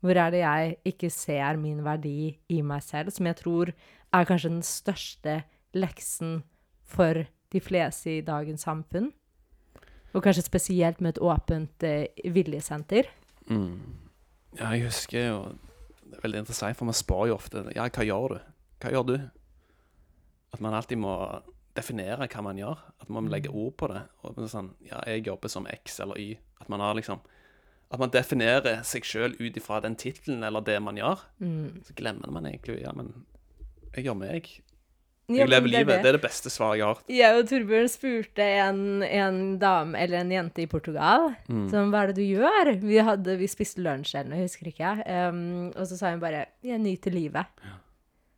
Hvor 0.04 0.20
er 0.20 0.32
det 0.34 0.40
jeg 0.42 0.76
ikke 0.90 1.10
ser 1.10 1.56
min 1.60 1.84
verdi 1.84 2.34
i 2.52 2.60
meg 2.66 2.82
selv, 2.84 3.12
som 3.14 3.28
jeg 3.30 3.38
tror 3.40 3.70
er 4.14 4.26
kanskje 4.28 4.50
den 4.52 4.64
største 4.66 5.36
leksen 5.74 6.42
for 6.84 7.24
de 7.54 7.62
fleste 7.62 8.18
i 8.18 8.24
dagens 8.26 8.66
samfunn? 8.66 9.12
Og 10.14 10.22
kanskje 10.22 10.46
spesielt 10.46 11.00
med 11.00 11.14
et 11.14 11.22
åpent 11.22 11.86
eh, 11.86 12.10
viljesenter. 12.30 13.08
Ja, 14.58 14.70
jeg 14.70 14.86
husker 14.86 15.26
jo 15.26 15.38
Det 16.04 16.20
er 16.20 16.22
veldig 16.22 16.38
interessant, 16.44 16.76
for 16.78 16.86
man 16.86 16.94
spør 16.94 17.26
jo 17.28 17.34
ofte 17.34 17.64
Ja, 17.74 17.88
hva 17.90 18.04
gjør 18.06 18.36
du? 18.36 18.38
Hva 18.80 18.92
gjør 18.94 19.06
du? 19.08 19.16
At 20.54 20.60
man 20.62 20.76
alltid 20.78 21.00
må 21.02 21.16
definere 21.76 22.28
hva 22.30 22.42
man 22.46 22.58
gjør. 22.60 22.78
At 23.02 23.08
man 23.12 23.28
legger 23.32 23.54
ord 23.54 23.76
på 23.80 23.88
det. 23.92 24.02
Og 24.24 24.36
sånn 24.50 24.72
Ja, 24.88 25.00
jeg 25.06 25.26
jobber 25.26 25.48
som 25.52 25.66
X 25.70 26.00
eller 26.00 26.18
Y. 26.20 26.36
At 26.60 26.68
man 26.72 26.80
har 26.80 26.94
liksom 26.98 27.20
At 27.92 28.00
man 28.00 28.10
definerer 28.10 28.80
seg 28.82 29.04
sjøl 29.06 29.34
ut 29.38 29.56
ifra 29.60 29.80
den 29.84 29.94
tittelen 30.00 30.42
eller 30.42 30.60
det 30.64 30.80
man 30.82 30.96
gjør. 30.98 31.20
Så 31.86 31.94
glemmer 31.98 32.30
man 32.32 32.46
egentlig 32.50 32.80
Ja, 32.82 32.92
men 32.96 33.12
jeg 33.94 34.06
gjør 34.08 34.16
meg. 34.18 34.48
Jeg 35.28 35.38
Ja, 35.38 35.46
lever 35.46 35.68
det 35.70 35.74
er 35.74 35.78
livet. 35.78 35.86
det. 35.94 36.02
Det 36.02 36.08
er 36.10 36.16
det 36.18 36.22
beste 36.24 36.50
svaret 36.52 36.76
jeg 36.78 36.84
har 36.84 36.94
hørt. 36.98 37.06
Jeg 37.08 37.36
og 37.38 37.46
Torbjørn 37.48 37.88
spurte 37.88 38.44
en, 38.60 39.02
en 39.06 39.38
dame, 39.58 39.94
eller 39.96 40.18
en 40.20 40.30
jente 40.34 40.60
i 40.60 40.66
Portugal, 40.68 41.30
som 41.70 41.88
hva 41.94 42.02
er 42.02 42.10
det 42.12 42.16
du 42.18 42.26
gjør? 42.26 42.70
Vi, 42.82 42.98
hadde, 43.00 43.36
vi 43.40 43.46
spiste 43.48 43.80
lunsj 43.80 44.18
eller 44.18 44.28
noe, 44.34 44.42
jeg 44.42 44.50
husker 44.50 44.68
ikke. 44.68 44.90
Um, 45.30 45.70
og 45.78 45.86
så 45.88 45.96
sa 45.96 46.10
hun 46.12 46.20
bare, 46.20 46.42
jeg 46.66 46.76
nyter 46.82 47.14
livet. 47.16 47.46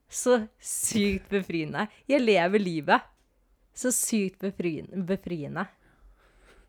Så 0.07 0.37
sykt 0.63 1.27
befriende. 1.33 1.89
Jeg 2.07 2.23
lever 2.23 2.63
livet. 2.63 3.03
Så 3.77 3.91
sykt 3.93 4.41
befriende. 4.41 5.67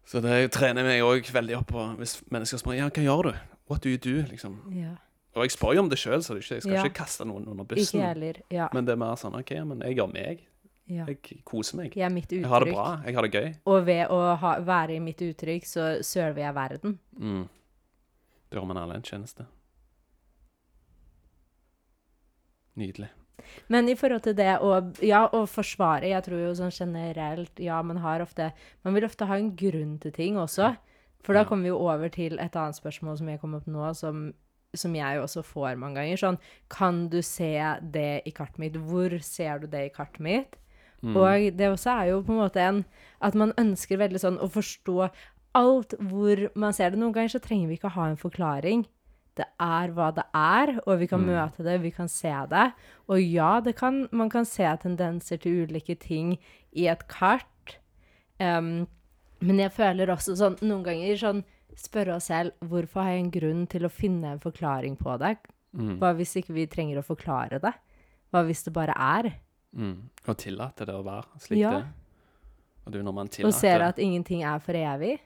Så 0.08 0.20
det 0.24 0.52
trener 0.56 0.84
meg 0.88 1.02
òg 1.04 1.28
veldig 1.36 1.56
opp 1.62 1.70
på 1.72 1.84
hvis 2.00 2.18
mennesker 2.32 2.60
spør 2.62 2.76
ja, 2.78 2.88
hva 2.92 3.04
gjør 3.04 3.30
du? 3.30 3.34
What 3.68 3.84
do 3.84 3.90
you 3.92 3.98
do? 4.00 4.22
liksom. 4.30 4.60
Ja. 4.76 4.94
Og 5.36 5.44
jeg 5.46 5.52
spør 5.54 5.76
jo 5.76 5.82
om 5.84 5.90
det 5.92 6.00
sjøl, 6.02 6.22
så 6.24 6.34
det 6.36 6.44
ikke, 6.46 6.56
jeg 6.56 6.64
skal 6.64 6.74
Ja. 6.74 6.84
ikke 6.88 6.98
kaste 7.04 7.26
noen 7.28 7.48
under 7.48 7.64
bussen. 7.68 8.00
Ikke 8.00 8.08
heller. 8.08 8.40
Ja. 8.50 8.70
Men 8.74 8.86
det 8.88 8.94
er 8.96 9.02
mer 9.02 9.16
sånn 9.20 9.36
OK, 9.38 9.52
men 9.68 9.82
jeg 9.86 9.98
gjør 10.00 10.14
meg. 10.14 10.46
ja. 10.88 11.06
Jeg 11.06 11.42
koser 11.46 11.78
meg. 11.78 11.96
Jeg 11.96 12.12
mitt 12.12 12.32
Jeg 12.32 12.46
har 12.48 12.64
det 12.64 12.74
bra. 12.74 13.02
Jeg 13.06 13.14
har 13.16 13.22
det 13.28 13.32
gøy. 13.34 13.50
Og 13.68 13.86
ved 13.86 14.08
å 14.08 14.36
ha, 14.40 14.54
være 14.60 14.96
i 14.96 15.00
mitt 15.00 15.20
uttrykk, 15.22 15.66
så 15.68 16.04
server 16.04 16.42
jeg 16.48 16.56
verden. 16.56 17.00
Mm. 17.20 17.48
Da 18.50 18.58
gjør 18.58 18.68
man 18.68 18.78
alle 18.78 18.96
en 18.96 19.04
tjeneste. 19.04 19.46
Nydelig. 22.78 23.10
Men 23.72 23.90
i 23.90 23.96
forhold 23.98 24.24
til 24.26 24.36
det 24.38 24.58
å, 24.66 24.72
ja, 25.06 25.26
å 25.30 25.44
forsvare 25.50 26.10
Jeg 26.10 26.26
tror 26.26 26.40
jo 26.42 26.56
sånn 26.58 26.74
generelt 26.74 27.60
Ja, 27.62 27.80
man 27.86 28.00
har 28.02 28.24
ofte 28.26 28.50
Man 28.86 28.98
vil 28.98 29.06
ofte 29.06 29.28
ha 29.30 29.38
en 29.38 29.52
grunn 29.60 29.98
til 30.02 30.14
ting 30.16 30.40
også. 30.42 30.74
For 31.26 31.38
da 31.38 31.44
kommer 31.46 31.68
vi 31.68 31.74
jo 31.74 31.80
over 31.84 32.10
til 32.14 32.38
et 32.40 32.56
annet 32.56 32.78
spørsmål 32.78 33.18
som 33.20 33.30
jeg 33.30 33.42
kom 33.42 33.56
opp 33.58 33.66
nå, 33.68 33.90
som, 33.98 34.30
som 34.78 34.94
jeg 34.96 35.20
også 35.20 35.44
får 35.44 35.80
mange 35.82 36.00
ganger. 36.00 36.22
Sånn 36.22 36.40
Kan 36.72 37.08
du 37.12 37.20
se 37.26 37.54
det 37.82 38.24
i 38.26 38.34
kartet 38.36 38.62
mitt? 38.64 38.78
Hvor 38.90 39.18
ser 39.26 39.64
du 39.64 39.68
det 39.72 39.84
i 39.90 39.94
kartet 39.94 40.24
mitt? 40.24 40.58
Og 41.06 41.52
det 41.54 41.68
også 41.70 41.94
er 41.94 42.06
jo 42.10 42.22
på 42.26 42.34
en 42.34 42.42
måte 42.42 42.64
en 42.64 42.86
At 43.22 43.36
man 43.38 43.54
ønsker 43.58 44.00
veldig 44.02 44.22
sånn 44.24 44.40
å 44.42 44.50
forstå 44.50 45.12
alt 45.58 45.94
hvor 46.00 46.48
man 46.56 46.74
ser 46.74 46.94
det. 46.94 47.00
Noen 47.02 47.14
ganger 47.16 47.34
så 47.34 47.42
trenger 47.42 47.70
vi 47.70 47.78
ikke 47.80 47.94
ha 47.96 48.08
en 48.12 48.20
forklaring. 48.20 48.86
Det 49.38 49.46
er 49.62 49.92
hva 49.94 50.10
det 50.16 50.26
er, 50.38 50.74
og 50.86 51.00
vi 51.02 51.08
kan 51.10 51.22
møte 51.22 51.66
det, 51.66 51.78
vi 51.84 51.92
kan 51.94 52.10
se 52.10 52.34
det. 52.50 52.72
Og 53.08 53.22
ja, 53.22 53.60
det 53.62 53.76
kan, 53.78 54.08
man 54.12 54.32
kan 54.34 54.48
se 54.50 54.68
tendenser 54.82 55.42
til 55.44 55.68
ulike 55.68 55.96
ting 56.02 56.36
i 56.74 56.88
et 56.90 57.06
kart. 57.12 57.78
Um, 58.42 58.88
men 59.42 59.62
jeg 59.62 59.74
føler 59.76 60.10
også 60.10 60.36
sånn 60.38 60.58
noen 60.66 60.84
ganger 60.86 61.22
sånn 61.22 61.46
Spørre 61.78 62.16
oss 62.16 62.32
selv 62.32 62.56
hvorfor 62.66 63.04
har 63.06 63.12
jeg 63.14 63.22
en 63.22 63.34
grunn 63.36 63.60
til 63.70 63.86
å 63.86 63.90
finne 63.94 64.32
en 64.34 64.40
forklaring 64.42 64.96
på 64.98 65.14
det? 65.22 65.36
Hva 66.02 66.10
hvis 66.18 66.32
ikke 66.40 66.56
vi 66.56 66.64
trenger 66.66 66.98
å 66.98 67.06
forklare 67.06 67.60
det? 67.62 67.74
Hva 68.34 68.42
hvis 68.48 68.64
det 68.66 68.74
bare 68.74 68.96
er? 68.98 69.30
Mm. 69.78 70.10
Og 70.26 70.40
tillate 70.42 70.88
det 70.90 70.96
å 70.96 71.04
være 71.06 71.38
slik 71.44 71.62
Ja. 71.62 71.72
det. 71.76 71.86
Og 72.88 72.96
er 72.96 73.04
når 73.04 73.14
man 73.14 73.30
Og 73.44 73.54
ser 73.54 73.84
at 73.84 74.00
ingenting 74.00 74.44
er 74.44 74.60
for 74.60 74.74
evig? 74.74 75.20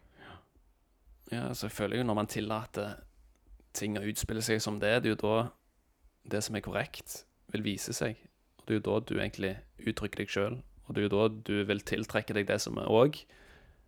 Ja, 1.32 1.54
så 1.54 1.70
jeg 1.70 1.72
føler 1.72 1.98
jo 1.98 2.04
når 2.04 2.16
man 2.16 2.28
tillater 2.28 2.96
ting 3.78 3.98
å 3.98 4.06
utspille 4.06 4.44
seg 4.46 4.62
som 4.64 4.80
det, 4.82 5.04
det 5.04 5.12
er 5.12 5.16
jo 5.16 5.22
da 5.22 5.38
det 6.32 6.44
som 6.46 6.56
er 6.56 6.66
korrekt, 6.66 7.24
vil 7.54 7.64
vise 7.66 7.94
seg. 7.96 8.20
Og 8.60 8.66
det 8.66 8.74
er 8.74 8.80
jo 8.80 8.88
da 8.90 9.00
du 9.00 9.16
egentlig 9.18 9.56
uttrykker 9.82 10.22
deg 10.22 10.32
sjøl, 10.32 10.60
og 10.86 10.96
det 10.96 11.02
er 11.02 11.08
jo 11.08 11.16
da 11.16 11.28
du 11.50 11.56
vil 11.68 11.82
tiltrekke 11.88 12.36
deg 12.38 12.50
det 12.50 12.60
som 12.62 12.78
er 12.82 12.92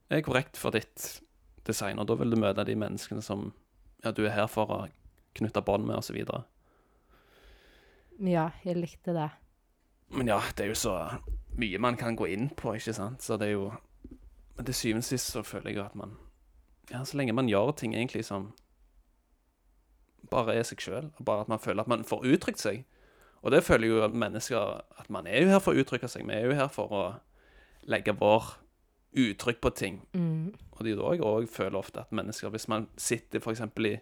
er 0.09 0.21
korrekt 0.21 0.57
for 0.57 0.71
ditt 0.71 1.21
design. 1.65 1.99
Og 1.99 2.07
da 2.07 2.15
vil 2.19 2.31
du 2.31 2.39
møte 2.39 2.65
de 2.67 2.75
menneskene 2.75 3.21
som 3.21 3.51
ja, 4.03 4.11
du 4.11 4.25
er 4.25 4.35
her 4.35 4.47
for 4.51 4.71
å 4.71 4.79
knytte 5.37 5.63
bånd 5.65 5.87
med, 5.87 5.97
osv. 5.97 6.19
Ja, 8.19 8.49
jeg 8.63 8.77
likte 8.77 9.15
det. 9.15 9.29
Men 10.13 10.29
ja, 10.29 10.39
det 10.55 10.65
er 10.65 10.73
jo 10.73 10.77
så 10.77 10.97
mye 11.57 11.79
man 11.81 11.97
kan 11.97 12.17
gå 12.17 12.27
inn 12.29 12.51
på, 12.55 12.75
ikke 12.77 12.93
sant. 12.93 13.23
Så 13.25 13.37
det 13.37 13.51
er 13.51 13.57
jo 13.57 13.71
Men 14.53 14.65
til 14.65 14.75
syvende 14.77 15.01
og 15.01 15.07
sist 15.07 15.31
så 15.33 15.41
føler 15.41 15.71
jeg 15.71 15.77
jo 15.79 15.85
at 15.87 15.95
man 15.97 16.11
Ja, 16.91 17.03
så 17.03 17.17
lenge 17.17 17.33
man 17.33 17.47
gjør 17.49 17.71
ting 17.71 17.95
egentlig 17.95 18.25
som 18.25 18.51
bare 20.31 20.55
er 20.55 20.65
seg 20.67 20.81
sjøl, 20.81 21.11
bare 21.19 21.45
at 21.45 21.51
man 21.51 21.61
føler 21.61 21.83
at 21.83 21.91
man 21.91 22.05
får 22.07 22.25
uttrykt 22.25 22.63
seg. 22.63 22.83
Og 23.43 23.51
det 23.51 23.63
føler 23.63 23.87
jo 23.87 24.03
at 24.05 24.13
mennesker 24.15 24.81
At 24.97 25.09
man 25.09 25.27
er 25.27 25.43
jo 25.43 25.49
her 25.51 25.59
for 25.59 25.75
å 25.75 25.81
uttrykke 25.83 26.07
seg. 26.07 26.23
Vi 26.27 26.33
er 26.33 26.45
jo 26.47 26.55
her 26.55 26.69
for 26.71 26.93
å 26.95 27.03
legge 27.83 28.15
vår 28.15 28.53
uttrykk 29.13 29.59
på 29.61 29.69
ting. 29.75 29.99
Mm. 30.15 30.53
Og 30.73 30.87
jeg 30.87 30.97
òg 31.21 31.49
føler 31.51 31.77
ofte 31.77 32.01
at 32.01 32.15
mennesker, 32.15 32.49
hvis 32.49 32.69
man 32.71 32.87
sitter 32.97 33.43
eksempel 33.51 33.85
i 33.85 33.99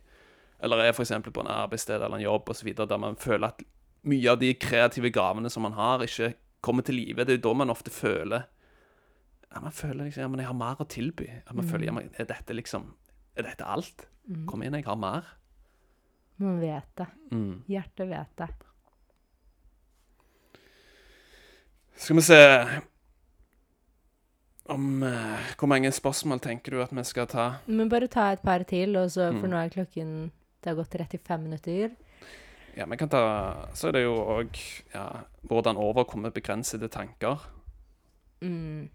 Eller 0.62 0.78
er 0.78 0.94
eksempel 0.94 1.34
på 1.34 1.42
en 1.42 1.48
arbeidssted 1.48 1.96
eller 1.96 2.16
en 2.18 2.22
jobb 2.24 2.50
osv., 2.50 2.74
der 2.76 2.98
man 2.98 3.16
føler 3.16 3.48
at 3.48 3.64
mye 4.04 4.30
av 4.30 4.38
de 4.40 4.54
kreative 4.54 5.10
gavene 5.10 5.50
som 5.50 5.64
man 5.64 5.74
har, 5.74 6.04
ikke 6.04 6.36
kommer 6.62 6.84
til 6.84 6.96
live. 6.96 7.26
Det 7.26 7.34
er 7.34 7.40
jo 7.40 7.50
da 7.50 7.54
man 7.54 7.70
ofte 7.70 7.90
føler 7.90 8.44
ja, 9.52 9.60
Man 9.60 9.72
føler 9.72 10.06
liksom 10.06 10.22
ja, 10.22 10.28
men 10.28 10.40
jeg 10.40 10.48
har 10.48 10.54
mer 10.54 10.80
å 10.80 10.86
tilby. 10.86 11.28
At 11.48 11.56
man 11.56 11.66
føler 11.66 11.86
ja, 11.90 11.92
men 11.92 12.12
er 12.18 12.30
dette 12.30 12.54
liksom 12.54 12.94
Er 13.36 13.44
dette 13.44 13.66
alt? 13.66 14.08
Kom 14.48 14.62
inn, 14.62 14.76
jeg 14.78 14.86
har 14.86 14.96
mer. 14.96 15.26
Man 16.42 16.60
vet 16.62 16.88
det. 16.98 17.06
Mm. 17.32 17.64
Hjertet 17.70 18.10
vet 18.10 18.32
det. 18.42 18.48
Skal 22.02 22.18
vi 22.18 22.22
se 22.26 22.38
om 24.72 25.04
uh, 25.04 25.52
Hvor 25.60 25.68
mange 25.70 25.92
spørsmål 25.94 26.40
tenker 26.42 26.74
du 26.74 26.82
at 26.82 26.94
vi 26.96 27.04
skal 27.06 27.28
ta? 27.30 27.48
Men 27.68 27.90
bare 27.92 28.08
ta 28.10 28.32
et 28.34 28.42
par 28.42 28.64
til, 28.66 28.96
og 28.98 29.12
så, 29.12 29.30
for 29.36 29.48
Mm. 29.48 29.52
nå 29.52 29.58
er 29.66 29.70
klokken 29.70 30.32
Det 30.64 30.70
har 30.70 30.76
gått 30.76 30.94
35 30.98 31.42
minutter. 31.44 31.92
Ja, 32.78 32.86
vi 32.86 32.98
kan 32.98 33.10
ta 33.10 33.68
Så 33.74 33.88
er 33.88 33.92
det 33.92 34.04
jo 34.04 34.16
òg 34.16 34.58
ja, 34.94 35.24
hvordan 35.44 35.78
overkomme 35.78 36.32
begrensede 36.32 36.88
tanker. 36.90 37.38
Mm. 38.42 38.90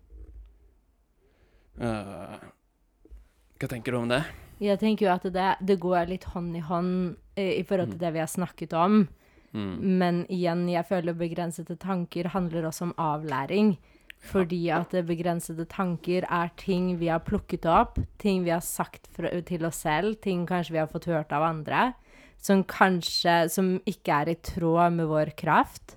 Uh, 1.78 2.38
hva 3.60 3.68
tenker 3.68 3.92
du 3.92 3.98
om 3.98 4.08
det? 4.08 4.24
Jeg 4.60 4.78
tenker 4.80 5.06
jo 5.06 5.12
at 5.12 5.26
det, 5.32 5.48
det 5.60 5.78
går 5.82 6.08
litt 6.08 6.24
hånd 6.32 6.56
i 6.56 6.64
hånd 6.64 7.16
eh, 7.36 7.58
i 7.60 7.64
forhold 7.66 7.90
til 7.92 7.98
Mm. 7.98 8.04
det 8.04 8.12
vi 8.14 8.22
har 8.22 8.30
snakket 8.32 8.72
om. 8.72 9.08
Mm. 9.52 9.98
Men 9.98 10.26
igjen, 10.28 10.68
jeg 10.68 10.86
føler 10.88 11.12
begrensede 11.16 11.76
tanker 11.76 12.28
handler 12.32 12.68
også 12.68 12.88
om 12.88 12.94
avlæring. 12.98 13.76
Fordi 14.26 14.70
at 14.72 14.90
begrensede 15.06 15.66
tanker 15.68 16.24
er 16.24 16.50
ting 16.56 16.96
vi 16.98 17.08
har 17.08 17.20
plukket 17.20 17.66
opp, 17.66 17.98
ting 18.18 18.44
vi 18.44 18.50
har 18.50 18.64
sagt 18.64 19.06
fra, 19.12 19.28
til 19.42 19.64
oss 19.64 19.82
selv, 19.84 20.16
ting 20.22 20.46
kanskje 20.48 20.72
vi 20.72 20.80
har 20.80 20.90
fått 20.90 21.06
hørt 21.06 21.32
av 21.32 21.42
andre, 21.42 21.92
som 22.38 22.64
kanskje 22.64 23.50
Som 23.50 23.80
ikke 23.86 24.12
er 24.12 24.28
i 24.28 24.34
tråd 24.34 24.92
med 24.92 25.06
vår 25.06 25.36
kraft, 25.36 25.96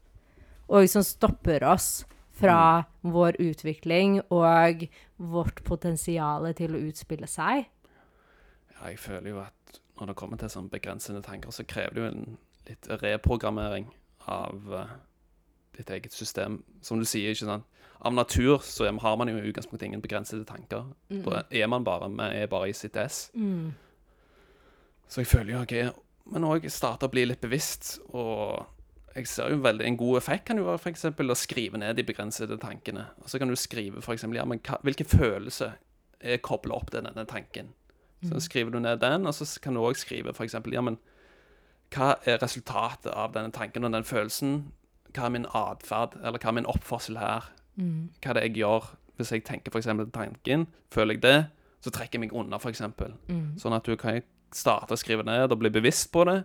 og 0.67 0.87
som 0.89 1.03
stopper 1.03 1.63
oss 1.63 2.05
fra 2.31 2.85
vår 3.01 3.35
utvikling 3.39 4.21
og 4.29 4.87
vårt 5.17 5.63
potensial 5.63 6.53
til 6.53 6.75
å 6.75 6.83
utspille 6.89 7.27
seg. 7.27 7.65
Ja, 8.79 8.91
jeg 8.91 8.99
føler 8.99 9.29
jo 9.29 9.41
at 9.43 9.79
når 9.99 10.11
det 10.11 10.15
kommer 10.15 10.39
til 10.39 10.51
sånn 10.51 10.69
begrensende 10.71 11.21
tanker, 11.21 11.51
så 11.51 11.65
krever 11.67 11.95
det 11.95 12.01
jo 12.01 12.11
en 12.11 12.37
litt 12.69 12.87
reprogrammering 13.01 13.89
av 14.31 14.71
uh, 14.71 14.95
ditt 15.75 15.89
eget 15.89 16.15
system. 16.15 16.61
Som 16.81 17.01
du 17.01 17.07
sier, 17.07 17.33
ikke 17.33 17.49
sant. 17.49 17.67
Av 17.99 18.15
natur 18.15 18.63
så 18.63 18.87
har 18.87 19.15
man 19.19 19.27
jo 19.27 19.35
i 19.35 19.49
utgangspunktet 19.49 19.89
ingen 19.89 20.03
begrensede 20.03 20.45
tanker. 20.47 20.87
Da 21.09 21.43
er 21.51 21.67
man 21.67 21.83
bare 21.83 22.07
man 22.09 22.31
er 22.31 22.47
bare 22.47 22.69
i 22.69 22.73
sitt 22.73 22.95
ess. 22.95 23.27
Mm. 23.33 23.73
Så 25.09 25.21
jeg 25.21 25.27
føler 25.27 25.53
jo 25.55 25.61
OK 25.63 25.73
Men 26.29 26.45
òg 26.45 26.67
starte 26.69 27.07
å 27.07 27.11
bli 27.11 27.25
litt 27.25 27.41
bevisst. 27.41 27.97
Og 28.13 28.61
jeg 29.15 29.27
ser 29.27 29.51
jo 29.51 29.63
veldig 29.65 29.87
En 29.87 29.97
god 29.97 30.17
effekt 30.21 30.45
kan 30.47 30.61
jo 30.61 30.67
være 30.67 30.93
eksempel 30.93 31.33
å 31.33 31.35
skrive 31.35 31.81
ned 31.81 31.97
de 31.97 32.05
begrensede 32.07 32.59
tankene. 32.61 33.09
Og 33.19 33.29
så 33.29 33.41
kan 33.41 33.49
du 33.49 33.57
skrive 33.59 33.99
f.eks. 33.99 34.23
Ja, 34.37 34.45
men 34.47 34.61
hva, 34.63 34.79
hvilken 34.85 35.09
følelse 35.09 35.73
er 36.19 36.43
kobla 36.45 36.77
opp 36.77 36.93
til 36.93 37.03
denne 37.03 37.25
tanken? 37.27 37.73
Så 38.27 38.39
skriver 38.43 38.71
du 38.71 38.79
ned 38.83 38.99
den, 38.99 39.27
og 39.27 39.33
så 39.33 39.45
kan 39.63 39.73
du 39.73 39.79
òg 39.79 39.95
skrive 39.95 40.33
f.eks. 40.35 40.55
Ja, 40.73 40.81
men 40.81 40.97
hva 41.95 42.17
er 42.27 42.37
resultatet 42.43 43.13
av 43.15 43.31
denne 43.33 43.51
tanken 43.55 43.85
og 43.87 43.93
den 43.95 44.03
følelsen? 44.03 44.71
Hva 45.15 45.25
er 45.29 45.33
min 45.37 45.47
atferd, 45.55 46.17
eller 46.21 46.37
hva 46.37 46.51
er 46.51 46.57
min 46.59 46.67
oppførsel 46.69 47.17
her? 47.17 47.47
Mm. 47.79 48.09
Hva 48.21 48.29
er 48.33 48.33
det 48.39 48.43
jeg 48.49 48.57
gjør 48.59 48.89
hvis 49.19 49.31
jeg 49.31 49.43
tenker 49.47 49.71
f.eks. 49.71 49.87
tanken? 50.13 50.67
Føler 50.91 51.15
jeg 51.15 51.23
det, 51.23 51.37
så 51.81 51.91
trekker 51.95 52.19
jeg 52.19 52.25
meg 52.27 52.35
unna, 52.35 52.59
f.eks. 52.59 52.81
Mm. 53.31 53.55
Sånn 53.57 53.73
at 53.77 53.87
du 53.87 53.95
kan 53.99 54.19
starte 54.51 54.93
å 54.95 54.99
skrive 54.99 55.23
ned 55.23 55.51
og 55.51 55.59
bli 55.63 55.71
bevisst 55.73 56.11
på 56.11 56.25
det. 56.27 56.41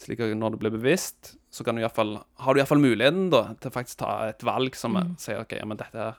Slik 0.00 0.22
at 0.24 0.32
når 0.32 0.54
du 0.54 0.60
blir 0.62 0.72
bevisst, 0.72 1.34
så 1.52 1.64
kan 1.66 1.76
du 1.76 1.82
i 1.82 1.84
hvert 1.84 1.96
fall, 1.96 2.16
har 2.40 2.54
du 2.56 2.60
iallfall 2.62 2.80
muligheten 2.80 3.28
da, 3.32 3.50
til 3.60 3.72
faktisk 3.74 4.00
ta 4.00 4.30
et 4.30 4.42
valg 4.46 4.74
som 4.78 4.96
Mm. 4.96 5.14
sier 5.20 5.40
OK, 5.42 5.52
ja, 5.60 5.66
men 5.68 5.76
dette 5.76 5.98
her 5.98 6.18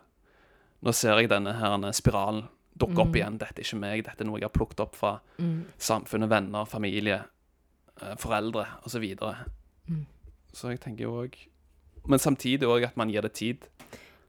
Nå 0.81 0.91
ser 0.97 1.17
jeg 1.19 1.29
denne 1.29 1.53
her 1.53 1.91
spiralen 1.93 2.47
dukke 2.82 2.99
opp 3.03 3.11
Mm. 3.13 3.15
igjen. 3.19 3.38
Dette 3.41 3.59
er 3.61 3.63
ikke 3.65 3.79
meg. 3.79 4.03
Dette 4.07 4.21
er 4.25 4.27
noe 4.29 4.39
jeg 4.41 4.49
har 4.49 4.55
plukket 4.57 4.79
opp 4.84 4.95
fra 4.95 5.13
Mm. 5.39 5.65
samfunnet, 5.79 6.29
venner, 6.29 6.65
familie, 6.65 7.23
eh, 8.01 8.15
foreldre 8.17 8.65
osv. 8.86 9.05
Så. 9.19 9.36
Mm. 9.89 10.05
så 10.53 10.69
jeg 10.73 10.79
tenker 10.82 11.01
jo 11.07 11.13
òg 11.23 11.36
Men 12.07 12.17
samtidig 12.19 12.65
òg 12.65 12.84
at 12.88 12.97
man 12.97 13.09
gir 13.11 13.21
det 13.21 13.34
tid. 13.34 13.67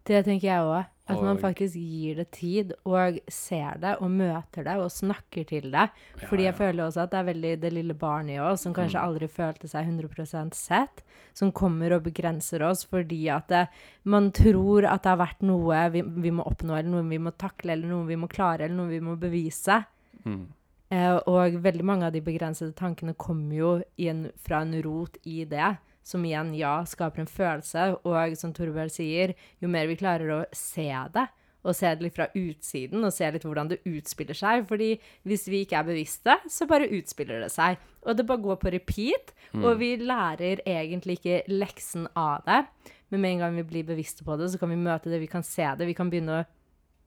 Det 0.04 0.24
tenker 0.24 0.48
jeg 0.48 0.64
òg. 0.66 0.88
At 1.12 1.18
man 1.20 1.36
faktisk 1.36 1.74
gir 1.76 2.14
det 2.16 2.28
tid, 2.30 2.70
og 2.86 3.18
ser 3.28 3.74
det, 3.82 3.96
og 4.00 4.08
møter 4.08 4.64
det, 4.64 4.76
og 4.80 4.86
snakker 4.88 5.44
til 5.50 5.66
det. 5.74 5.88
Fordi 6.30 6.44
jeg 6.46 6.54
føler 6.54 6.84
også 6.86 7.02
at 7.02 7.10
det 7.10 7.18
er 7.18 7.26
veldig 7.26 7.50
det 7.60 7.72
lille 7.74 7.94
barnet 7.98 8.36
i 8.36 8.38
oss, 8.40 8.62
som 8.62 8.72
kanskje 8.72 9.00
Mm. 9.02 9.08
aldri 9.08 9.28
følte 9.28 9.68
seg 9.68 9.84
100% 9.90 10.54
sett, 10.54 11.02
som 11.34 11.50
kommer 11.52 11.92
og 11.92 12.04
begrenser 12.04 12.62
oss 12.62 12.84
fordi 12.86 13.28
at 13.28 13.48
det, 13.48 13.68
man 14.04 14.30
tror 14.30 14.86
at 14.86 15.02
det 15.02 15.10
har 15.10 15.18
vært 15.26 15.42
noe 15.42 15.90
vi, 15.90 16.00
vi 16.02 16.30
må 16.30 16.46
oppnå, 16.46 16.78
eller 16.78 16.88
noe 16.88 17.02
vi 17.10 17.18
må 17.18 17.32
takle, 17.36 17.72
eller 17.72 17.88
noe 17.88 18.06
vi 18.06 18.16
må 18.16 18.28
klare, 18.28 18.64
eller 18.64 18.76
noe 18.76 18.88
vi 18.88 19.00
må 19.00 19.16
bevise. 19.18 19.84
Mm. 20.24 20.46
Eh, 20.92 21.16
og 21.26 21.62
veldig 21.62 21.84
mange 21.84 22.06
av 22.06 22.12
de 22.12 22.20
begrensede 22.20 22.72
tankene 22.74 23.14
kommer 23.14 23.54
jo 23.56 23.82
inn 23.98 24.30
fra 24.38 24.62
en 24.62 24.80
rot 24.82 25.18
i 25.24 25.44
det, 25.44 25.76
som 26.06 26.24
igjen, 26.26 26.54
ja, 26.58 26.80
skaper 26.88 27.22
en 27.22 27.30
følelse. 27.30 27.86
Og 28.08 28.36
som 28.38 28.54
Torbjørn 28.56 28.92
sier, 28.92 29.36
jo 29.62 29.70
mer 29.70 29.88
vi 29.90 29.98
klarer 30.00 30.34
å 30.34 30.42
se 30.56 30.88
det, 31.14 31.26
og 31.62 31.76
se 31.78 31.92
det 31.94 32.02
litt 32.02 32.16
fra 32.16 32.26
utsiden, 32.34 33.04
og 33.06 33.14
se 33.14 33.28
litt 33.30 33.44
hvordan 33.46 33.70
det 33.70 33.82
utspiller 33.86 34.36
seg. 34.38 34.64
Fordi 34.70 34.94
hvis 35.28 35.46
vi 35.50 35.62
ikke 35.62 35.78
er 35.78 35.90
bevisste, 35.92 36.38
så 36.50 36.66
bare 36.70 36.90
utspiller 36.90 37.44
det 37.44 37.52
seg. 37.54 37.78
Og 38.02 38.18
det 38.18 38.26
bare 38.26 38.42
går 38.42 38.58
på 38.62 38.72
repeat, 38.74 39.30
og 39.60 39.76
vi 39.78 39.94
lærer 40.00 40.64
egentlig 40.66 41.20
ikke 41.20 41.44
leksen 41.52 42.08
av 42.18 42.42
det. 42.48 42.64
Men 43.12 43.22
med 43.22 43.34
en 43.34 43.44
gang 43.44 43.60
vi 43.60 43.68
blir 43.68 43.86
bevisste 43.86 44.24
på 44.24 44.34
det, 44.40 44.50
så 44.50 44.58
kan 44.58 44.72
vi 44.72 44.80
møte 44.80 45.12
det, 45.12 45.20
vi 45.22 45.30
kan 45.30 45.44
se 45.46 45.68
det, 45.76 45.86
vi 45.86 45.94
kan 45.94 46.10
begynne 46.10 46.40
å 46.40 46.48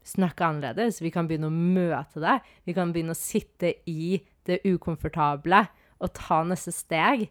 snakke 0.05 0.45
annerledes. 0.45 1.01
Vi 1.01 1.11
kan 1.13 1.27
begynne 1.27 1.49
å 1.49 1.53
møte 1.53 2.21
det. 2.21 2.37
Vi 2.65 2.75
kan 2.77 2.93
begynne 2.93 3.15
å 3.15 3.19
sitte 3.19 3.73
i 3.89 4.19
det 4.45 4.61
ukomfortable 4.67 5.65
og 6.03 6.13
ta 6.17 6.43
neste 6.45 6.73
steg. 6.75 7.27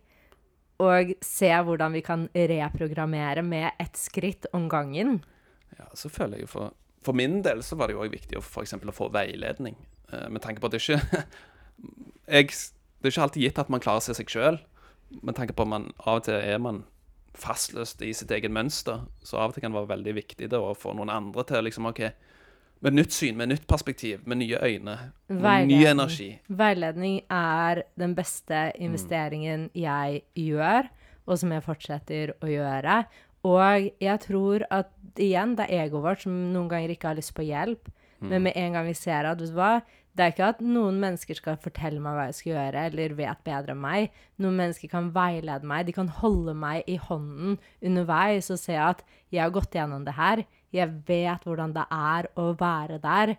Og 0.83 1.14
se 1.22 1.51
hvordan 1.66 1.95
vi 1.95 2.03
kan 2.03 2.27
reprogrammere 2.35 3.45
med 3.47 3.70
ett 3.79 3.99
skritt 3.99 4.49
om 4.53 4.68
gangen. 4.68 5.20
Ja, 5.79 5.87
så 5.95 6.11
føler 6.11 6.39
jeg 6.39 6.49
jo 6.49 6.53
for, 6.55 6.75
for 7.05 7.16
min 7.16 7.43
del 7.47 7.62
så 7.62 7.79
var 7.79 7.89
det 7.89 7.97
jo 7.97 8.03
òg 8.03 8.14
viktig 8.14 8.39
å 8.39 8.43
for 8.43 8.66
å 8.66 8.97
få 8.97 9.11
veiledning. 9.14 9.77
Eh, 10.11 10.29
med 10.31 10.43
tanke 10.43 10.61
på 10.61 10.70
at 10.70 10.75
det 10.75 10.83
ikke 10.83 11.01
jeg, 12.37 12.51
Det 12.51 13.09
er 13.09 13.12
ikke 13.12 13.27
alltid 13.29 13.43
gitt 13.43 13.62
at 13.62 13.70
man 13.70 13.83
klarer 13.85 14.03
å 14.03 14.07
se 14.07 14.16
seg 14.18 14.31
sjøl. 14.31 14.59
Med 15.22 15.37
tanke 15.39 15.55
på 15.55 15.62
at 15.62 15.70
man 15.70 15.91
av 16.03 16.18
og 16.18 16.27
til 16.27 16.41
er 16.41 16.59
man 16.59 16.85
fastløst 17.35 18.03
i 18.03 18.12
sitt 18.14 18.31
eget 18.31 18.53
mønster. 18.55 19.07
Så 19.22 19.39
av 19.39 19.51
og 19.51 19.57
til 19.57 19.64
kan 19.64 19.75
det 19.75 19.81
være 19.83 19.95
veldig 19.97 20.14
viktig 20.18 20.51
det, 20.51 20.59
å 20.59 20.75
få 20.79 20.95
noen 20.95 21.12
andre 21.12 21.45
til 21.47 21.66
liksom 21.66 21.91
OK, 21.91 22.07
med 22.85 22.99
nytt 22.99 23.14
syn, 23.16 23.37
med 23.41 23.49
nytt 23.49 23.66
perspektiv, 23.70 24.20
med 24.28 24.43
nye 24.43 24.61
øyne, 24.61 24.97
med 25.32 25.68
ny 25.70 25.80
energi. 25.89 26.28
Veiledning 26.49 27.22
er 27.32 27.82
den 28.01 28.14
beste 28.16 28.66
investeringen 28.76 29.70
jeg 29.74 30.22
gjør, 30.37 30.91
og 31.24 31.41
som 31.41 31.55
jeg 31.55 31.64
fortsetter 31.64 32.35
å 32.45 32.51
gjøre. 32.51 32.99
Og 33.45 33.91
jeg 34.01 34.20
tror 34.24 34.66
at 34.72 34.93
igjen, 35.20 35.57
det 35.57 35.68
er 35.68 35.87
egoet 35.87 36.05
vårt 36.05 36.24
som 36.24 36.32
noen 36.53 36.68
ganger 36.68 36.93
ikke 36.93 37.12
har 37.12 37.20
lyst 37.20 37.35
på 37.37 37.45
hjelp. 37.45 37.89
Men 38.24 38.47
med 38.47 38.57
en 38.57 38.76
gang 38.76 38.87
vi 38.89 38.97
ser 38.97 39.26
at, 39.28 39.41
vet 39.41 39.53
du 39.53 39.57
hva, 39.59 39.82
det 40.14 40.22
er 40.22 40.32
ikke 40.32 40.49
at 40.53 40.61
noen 40.62 41.01
mennesker 41.03 41.37
skal 41.37 41.57
fortelle 41.61 42.01
meg 42.01 42.14
hva 42.14 42.28
jeg 42.28 42.37
skal 42.39 42.53
gjøre, 42.53 42.85
eller 42.89 43.16
vet 43.18 43.41
bedre 43.45 43.74
enn 43.74 43.82
meg. 43.82 44.12
Noen 44.41 44.61
mennesker 44.61 44.93
kan 44.93 45.11
veilede 45.14 45.66
meg, 45.66 45.89
de 45.89 45.97
kan 45.97 46.09
holde 46.20 46.55
meg 46.57 46.87
i 46.89 46.97
hånden 47.03 47.59
underveis 47.82 48.53
og 48.55 48.61
se 48.62 48.78
at 48.78 49.03
jeg 49.35 49.43
har 49.43 49.53
gått 49.55 49.74
gjennom 49.74 50.07
det 50.07 50.14
her. 50.16 50.45
Jeg 50.75 50.91
vet 51.07 51.45
hvordan 51.47 51.75
det 51.77 51.85
er 51.95 52.29
å 52.41 52.49
være 52.59 52.99
der. 53.03 53.35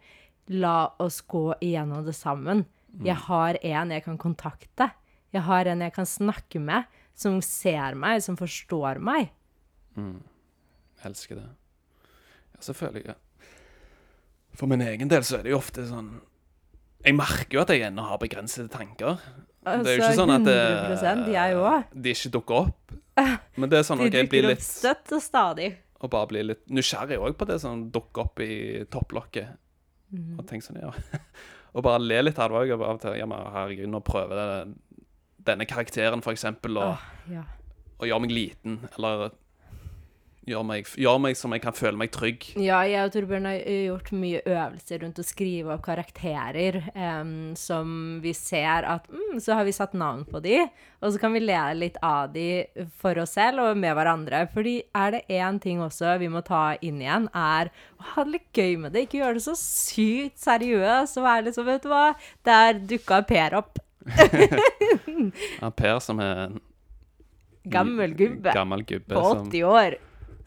La 0.56 0.76
oss 1.04 1.22
gå 1.28 1.50
igjennom 1.60 2.06
det 2.06 2.16
sammen. 2.16 2.64
Jeg 3.04 3.18
har 3.28 3.58
en 3.60 3.92
jeg 3.92 4.04
kan 4.06 4.18
kontakte. 4.22 4.90
Jeg 5.36 5.44
har 5.44 5.68
en 5.68 5.82
jeg 5.84 5.92
kan 5.98 6.08
snakke 6.08 6.62
med, 6.64 6.86
som 7.16 7.42
ser 7.44 7.98
meg, 8.00 8.22
som 8.24 8.38
forstår 8.40 9.02
meg. 9.04 9.34
Elsker 11.06 11.36
det. 11.42 11.48
Ja, 12.56 12.62
selvfølgelig. 12.70 13.16
For 14.56 14.72
min 14.72 14.82
egen 14.86 15.12
del 15.12 15.26
så 15.28 15.40
er 15.42 15.44
det 15.44 15.52
jo 15.52 15.58
ofte 15.60 15.84
sånn 15.90 16.14
Jeg 17.04 17.12
merker 17.18 17.58
jo 17.58 17.64
at 17.66 17.72
jeg 17.76 17.84
ennå 17.90 18.06
har 18.08 18.18
begrensede 18.22 18.72
tanker. 18.72 19.20
Det 19.20 19.74
er 19.74 19.76
jo 19.76 19.82
Altså, 19.82 19.96
ikke 19.98 20.16
sånn 20.22 20.32
at 20.32 20.46
det, 20.46 20.56
100 21.02 21.34
jeg 21.34 21.58
òg. 21.60 21.90
de 21.92 22.14
ikke 22.16 22.32
dukker 22.34 22.56
opp. 22.62 22.96
Men 23.60 23.70
det 23.72 23.80
er 23.82 23.86
sånn 23.88 24.00
De 24.02 24.08
at 24.08 24.16
jeg 24.16 24.30
blir 24.32 24.48
dukker 24.48 24.56
opp 24.56 24.64
støtt 24.66 25.14
og 25.18 25.22
stadig. 25.26 25.70
Og 26.04 26.12
bare 26.12 26.30
bli 26.32 26.42
litt 26.44 26.66
nysgjerrig 26.74 27.20
òg 27.22 27.38
på 27.40 27.48
det 27.50 27.60
som 27.64 27.86
dukker 27.94 28.26
opp 28.26 28.42
i 28.44 28.84
topplokket. 28.92 29.56
Mm. 30.12 30.36
Og 30.40 30.44
tenk 30.50 30.66
sånn, 30.66 30.82
ja 30.84 30.92
Og 31.76 31.84
bare 31.84 32.00
le 32.00 32.22
litt 32.24 32.40
av 32.40 32.52
det 32.52 32.62
òg. 32.62 33.16
Ja, 33.18 33.28
men 33.28 33.48
herregud, 33.52 33.90
nå 33.92 34.00
prøver 34.06 34.40
jeg 34.40 34.76
denne 35.46 35.68
karakteren, 35.70 36.24
for 36.26 36.34
eksempel, 36.34 36.80
og, 36.82 36.96
Åh, 36.96 37.34
ja. 37.36 37.44
og 38.00 38.08
gjør 38.10 38.22
meg 38.24 38.32
liten, 38.34 38.80
eller 38.96 39.28
gjør 40.50 40.66
meg, 40.68 40.90
gjør 41.02 41.20
meg 41.22 41.38
som 41.38 41.54
jeg 41.56 41.64
kan 41.64 41.76
føle 41.76 41.98
meg 42.00 42.12
trygg. 42.14 42.48
Ja, 42.62 42.82
jeg 42.88 43.08
og 43.08 43.14
Torbjørn 43.16 43.48
har 43.50 43.62
gjort 43.66 44.12
mye 44.16 44.42
øvelser 44.46 45.02
rundt 45.02 45.22
å 45.22 45.26
skrive 45.26 45.74
opp 45.76 45.84
karakterer 45.86 46.80
um, 46.94 47.54
som 47.58 48.20
vi 48.24 48.34
ser 48.38 48.86
at 48.90 49.08
mm, 49.10 49.40
Så 49.44 49.58
har 49.58 49.66
vi 49.68 49.74
satt 49.76 49.96
navn 49.98 50.26
på 50.30 50.42
de, 50.44 50.62
og 51.02 51.14
så 51.14 51.22
kan 51.22 51.34
vi 51.36 51.44
le 51.44 51.60
litt 51.78 51.98
av 52.06 52.34
de 52.34 52.66
for 53.02 53.18
oss 53.22 53.36
selv 53.38 53.64
og 53.66 53.80
med 53.82 53.96
hverandre. 53.98 54.46
Fordi 54.54 54.78
er 54.96 55.18
det 55.18 55.24
én 55.42 55.60
ting 55.62 55.82
også 55.84 56.18
vi 56.22 56.30
må 56.32 56.44
ta 56.46 56.76
inn 56.86 57.02
igjen, 57.02 57.30
er 57.34 57.72
å 57.98 58.10
ha 58.14 58.26
det 58.26 58.38
litt 58.38 58.62
gøy 58.62 58.78
med 58.86 58.96
det. 58.96 59.08
Ikke 59.08 59.22
gjøre 59.24 59.40
det 59.40 59.46
så 59.48 59.58
sykt 59.60 60.40
seriøst 60.42 61.20
og 61.20 61.28
være 61.28 61.48
liksom, 61.50 61.70
vet 61.70 61.86
du 61.86 61.92
hva, 61.92 62.06
der 62.46 62.80
dukka 62.86 63.24
Per 63.26 63.60
opp. 63.62 63.82
Ja, 65.62 65.72
per 65.74 65.98
som 66.04 66.20
er 66.22 66.52
Gammel 67.66 68.12
gubbe 68.14 68.52
gammel 68.54 68.84
gubbe 68.86 69.16
på 69.16 69.22
80 69.50 69.64
år. 69.66 69.96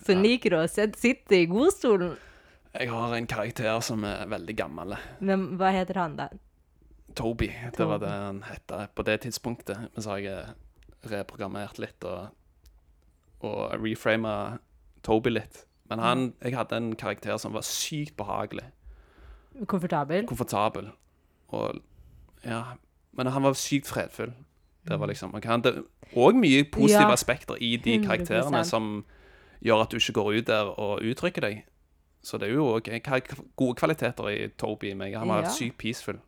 Som 0.07 0.23
liker 0.23 0.55
å 0.59 0.63
sitte 0.69 1.37
i 1.37 1.47
godstolen. 1.51 2.17
Jeg 2.79 2.91
har 2.93 3.15
en 3.17 3.27
karakter 3.27 3.81
som 3.83 4.05
er 4.07 4.27
veldig 4.31 4.55
gammel. 4.57 4.95
Men 5.25 5.57
hva 5.59 5.73
heter 5.75 5.99
han, 5.99 6.17
da? 6.19 6.29
Toby. 7.17 7.49
Det 7.77 7.87
var 7.89 7.99
det 8.03 8.11
han 8.13 8.43
het 8.47 8.75
på 8.95 9.05
det 9.09 9.21
tidspunktet. 9.25 9.89
Men 9.95 10.05
så 10.05 10.11
har 10.15 10.19
jeg 10.23 10.45
reprogrammert 11.09 11.79
litt 11.83 12.05
og, 12.07 12.29
og 13.41 13.75
reframa 13.83 14.59
Toby 15.03 15.33
litt. 15.33 15.65
Men 15.89 16.03
han, 16.05 16.27
jeg 16.45 16.55
hadde 16.55 16.77
en 16.77 16.91
karakter 17.01 17.39
som 17.41 17.55
var 17.57 17.65
sykt 17.67 18.17
behagelig. 18.19 18.67
Komfortabel? 19.67 20.27
Komfortabel. 20.29 20.91
Og 21.49 21.81
ja 22.45 22.77
Men 23.17 23.27
han 23.33 23.43
var 23.43 23.57
sykt 23.59 23.89
fredfull. 23.89 24.35
Det 24.87 24.99
var 25.01 25.09
liksom 25.11 25.33
man 25.33 25.85
Og 26.15 26.35
mye 26.37 26.65
positive 26.71 27.09
Ja, 27.09 27.13
aspekter 27.13 27.57
i 27.61 27.77
de 27.77 27.97
100%. 27.99 28.07
karakterene 28.07 28.65
som 28.65 29.05
gjør 29.65 29.83
at 29.83 29.91
du 29.91 29.97
ikke 29.97 30.13
går 30.21 30.39
ut 30.39 30.47
der 30.47 30.71
og 30.79 31.01
uttrykker 31.03 31.41
deg. 31.41 31.65
Så 32.23 32.39
det 32.39 32.49
er 32.49 32.55
jo 32.55 32.67
òg 32.77 32.89
gode 33.57 33.75
kvaliteter 33.79 34.31
i 34.31 34.49
Toby. 34.59 34.93
Meg. 34.95 35.15
Han 35.15 35.29
var 35.29 35.43
Ja. 35.43 35.49
sykt 35.51 35.79
peaceful. 35.79 36.19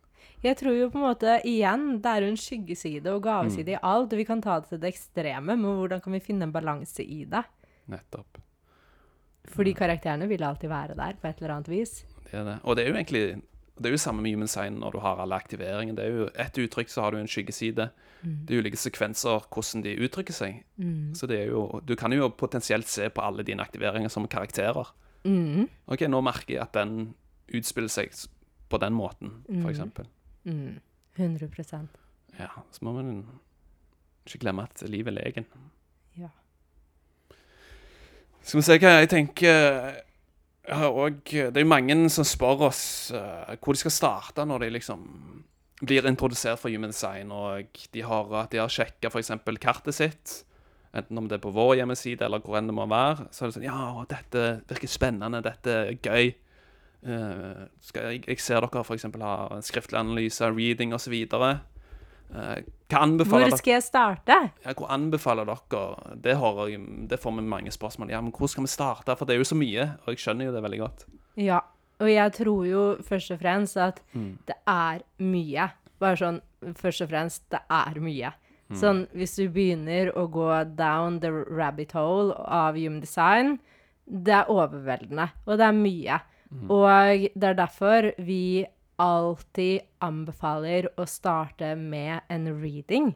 Jeg 0.43 0.57
tror 0.57 0.73
jo 0.73 0.89
på 0.89 0.97
en 0.97 1.05
måte, 1.15 1.41
igjen, 1.45 2.01
det 2.01 2.07
er 2.07 2.21
jo 2.23 2.29
en 2.29 2.37
skyggeside 2.37 3.07
og 3.13 3.23
gaveside 3.23 3.67
Mm. 3.67 3.77
i 3.77 3.79
alt. 3.83 4.13
og 4.13 4.17
Vi 4.19 4.25
kan 4.25 4.41
ta 4.41 4.61
det 4.61 4.69
til 4.71 4.79
det 4.79 4.95
ekstreme, 4.95 5.57
men 5.59 5.63
hvordan 5.63 6.01
kan 6.03 6.13
vi 6.13 6.21
finne 6.21 6.43
en 6.45 6.53
balanse 6.53 7.01
i 7.05 7.25
det? 7.25 7.45
Nettopp. 7.89 8.39
Fordi 9.51 9.73
karakterene 9.75 10.29
vil 10.29 10.43
alltid 10.43 10.69
være 10.71 10.95
der 10.97 11.13
på 11.21 11.29
et 11.29 11.43
eller 11.43 11.55
annet 11.57 11.69
vis. 11.69 12.05
Det 12.31 12.35
er 12.35 12.45
det. 12.45 12.61
Og 12.65 12.77
det 12.77 12.87
er 12.87 12.89
jo 12.93 12.95
egentlig 12.97 13.43
det 13.81 13.89
er 13.89 13.95
jo 13.97 14.01
samme 14.03 14.21
med 14.23 14.35
human 14.35 14.51
sign 14.51 14.77
når 14.83 14.93
du 14.93 14.99
har 15.01 15.21
alle 15.23 15.39
aktiveringer. 15.41 15.97
Det 15.97 16.05
er 16.05 16.17
jo 16.19 16.27
ett 16.45 16.59
uttrykk, 16.61 16.91
så 16.93 17.05
har 17.05 17.15
du 17.15 17.21
en 17.21 17.31
skyggeside. 17.31 17.89
Det 18.21 18.53
er 18.53 18.61
ulike 18.61 18.77
sekvenser 18.77 19.47
hvordan 19.49 19.85
de 19.87 19.95
uttrykker 20.05 20.37
seg. 20.37 20.59
Mm. 20.77 21.15
Så 21.17 21.29
det 21.31 21.39
er 21.41 21.55
jo 21.55 21.81
Du 21.85 21.95
kan 21.97 22.13
jo 22.13 22.29
potensielt 22.29 22.89
se 22.89 23.09
på 23.09 23.25
alle 23.25 23.43
dine 23.43 23.65
aktiveringer 23.65 24.13
som 24.13 24.29
karakterer. 24.29 24.93
Mm. 25.25 25.69
OK, 25.87 26.05
nå 26.09 26.21
merker 26.21 26.55
jeg 26.55 26.63
at 26.63 26.77
den 26.77 27.15
utspiller 27.57 27.89
seg 27.93 28.13
på 28.71 28.79
den 28.79 28.93
måten, 28.95 29.41
eksempel. 29.67 30.07
Mm. 30.45 30.79
100% 31.17 31.89
Ja, 32.39 32.49
så 32.71 32.85
må 32.85 32.93
man 32.93 33.25
ikke 34.27 34.45
glemme 34.45 34.63
at 34.63 34.83
livet 34.89 35.11
er 35.13 35.25
legen. 35.25 35.47
Ja. 36.17 36.29
Skal 38.43 38.61
vi 38.61 38.65
se 38.69 38.79
hva 38.79 38.93
jeg 39.01 39.11
tenker 39.11 40.05
har 40.69 41.11
Det 41.25 41.57
er 41.57 41.65
jo 41.65 41.71
mange 41.71 41.97
som 42.13 42.27
spør 42.27 42.67
oss 42.69 42.83
uh, 43.15 43.57
hvor 43.61 43.75
de 43.75 43.81
skal 43.81 43.95
starte 43.95 44.45
når 44.45 44.67
de 44.67 44.75
liksom 44.77 45.07
blir 45.81 46.07
introdusert 46.07 46.61
for 46.61 46.69
human 46.69 46.93
design, 46.93 47.31
og 47.33 47.81
de 47.95 48.03
har, 48.05 48.35
de 48.53 48.59
har 48.61 48.69
sjekka 48.69 49.09
f.eks. 49.09 49.33
kartet 49.63 49.97
sitt, 49.97 50.35
enten 50.93 51.19
om 51.19 51.29
det 51.29 51.39
er 51.39 51.45
på 51.47 51.55
vår 51.57 51.79
hjemmeside 51.79 52.27
eller 52.27 52.43
hvor 52.45 52.59
enn 52.59 52.69
det 52.69 52.77
må 52.77 52.85
være. 52.91 53.31
Så 53.33 53.47
er 53.47 53.49
det 53.49 53.57
sånn 53.57 53.65
Ja, 53.65 54.05
dette 54.11 54.45
virker 54.69 54.93
spennende, 54.93 55.41
dette 55.47 55.77
er 55.87 55.97
gøy. 55.97 56.35
Uh, 57.01 57.65
skal 57.81 58.11
jeg, 58.11 58.27
jeg 58.29 58.45
ser 58.45 58.61
dere 58.61 58.85
f.eks. 58.85 59.09
har 59.23 59.57
skriftlig 59.65 60.03
analyse, 60.03 60.53
reading 60.53 60.93
osv. 60.93 61.17
Uh, 61.33 61.55
hva 62.31 63.01
anbefaler 63.03 63.49
Hvor 63.51 63.59
skal 63.59 63.73
jeg 63.77 63.83
starte? 63.87 64.37
Ja, 64.65 64.73
hvor 64.79 64.91
anbefaler 64.95 65.47
dere? 65.49 66.15
Det, 66.23 66.37
har 66.39 66.61
jeg, 66.69 66.81
det 67.11 67.19
får 67.23 67.37
vi 67.37 67.43
mange 67.43 67.71
spørsmål. 67.75 68.11
Ja, 68.11 68.21
men 68.21 68.33
hvor 68.33 68.49
skal 68.51 68.65
vi 68.67 68.71
starte? 68.73 69.17
For 69.19 69.25
det 69.27 69.35
er 69.35 69.43
jo 69.43 69.49
så 69.51 69.59
mye, 69.59 69.89
og 70.05 70.15
jeg 70.15 70.23
skjønner 70.25 70.47
jo 70.51 70.55
det 70.55 70.63
veldig 70.63 70.81
godt. 70.85 71.05
Ja, 71.41 71.61
og 72.01 72.09
jeg 72.11 72.33
tror 72.39 72.65
jo 72.67 72.85
først 73.07 73.31
og 73.35 73.41
fremst 73.43 73.77
at 73.77 74.01
Mm. 74.15 74.39
det 74.47 74.57
er 74.67 75.03
mye. 75.19 75.71
Bare 76.01 76.17
sånn 76.17 76.41
først 76.77 77.03
og 77.03 77.09
fremst, 77.11 77.43
det 77.51 77.61
er 77.71 78.01
mye. 78.01 78.33
Sånn 78.73 79.07
hvis 79.13 79.35
du 79.37 79.49
begynner 79.51 80.13
å 80.17 80.29
gå 80.31 80.77
down 80.77 81.19
the 81.21 81.31
rabbit 81.31 81.91
hole 81.93 82.33
av 82.47 82.77
human 82.77 83.01
design, 83.01 83.59
det 84.07 84.33
er 84.33 84.45
overveldende, 84.49 85.31
og 85.47 85.59
det 85.59 85.67
er 85.67 85.73
mye. 85.73 86.21
Og 86.69 87.27
det 87.35 87.45
er 87.51 87.55
derfor 87.55 88.13
vi 88.19 88.65
alltid 89.01 89.87
anbefaler 90.05 90.91
å 91.01 91.07
starte 91.09 91.73
med 91.79 92.21
en 92.29 92.49
reading. 92.61 93.15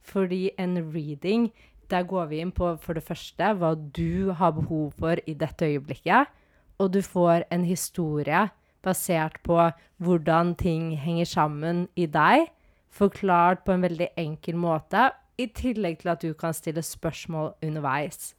Fordi 0.00 0.48
en 0.58 0.78
reading, 0.94 1.50
der 1.92 2.06
går 2.08 2.30
vi 2.30 2.40
inn 2.40 2.52
på 2.52 2.70
for 2.80 2.96
det 2.96 3.04
første 3.04 3.52
hva 3.60 3.74
du 3.76 4.32
har 4.36 4.54
behov 4.56 4.94
for 5.00 5.20
i 5.28 5.34
dette 5.36 5.68
øyeblikket, 5.68 6.32
og 6.78 6.92
du 6.94 7.02
får 7.02 7.44
en 7.52 7.64
historie 7.68 8.46
basert 8.84 9.40
på 9.44 9.58
hvordan 10.00 10.54
ting 10.56 10.92
henger 10.96 11.28
sammen 11.28 11.86
i 11.98 12.06
deg, 12.06 12.48
forklart 12.94 13.64
på 13.66 13.74
en 13.74 13.84
veldig 13.84 14.08
enkel 14.16 14.56
måte, 14.56 15.10
i 15.38 15.46
tillegg 15.54 16.00
til 16.00 16.12
at 16.14 16.22
du 16.24 16.32
kan 16.34 16.54
stille 16.56 16.82
spørsmål 16.82 17.52
underveis. 17.62 18.32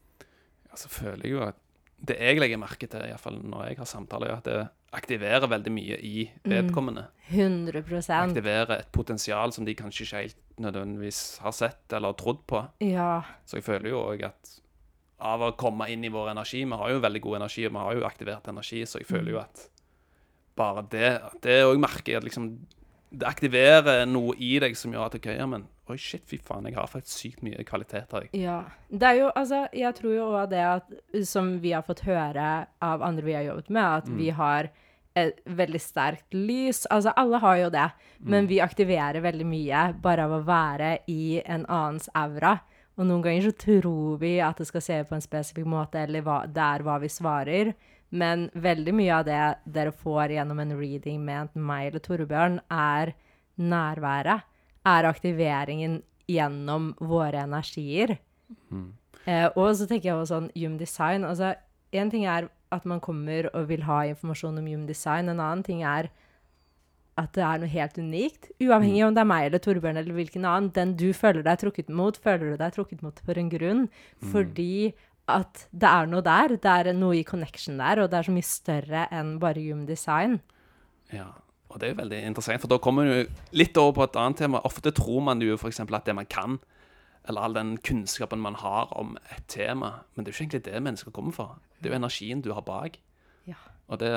Ja, 0.68 0.76
så 0.76 0.90
føler 0.92 1.24
jeg 1.24 1.36
jo 1.36 1.44
at 1.46 1.60
det 2.00 2.18
jeg 2.20 2.40
legger 2.40 2.60
merke 2.60 2.88
til, 2.88 3.06
iallfall 3.08 3.40
når 3.44 3.70
jeg 3.70 3.80
har 3.80 3.90
samtaler, 3.90 4.32
er 4.32 4.40
at 4.40 4.48
det 4.48 4.60
aktiverer 4.96 5.50
veldig 5.50 5.72
mye 5.74 5.98
i 6.06 6.24
vedkommende. 6.48 7.06
100% 7.30 8.16
Aktiverer 8.16 8.80
et 8.80 8.90
potensial 8.96 9.54
som 9.54 9.68
de 9.68 9.76
kanskje 9.78 10.06
ikke 10.06 10.24
helt 10.24 10.40
nødvendigvis 10.60 11.22
har 11.44 11.54
sett 11.56 11.94
eller 11.96 12.18
trodd 12.20 12.42
på. 12.50 12.64
Ja. 12.84 13.22
Så 13.46 13.60
jeg 13.60 13.68
føler 13.68 13.94
jo 13.94 14.02
òg 14.02 14.26
at 14.32 14.56
av 15.20 15.44
å 15.44 15.52
komme 15.60 15.90
inn 15.92 16.06
i 16.08 16.12
vår 16.14 16.30
energi 16.32 16.62
Vi 16.64 16.78
har 16.80 16.94
jo 16.94 17.02
veldig 17.04 17.22
god 17.26 17.42
energi, 17.42 17.66
og 17.68 17.74
vi 17.76 17.84
har 17.84 17.98
jo 17.98 18.06
aktivert 18.08 18.46
energi, 18.48 18.86
så 18.88 19.02
jeg 19.02 19.10
føler 19.10 19.34
jo 19.34 19.42
at 19.42 19.66
bare 20.56 20.86
det 20.92 21.10
Det 21.44 21.58
òg 21.68 21.80
merker 21.80 22.14
jeg 22.14 22.22
at 22.22 22.28
liksom 22.28 22.54
Det 23.10 23.26
aktiverer 23.26 24.05
noe 24.05 24.36
i 24.38 24.55
deg 24.62 24.76
som 24.78 24.93
gjør 24.93 25.07
at 25.07 25.20
OK, 25.20 25.30
ja, 25.34 25.47
men 25.49 25.68
Oi, 25.89 25.95
shit, 25.97 26.22
fy 26.30 26.38
faen, 26.45 26.68
jeg 26.70 26.76
har 26.78 26.86
faktisk 26.86 27.16
sykt 27.18 27.39
mye 27.41 27.64
kvaliteter, 27.66 28.28
jeg. 28.28 28.43
Ja. 28.43 28.60
Det 28.93 29.07
er 29.07 29.16
jo, 29.24 29.32
altså, 29.34 29.64
jeg 29.74 29.95
tror 29.97 30.14
jo 30.14 30.28
òg 30.38 30.51
det 30.51 30.62
at, 30.62 30.91
som 31.26 31.55
vi 31.64 31.72
har 31.74 31.82
fått 31.88 32.03
høre 32.05 32.49
av 32.86 33.01
andre 33.01 33.26
vi 33.26 33.34
har 33.34 33.47
jobbet 33.47 33.72
med, 33.74 34.03
at 34.03 34.12
vi 34.14 34.30
har 34.38 34.70
et 35.18 35.41
veldig 35.45 35.82
sterkt 35.82 36.38
lys. 36.38 36.84
Altså, 36.93 37.14
alle 37.18 37.41
har 37.41 37.57
jo 37.64 37.72
det, 37.74 37.88
men 38.22 38.49
vi 38.51 38.62
aktiverer 38.62 39.24
veldig 39.26 39.47
mye 39.49 39.86
bare 40.03 40.28
av 40.30 40.38
å 40.38 40.43
være 40.45 40.99
i 41.10 41.39
en 41.41 41.66
annens 41.66 42.05
aura. 42.14 42.60
Og 42.99 43.07
noen 43.07 43.24
ganger 43.24 43.47
så 43.47 43.55
tror 43.55 44.20
vi 44.22 44.36
at 44.43 44.60
det 44.60 44.68
skal 44.70 44.84
se 44.84 45.01
ut 45.01 45.10
på 45.10 45.18
en 45.18 45.24
spesifikk 45.24 45.68
måte, 45.72 46.03
eller 46.03 46.22
hva, 46.22 46.43
det 46.45 46.66
er 46.66 46.86
hva 46.86 46.99
vi 47.01 47.10
svarer. 47.10 47.74
Men 48.10 48.47
veldig 48.57 48.93
mye 48.97 49.18
av 49.20 49.26
det 49.28 49.41
dere 49.70 49.93
får 49.93 50.34
gjennom 50.34 50.60
en 50.64 50.76
reading 50.80 51.22
med 51.26 51.43
enten 51.43 51.66
meg 51.66 51.91
eller 51.91 52.03
Torbjørn, 52.05 52.60
er 52.74 53.14
nærværet. 53.60 54.47
Er 54.88 55.10
aktiveringen 55.10 55.99
gjennom 56.30 56.93
våre 56.97 57.43
energier. 57.45 58.18
Eh, 59.26 59.49
og 59.55 59.76
så 59.78 59.86
tenker 59.86 60.10
jeg 60.10 60.16
også 60.18 60.34
sånn 60.34 60.49
Hume 60.55 60.80
design. 60.80 61.28
Altså, 61.28 61.53
en 61.93 62.10
ting 62.10 62.26
er 62.26 62.49
at 62.74 62.86
man 62.86 63.01
kommer 63.01 63.49
og 63.53 63.70
vil 63.70 63.86
ha 63.86 64.03
informasjon 64.10 64.57
om 64.62 64.70
Hume 64.70 64.89
design. 64.89 65.30
En 65.30 65.41
annen 65.41 65.66
ting 65.66 65.84
er 65.84 66.10
at 67.20 67.34
det 67.36 67.43
er 67.43 67.60
noe 67.60 67.72
helt 67.72 67.97
unikt. 67.99 68.47
Uavhengig 68.64 69.03
om 69.03 69.16
det 69.16 69.22
er 69.24 69.28
meg 69.28 69.49
eller 69.49 69.62
Torbjørn 69.64 69.99
eller 69.99 70.16
hvilken 70.16 70.45
annen. 70.47 70.72
Den 70.76 70.95
du 70.99 71.10
føler 71.14 71.43
deg 71.45 71.60
trukket 71.62 71.89
mot, 71.91 72.16
føler 72.16 72.53
du 72.53 72.62
deg 72.62 72.76
trukket 72.78 73.03
mot 73.05 73.20
for 73.26 73.41
en 73.41 73.51
grunn. 73.51 73.86
Fordi 74.32 74.93
at 75.32 75.68
det 75.72 75.90
er 75.90 76.10
noe 76.10 76.24
der. 76.26 76.56
Det 76.62 76.72
er 76.72 76.92
noe 76.98 77.20
i 77.20 77.26
connection 77.28 77.80
der, 77.82 78.04
og 78.04 78.10
det 78.12 78.20
er 78.20 78.28
så 78.28 78.34
mye 78.36 78.48
større 78.48 79.06
enn 79.16 79.38
bare 79.42 79.62
human 79.64 79.88
design. 79.90 80.40
Ja, 81.14 81.30
og 81.70 81.80
det 81.80 81.88
er 81.88 81.94
jo 81.94 82.02
veldig 82.02 82.20
interessant, 82.26 82.62
for 82.64 82.72
da 82.72 82.80
kommer 82.82 83.06
du 83.06 83.42
litt 83.58 83.78
over 83.78 83.96
på 83.98 84.06
et 84.08 84.20
annet 84.20 84.42
tema. 84.42 84.62
Ofte 84.66 84.94
tror 84.96 85.22
man 85.26 85.42
jo 85.46 85.58
f.eks. 85.58 85.82
at 85.86 86.06
det 86.08 86.16
man 86.18 86.30
kan, 86.30 86.58
eller 87.30 87.46
all 87.46 87.58
den 87.58 87.76
kunnskapen 87.86 88.42
man 88.42 88.58
har 88.58 88.90
om 88.98 89.18
et 89.36 89.46
tema, 89.48 90.00
men 90.16 90.26
det 90.26 90.32
er 90.32 90.34
jo 90.34 90.38
ikke 90.38 90.58
egentlig 90.58 90.66
det 90.66 90.84
mennesker 90.84 91.14
kommer 91.14 91.36
for. 91.36 91.60
Det 91.78 91.90
er 91.90 91.94
jo 91.94 92.02
energien 92.02 92.42
du 92.42 92.54
har 92.58 92.66
bak. 92.66 92.98
Ja. 93.46 93.60
Og 93.88 94.00
det, 94.02 94.12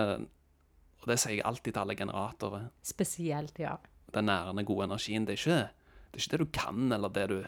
og 1.02 1.08
det 1.10 1.18
sier 1.20 1.38
jeg 1.38 1.46
alltid 1.48 1.74
til 1.74 1.82
alle 1.82 1.96
generatorer. 1.98 2.70
Spesielt, 2.86 3.58
ja. 3.60 3.76
Den 4.14 4.28
nærende, 4.28 4.64
gode 4.64 4.88
energien. 4.88 5.26
Det 5.26 5.36
er 5.36 5.40
ikke 5.40 5.68
Det 6.12 6.20
er 6.20 6.24
ikke 6.24 6.36
det 6.36 6.40
du 6.40 6.50
kan, 6.52 6.92
eller 6.92 7.08
det 7.08 7.28
du 7.28 7.38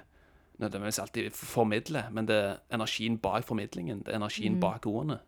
nødvendigvis 0.59 0.99
alltid 1.03 1.31
formidler, 1.35 2.11
men 2.15 2.29
det 2.29 2.37
er 2.37 2.57
energien 2.73 3.19
bak 3.19 3.45
formidlingen. 3.45 4.03
Det 4.07 4.15
er 4.15 4.21
energien 4.21 4.61
bak 4.61 4.87
ordene. 4.87 5.19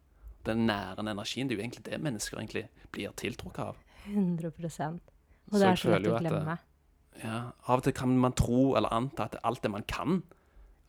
Den 0.47 0.67
nærende 0.67 1.11
energien. 1.11 1.49
Det 1.49 1.57
er 1.57 1.59
jo 1.59 1.65
egentlig 1.65 1.85
det 1.87 2.01
mennesker 2.01 2.39
egentlig 2.39 2.69
blir 2.93 3.11
tiltrukket 3.19 3.59
av. 3.65 3.77
100 4.07 4.47
Og 4.47 4.61
Så 4.63 5.59
det 5.59 5.63
er 5.63 5.69
jeg 5.69 5.79
så 5.79 5.91
lett 5.99 6.07
å 6.07 6.19
glemme. 6.19 6.53
at. 6.53 6.59
Ja, 7.25 7.39
Av 7.67 7.79
og 7.79 7.83
til 7.83 7.93
kan 7.97 8.19
man 8.19 8.33
tro 8.37 8.77
eller 8.77 8.93
anta 8.93 9.25
at 9.25 9.35
er 9.35 9.45
alt 9.49 9.63
det 9.63 9.71
man 9.71 9.83
kan, 9.89 10.23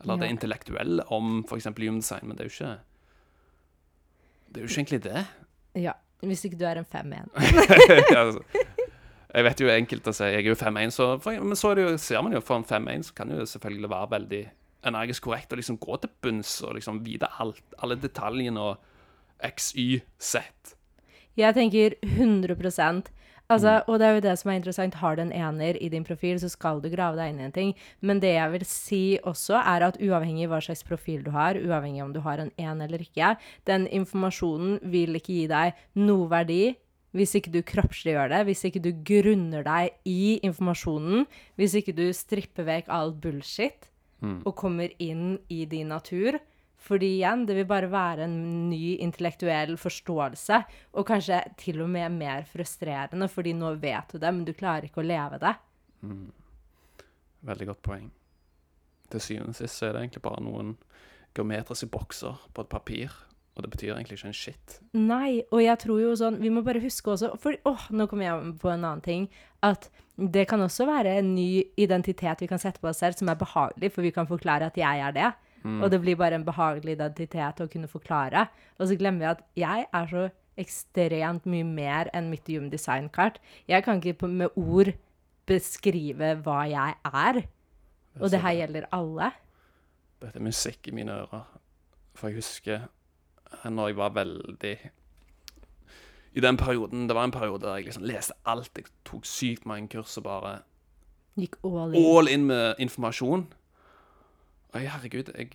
eller 0.00 0.16
det 0.20 0.28
intellektuelle 0.30 1.06
om 1.10 1.44
f.eks. 1.48 1.64
human 1.64 2.00
design, 2.02 2.28
men 2.28 2.36
det 2.36 2.44
er 2.44 2.50
jo 2.50 2.54
ikke 2.54 2.78
Det 4.48 4.56
er 4.56 4.60
jo 4.60 4.68
ikke 4.68 4.80
egentlig 4.80 5.02
det. 5.02 5.24
Ja. 5.74 5.92
Hvis 6.22 6.44
ikke 6.44 6.58
du 6.58 6.64
er 6.66 6.78
en 6.80 6.84
5-1. 6.84 7.28
altså, 8.16 8.42
jeg 9.28 9.44
vet 9.44 9.60
jo 9.60 9.68
enkelt 9.72 10.08
å 10.08 10.14
si 10.16 10.30
jeg 10.30 10.40
er 10.40 10.48
jo 10.48 10.56
5-1, 10.56 10.94
så, 10.94 11.08
men 11.26 11.58
så 11.58 11.74
det 11.76 11.84
jo, 11.84 11.96
ser 12.00 12.22
man 12.24 12.32
jo 12.32 12.40
for 12.44 12.60
en 12.60 12.68
5-1 12.68 13.10
så 13.10 13.16
kan 13.18 13.32
jo 13.34 13.44
selvfølgelig 13.48 13.90
være 13.92 14.10
veldig 14.14 14.42
energisk 14.88 15.26
korrekt 15.26 15.52
og 15.52 15.60
liksom 15.60 15.78
gå 15.82 15.98
til 16.00 16.12
bunns 16.22 16.54
og 16.64 16.78
liksom 16.78 17.02
vite 17.04 17.28
alt, 17.42 17.60
alle 17.82 17.98
detaljene 18.00 18.62
og 18.70 18.78
x, 19.44 19.72
y, 19.76 20.00
z. 20.18 20.40
Jeg 21.38 21.54
tenker 21.54 21.94
100 22.02 22.56
Altså, 23.48 23.80
Mm. 23.80 23.82
Og 23.88 23.98
det 23.98 24.06
er 24.06 24.14
jo 24.14 24.20
det 24.20 24.38
som 24.38 24.50
er 24.50 24.56
interessant. 24.56 24.94
Har 24.94 25.16
du 25.16 25.22
en 25.22 25.32
ener 25.32 25.76
i 25.80 25.88
din 25.88 26.04
profil, 26.04 26.38
så 26.40 26.48
skal 26.48 26.82
du 26.82 26.90
grave 26.90 27.16
deg 27.16 27.30
inn 27.30 27.40
i 27.40 27.44
en 27.44 27.52
ting. 27.52 27.74
Men 28.00 28.20
det 28.20 28.34
jeg 28.34 28.52
vil 28.52 28.64
si 28.64 29.18
også, 29.24 29.56
er 29.56 29.86
at 29.86 29.96
uavhengig 29.96 30.48
hva 30.48 30.60
slags 30.60 30.84
profil 30.84 31.24
du 31.24 31.30
har, 31.30 31.54
uavhengig 31.54 32.02
om 32.02 32.12
du 32.12 32.20
har 32.20 32.38
en 32.38 32.50
en 32.58 32.82
eller 32.82 32.98
ikke, 32.98 33.36
den 33.64 33.86
informasjonen 33.86 34.80
vil 34.82 35.16
ikke 35.16 35.32
gi 35.32 35.46
deg 35.46 35.72
noe 35.94 36.28
verdi 36.28 36.76
hvis 37.16 37.34
ikke 37.38 37.52
du 37.54 37.62
kroppsliggjør 37.64 38.32
det, 38.34 38.42
hvis 38.48 38.64
ikke 38.68 38.82
du 38.84 38.90
grunner 39.06 39.64
deg 39.64 39.94
i 40.08 40.38
informasjonen, 40.44 41.24
hvis 41.56 41.78
ikke 41.80 41.94
du 41.96 42.06
stripper 42.16 42.66
vekk 42.68 42.90
all 42.92 43.14
bullshit 43.16 43.88
og 44.18 44.54
kommer 44.58 44.90
inn 44.98 45.38
i 45.48 45.62
din 45.70 45.92
natur. 45.94 46.40
Fordi 46.78 47.08
igjen, 47.16 47.44
det 47.46 47.56
vil 47.58 47.66
bare 47.66 47.88
være 47.90 48.26
en 48.28 48.68
ny 48.70 48.98
intellektuell 49.02 49.76
forståelse, 49.80 50.60
og 50.94 51.06
kanskje 51.08 51.40
til 51.58 51.82
og 51.82 51.90
med 51.90 52.14
mer 52.14 52.44
frustrerende, 52.46 53.26
fordi 53.30 53.52
nå 53.58 53.72
vet 53.82 54.14
du 54.14 54.20
det, 54.22 54.30
men 54.30 54.44
du 54.46 54.52
klarer 54.54 54.86
ikke 54.86 55.02
å 55.02 55.08
leve 55.08 55.40
det. 55.42 55.54
Veldig 57.50 57.66
godt 57.72 57.82
poeng. 57.82 58.06
Til 59.10 59.24
syvende 59.24 59.56
og 59.56 59.58
sist 59.58 59.78
så 59.78 59.88
er 59.88 59.96
det 59.96 60.04
egentlig 60.04 60.22
bare 60.22 60.44
noen 60.44 60.76
geometriske 61.34 61.90
bokser 61.90 62.38
på 62.54 62.62
et 62.64 62.70
papir, 62.70 63.14
og 63.58 63.64
det 63.66 63.72
betyr 63.72 63.96
egentlig 63.96 64.20
ikke 64.20 64.30
en 64.30 64.36
shit. 64.38 64.76
Nei, 64.94 65.42
og 65.50 65.58
jeg 65.64 65.80
tror 65.82 65.98
jo 65.98 66.12
sånn 66.14 66.36
Vi 66.38 66.50
må 66.54 66.62
bare 66.62 66.78
huske 66.78 67.10
også 67.10 67.32
For 67.42 67.58
åh, 67.66 67.88
nå 67.90 68.06
kommer 68.06 68.28
jeg 68.28 68.52
på 68.62 68.70
en 68.70 68.84
annen 68.86 69.02
ting. 69.02 69.26
At 69.66 69.88
det 70.14 70.46
kan 70.50 70.62
også 70.62 70.86
være 70.86 71.16
en 71.18 71.32
ny 71.34 71.64
identitet 71.78 72.42
vi 72.42 72.48
kan 72.50 72.62
sette 72.62 72.78
på 72.82 72.88
oss 72.90 73.02
selv, 73.02 73.18
som 73.18 73.30
er 73.30 73.38
behagelig, 73.38 73.90
for 73.94 74.06
vi 74.06 74.14
kan 74.14 74.30
forklare 74.30 74.70
at 74.70 74.78
jeg 74.78 75.02
er 75.02 75.14
det. 75.14 75.28
Og 75.82 75.90
det 75.90 76.00
blir 76.00 76.16
bare 76.16 76.38
en 76.38 76.46
behagelig 76.46 76.94
identitet 76.94 77.60
å 77.60 77.68
kunne 77.70 77.90
forklare. 77.90 78.46
Og 78.78 78.88
så 78.88 78.96
glemmer 78.98 79.24
vi 79.24 79.30
at 79.30 79.42
jeg 79.58 79.86
er 79.92 80.06
så 80.10 80.24
ekstremt 80.58 81.46
mye 81.46 81.66
mer 81.66 82.10
enn 82.16 82.30
mitt 82.32 82.48
Human 82.50 82.70
Design-kart. 82.70 83.38
Jeg 83.70 83.84
kan 83.86 84.02
ikke 84.02 84.30
med 84.30 84.54
ord 84.56 84.92
beskrive 85.46 86.34
hva 86.44 86.62
jeg 86.70 86.96
er. 87.04 87.42
Og 88.18 88.30
det 88.30 88.42
her 88.42 88.56
gjelder 88.62 88.88
alle. 88.94 89.32
Dette 90.18 90.40
er 90.40 90.46
musikk 90.48 90.88
i 90.90 90.94
mine 90.94 91.14
ører. 91.14 91.44
For 92.18 92.30
jeg 92.30 92.40
husker 92.40 92.88
når 93.64 93.88
jeg 93.88 93.96
var 93.96 94.08
veldig 94.16 94.72
I 96.34 96.40
den 96.40 96.56
perioden 96.56 97.08
Det 97.08 97.14
var 97.16 97.24
en 97.24 97.30
periode 97.34 97.60
der 97.66 97.76
jeg 97.76 97.84
liksom 97.84 98.04
leste 98.04 98.34
alt. 98.46 98.70
Jeg 98.76 98.84
tok 99.04 99.24
sykt 99.26 99.66
mange 99.66 99.88
kurs 99.88 100.16
og 100.16 100.24
bare 100.24 100.58
Gikk 101.38 101.56
all 101.64 101.94
in. 101.94 102.04
all 102.04 102.28
in 102.28 102.44
med 102.46 102.74
informasjon. 102.78 103.46
Oi, 104.74 104.80
herregud, 104.80 105.32
jeg 105.38 105.50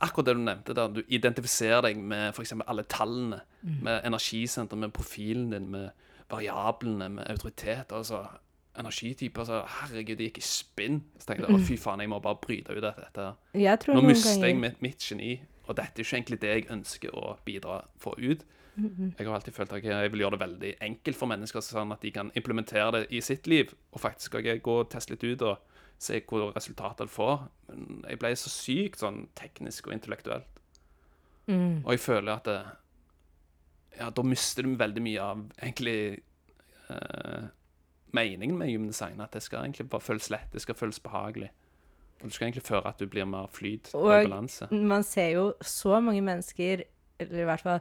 Akkurat 0.00 0.26
det 0.26 0.34
du 0.36 0.40
nevnte 0.40 0.74
der, 0.74 0.88
du 0.88 1.02
identifiserer 1.08 1.82
deg 1.84 1.98
med 1.98 2.30
f.eks. 2.32 2.54
alle 2.66 2.82
tallene. 2.88 3.40
Med 3.62 4.00
energisenter, 4.04 4.76
med 4.76 4.92
profilen 4.96 5.50
din, 5.52 5.68
med 5.70 5.90
variablene, 6.30 7.08
med 7.08 7.28
autoritet. 7.28 7.92
Altså 7.92 8.22
energityper. 8.78 9.44
Så 9.44 9.62
herregud, 9.68 10.16
det 10.16 10.30
gikk 10.30 10.38
i 10.38 10.46
spinn. 10.46 11.02
Så 11.18 11.26
tenkte 11.28 11.50
jeg 11.52 11.66
fy 11.68 11.76
faen, 11.76 12.00
jeg 12.00 12.08
må 12.08 12.18
bare 12.24 12.38
bryte 12.40 12.72
ut 12.72 12.84
av 12.84 12.96
dette. 12.96 13.26
her. 13.52 13.76
Nå 13.94 14.00
mister 14.08 14.46
jeg 14.46 14.56
mitt, 14.56 14.80
mitt 14.82 15.04
geni, 15.04 15.34
og 15.70 15.76
dette 15.78 16.02
er 16.02 16.06
ikke 16.06 16.16
egentlig 16.18 16.40
det 16.42 16.50
jeg 16.50 16.70
ønsker 16.74 17.14
å 17.14 17.36
bidra 17.46 17.84
få 18.02 18.16
ut. 18.18 18.42
Jeg 19.18 19.26
har 19.26 19.34
alltid 19.34 19.54
følt 19.54 19.72
at 19.76 19.84
jeg 19.84 20.12
vil 20.12 20.22
gjøre 20.24 20.36
det 20.36 20.44
veldig 20.44 20.70
enkelt 20.86 21.18
for 21.18 21.30
mennesker, 21.30 21.62
sånn 21.64 21.92
at 21.94 22.02
de 22.02 22.12
kan 22.14 22.30
implementere 22.38 22.92
det 22.94 23.02
i 23.14 23.20
sitt 23.22 23.46
liv. 23.50 23.74
Og 23.92 24.00
faktisk 24.00 24.30
skal 24.30 24.46
jeg 24.46 24.62
gå 24.64 24.76
og 24.82 24.90
teste 24.90 25.14
litt 25.14 25.26
ut 25.26 25.44
og 25.46 25.80
se 26.00 26.22
hvor 26.28 26.50
resultatet 26.56 27.06
det 27.06 27.12
får. 27.12 27.44
Men 27.68 28.04
jeg 28.08 28.20
ble 28.22 28.32
så 28.38 28.52
sykt 28.52 29.02
sånn 29.02 29.26
teknisk 29.38 29.90
og 29.90 29.96
intellektuelt. 29.98 30.60
Mm. 31.50 31.82
Og 31.84 31.92
jeg 31.94 32.04
føler 32.06 32.32
at 32.36 32.48
det, 32.48 32.60
Ja, 33.98 34.08
da 34.14 34.22
mister 34.22 34.64
du 34.64 34.76
veldig 34.78 35.02
mye 35.02 35.22
av 35.22 35.40
egentlig 35.60 36.22
eh, 36.88 37.48
meningen 38.16 38.56
med 38.56 38.70
human 38.70 38.88
design. 38.88 39.20
At 39.20 39.34
det 39.34 39.42
skal 39.42 39.66
egentlig 39.66 39.90
bare 39.90 40.06
føles 40.06 40.30
lett, 40.30 40.52
det 40.52 40.62
skal 40.62 40.78
føles 40.78 41.02
behagelig. 41.02 41.50
Du 42.22 42.30
skal 42.30 42.48
egentlig 42.50 42.62
føre 42.66 42.86
at 42.86 42.98
du 42.98 43.06
blir 43.06 43.24
mer 43.26 43.46
flyt 43.48 43.90
og, 43.94 44.02
Og- 44.04 44.26
balanse. 44.28 44.68
Man 44.72 45.02
ser 45.02 45.30
jo 45.32 45.54
så 45.62 46.00
mange 46.02 46.20
mennesker 46.22 46.82
eller 47.20 47.42
i 47.42 47.44
hvert 47.44 47.60
fall 47.60 47.80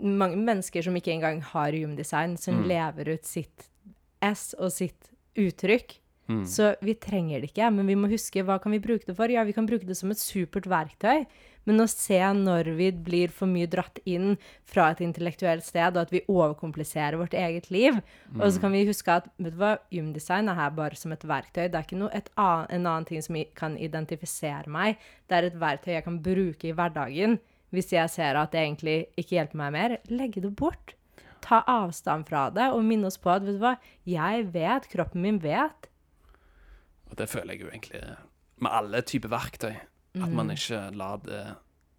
mange 0.00 0.36
mennesker 0.36 0.82
som 0.82 0.94
ikke 0.96 1.12
engang 1.12 1.42
har 1.42 1.72
human 1.72 1.96
design, 1.96 2.36
som 2.36 2.54
Mm. 2.62 2.68
lever 2.68 3.12
ut 3.14 3.24
sitt 3.26 3.68
S 4.22 4.54
og 4.58 4.72
sitt 4.72 5.10
uttrykk. 5.36 5.98
Mm. 6.28 6.42
Så 6.44 6.74
vi 6.84 6.92
trenger 7.00 7.40
det 7.40 7.48
ikke, 7.50 7.70
men 7.72 7.88
vi 7.88 7.96
må 7.96 8.10
huske 8.10 8.42
hva 8.44 8.58
kan 8.60 8.74
vi 8.74 8.82
bruke 8.84 9.08
det 9.08 9.16
for. 9.16 9.32
Ja, 9.32 9.46
vi 9.48 9.54
kan 9.56 9.68
bruke 9.68 9.88
det 9.88 9.96
som 9.96 10.12
et 10.12 10.20
supert 10.20 10.68
verktøy, 10.68 11.24
men 11.68 11.80
å 11.80 11.86
se 11.88 12.18
når 12.36 12.70
vi 12.76 12.88
blir 12.92 13.32
for 13.32 13.48
mye 13.48 13.68
dratt 13.68 14.00
inn 14.08 14.36
fra 14.68 14.90
et 14.92 15.00
intellektuelt 15.04 15.64
sted, 15.64 15.96
og 15.96 16.06
at 16.06 16.12
vi 16.12 16.22
overkompliserer 16.28 17.18
vårt 17.20 17.36
eget 17.36 17.70
liv. 17.72 17.96
Og 18.36 18.46
så 18.52 18.62
kan 18.62 18.72
vi 18.76 18.86
huske 18.88 19.12
at 19.12 19.28
vet 19.36 19.56
du 19.56 19.60
hva, 19.60 19.74
gymdesign 19.92 20.48
er 20.52 20.60
her 20.60 20.72
bare 20.76 20.96
som 21.00 21.12
et 21.16 21.24
verktøy. 21.28 21.66
Det 21.66 21.80
er 21.80 21.88
ikke 21.88 22.00
noe, 22.00 22.12
et 22.16 22.30
ann, 22.36 22.68
en 22.68 22.86
annen 22.86 23.08
ting 23.08 23.24
som 23.24 23.36
kan 23.56 23.76
identifisere 23.80 24.68
meg. 24.72 25.00
Det 25.28 25.36
er 25.36 25.48
et 25.48 25.60
verktøy 25.60 25.94
jeg 25.96 26.06
kan 26.08 26.20
bruke 26.24 26.68
i 26.68 26.76
hverdagen. 26.76 27.38
Hvis 27.72 27.92
jeg 27.92 28.08
ser 28.12 28.36
at 28.40 28.52
det 28.52 28.62
egentlig 28.64 28.98
ikke 29.20 29.36
hjelper 29.36 29.60
meg 29.60 29.74
mer, 29.74 29.98
legge 30.08 30.44
det 30.44 30.54
bort. 30.56 30.94
Ta 31.44 31.60
avstand 31.68 32.28
fra 32.28 32.48
det, 32.52 32.70
og 32.72 32.84
minne 32.84 33.08
oss 33.08 33.20
på 33.20 33.32
at 33.32 33.44
vet 33.44 33.58
du 33.58 33.62
hva, 33.62 33.76
jeg 34.08 34.48
vet, 34.54 34.88
kroppen 34.92 35.24
min 35.24 35.40
vet. 35.42 35.87
Og 37.10 37.16
det 37.16 37.28
føler 37.28 37.54
jeg 37.54 37.60
jo 37.66 37.70
egentlig 37.72 38.02
med 38.58 38.70
alle 38.74 39.00
typer 39.06 39.28
verktøy. 39.32 39.74
At 40.18 40.32
man 40.34 40.50
ikke 40.50 40.80
lar 40.98 41.20
det 41.22 41.42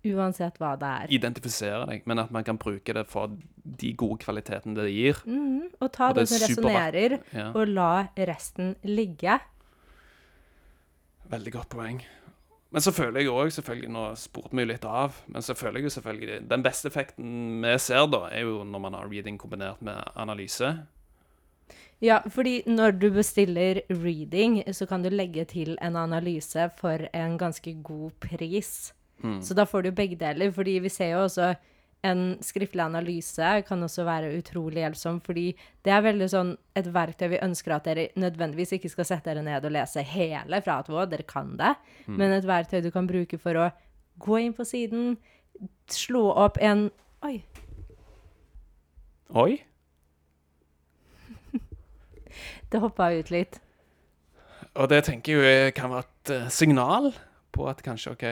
Uansett 0.10 0.56
hva 0.60 0.74
det 0.80 0.88
er. 0.88 1.08
identifisere 1.12 1.86
deg, 1.90 2.06
men 2.08 2.20
at 2.20 2.32
man 2.32 2.44
kan 2.48 2.58
bruke 2.58 2.94
det 2.96 3.06
for 3.12 3.34
de 3.80 3.90
gode 4.00 4.18
kvalitetene 4.24 4.76
det 4.80 4.92
gir. 4.94 5.20
Mm, 5.28 5.70
Og 5.82 5.92
ta 5.92 6.10
Og 6.10 6.16
det, 6.16 6.28
som 6.30 6.40
resonnerer, 6.48 7.18
Ja, 7.34 7.50
og 7.52 7.68
la 7.68 8.08
resten 8.18 8.76
ligge. 8.84 9.40
veldig 11.30 11.52
godt 11.54 11.70
poeng. 11.70 12.02
Men 12.72 12.82
så 12.82 12.92
føler 12.94 13.22
jeg 13.24 13.30
òg, 13.34 13.50
selvfølgelig, 13.52 13.90
nå 13.90 14.04
spurte 14.16 14.56
vi 14.56 14.66
litt 14.70 14.86
av, 14.86 15.16
men 15.28 15.42
så 15.42 15.56
føler 15.58 15.80
jeg 15.82 15.84
jo 15.90 15.94
selvfølgelig 16.00 16.50
Den 16.50 16.64
beste 16.64 16.88
effekten 16.92 17.62
vi 17.64 17.78
ser, 17.82 18.06
da, 18.08 18.28
er 18.32 18.42
jo 18.46 18.64
når 18.64 18.80
man 18.80 18.94
har 18.94 19.08
reading 19.10 19.40
kombinert 19.42 19.82
med 19.82 20.04
analyse. 20.16 20.86
Ja, 22.00 22.22
fordi 22.32 22.62
når 22.68 22.92
du 22.96 23.10
bestiller 23.12 23.82
reading, 23.90 24.62
så 24.72 24.86
kan 24.88 25.04
du 25.04 25.10
legge 25.12 25.44
til 25.46 25.76
en 25.84 25.98
analyse 26.00 26.70
for 26.80 27.10
en 27.14 27.38
ganske 27.38 27.74
god 27.84 28.12
pris. 28.24 28.94
Mm. 29.24 29.42
Så 29.44 29.54
da 29.54 29.66
får 29.68 29.84
du 29.84 29.92
begge 29.92 30.16
deler, 30.16 30.52
fordi 30.52 30.78
vi 30.80 30.90
ser 30.90 31.12
jo 31.12 31.26
også 31.26 31.54
en 32.08 32.38
skriftlig 32.42 32.80
analyse 32.80 33.48
kan 33.68 33.84
også 33.84 34.06
være 34.08 34.32
utrolig 34.38 34.80
hjelpsom, 34.86 35.20
fordi 35.22 35.50
det 35.84 35.92
er 35.92 36.06
veldig 36.06 36.30
sånn 36.32 36.54
et 36.80 36.88
verktøy 36.96 37.28
vi 37.34 37.42
ønsker 37.44 37.76
at 37.76 37.90
dere 37.90 38.06
nødvendigvis 38.16 38.78
ikke 38.78 38.92
skal 38.94 39.10
sette 39.10 39.34
dere 39.34 39.44
ned 39.44 39.68
og 39.68 39.74
lese 39.76 40.04
hele 40.08 40.62
fra 40.64 40.80
A 40.80 40.86
til 40.88 40.96
Å, 40.96 41.04
dere 41.12 41.28
kan 41.28 41.58
det, 41.60 41.74
men 42.08 42.32
et 42.32 42.48
verktøy 42.48 42.80
du 42.86 42.92
kan 42.96 43.10
bruke 43.10 43.40
for 43.42 43.60
å 43.60 43.68
gå 44.20 44.40
inn 44.46 44.56
på 44.56 44.64
siden, 44.68 45.18
slå 45.92 46.30
opp 46.32 46.62
en 46.64 46.88
Oi, 47.28 47.42
Oi! 49.36 49.60
Det 52.72 52.84
hoppa 52.84 53.12
ut 53.16 53.34
litt. 53.34 53.60
Og 54.78 54.90
det 54.92 55.04
tenker 55.08 55.44
jeg 55.44 55.74
kan 55.78 55.92
være 55.92 56.08
et 56.08 56.34
eh, 56.36 56.48
signal 56.54 57.12
på 57.56 57.68
at 57.70 57.82
kanskje, 57.84 58.14
OK, 58.14 58.26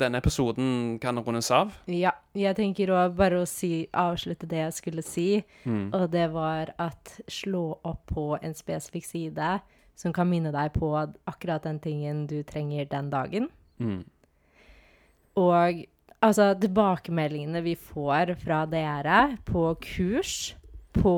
denne 0.00 0.18
episoden 0.18 0.98
kan 1.02 1.18
rundes 1.22 1.50
av. 1.54 1.74
Ja, 1.90 2.14
jeg 2.34 2.56
tenker 2.58 2.90
òg 2.94 3.14
bare 3.18 3.42
å 3.42 3.48
si, 3.48 3.86
avslutte 3.92 4.48
det 4.50 4.62
jeg 4.62 4.76
skulle 4.78 5.04
si, 5.06 5.28
og 5.68 6.08
det 6.10 6.26
var 6.32 6.72
at 6.82 7.18
slå 7.30 7.78
opp 7.84 8.02
på 8.10 8.32
en 8.40 8.56
spesifikk 8.56 9.06
side 9.06 9.50
som 9.94 10.14
kan 10.14 10.26
minne 10.26 10.50
deg 10.54 10.72
på 10.74 10.90
akkurat 11.30 11.62
den 11.66 11.78
tingen 11.82 12.24
du 12.30 12.40
trenger 12.46 12.88
den 12.90 13.10
dagen. 13.12 13.48
Mm. 13.78 14.02
Og 15.38 15.84
altså, 16.20 16.52
tilbakemeldingene 16.58 17.62
vi 17.64 17.76
får 17.78 18.34
fra 18.42 18.64
dere 18.70 19.36
på 19.46 19.68
kurs, 19.84 20.54
på 20.94 21.14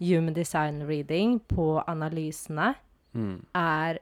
human 0.00 0.34
design 0.36 0.82
reading, 0.88 1.40
på 1.40 1.82
analysene, 1.88 2.74
Mm. 3.14 3.44
er 3.54 3.98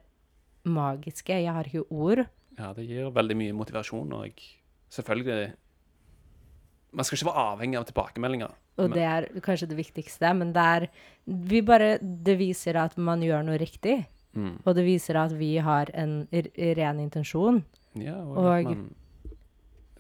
magiske. 0.64 1.28
Jeg 1.42 1.52
har 1.52 1.64
ikke 1.68 1.84
ord. 1.90 2.26
Ja, 2.58 2.72
det 2.72 2.86
gir 2.88 3.10
veldig 3.10 3.36
mye 3.36 3.52
motivasjon, 3.52 4.12
og 4.12 4.30
selvfølgelig 4.90 5.52
Man 6.94 7.04
skal 7.08 7.16
ikke 7.16 7.26
være 7.32 7.42
avhengig 7.56 7.78
av 7.78 7.84
tilbakemeldinger. 7.88 8.50
Og 8.76 8.90
Men- 8.90 8.92
det 8.92 9.02
er 9.02 9.40
kanskje 9.40 9.68
det 9.68 9.76
viktigste, 9.78 10.34
men 10.36 10.52
det 10.52 10.62
er 10.62 10.88
Vi 11.26 11.60
bare 11.62 11.98
Det 11.98 12.38
viser 12.38 12.76
at 12.76 12.96
man 12.98 13.20
gjør 13.20 13.44
noe 13.44 13.58
riktig. 13.58 14.06
Mm. 14.34 14.60
Og 14.66 14.74
det 14.74 14.84
viser 14.84 15.16
at 15.16 15.32
vi 15.32 15.56
har 15.56 15.86
en 15.94 16.28
ren 16.32 16.98
intensjon. 17.00 17.64
Ja, 17.94 18.14
og, 18.16 18.36
Og- 18.36 18.64
man 18.64 18.90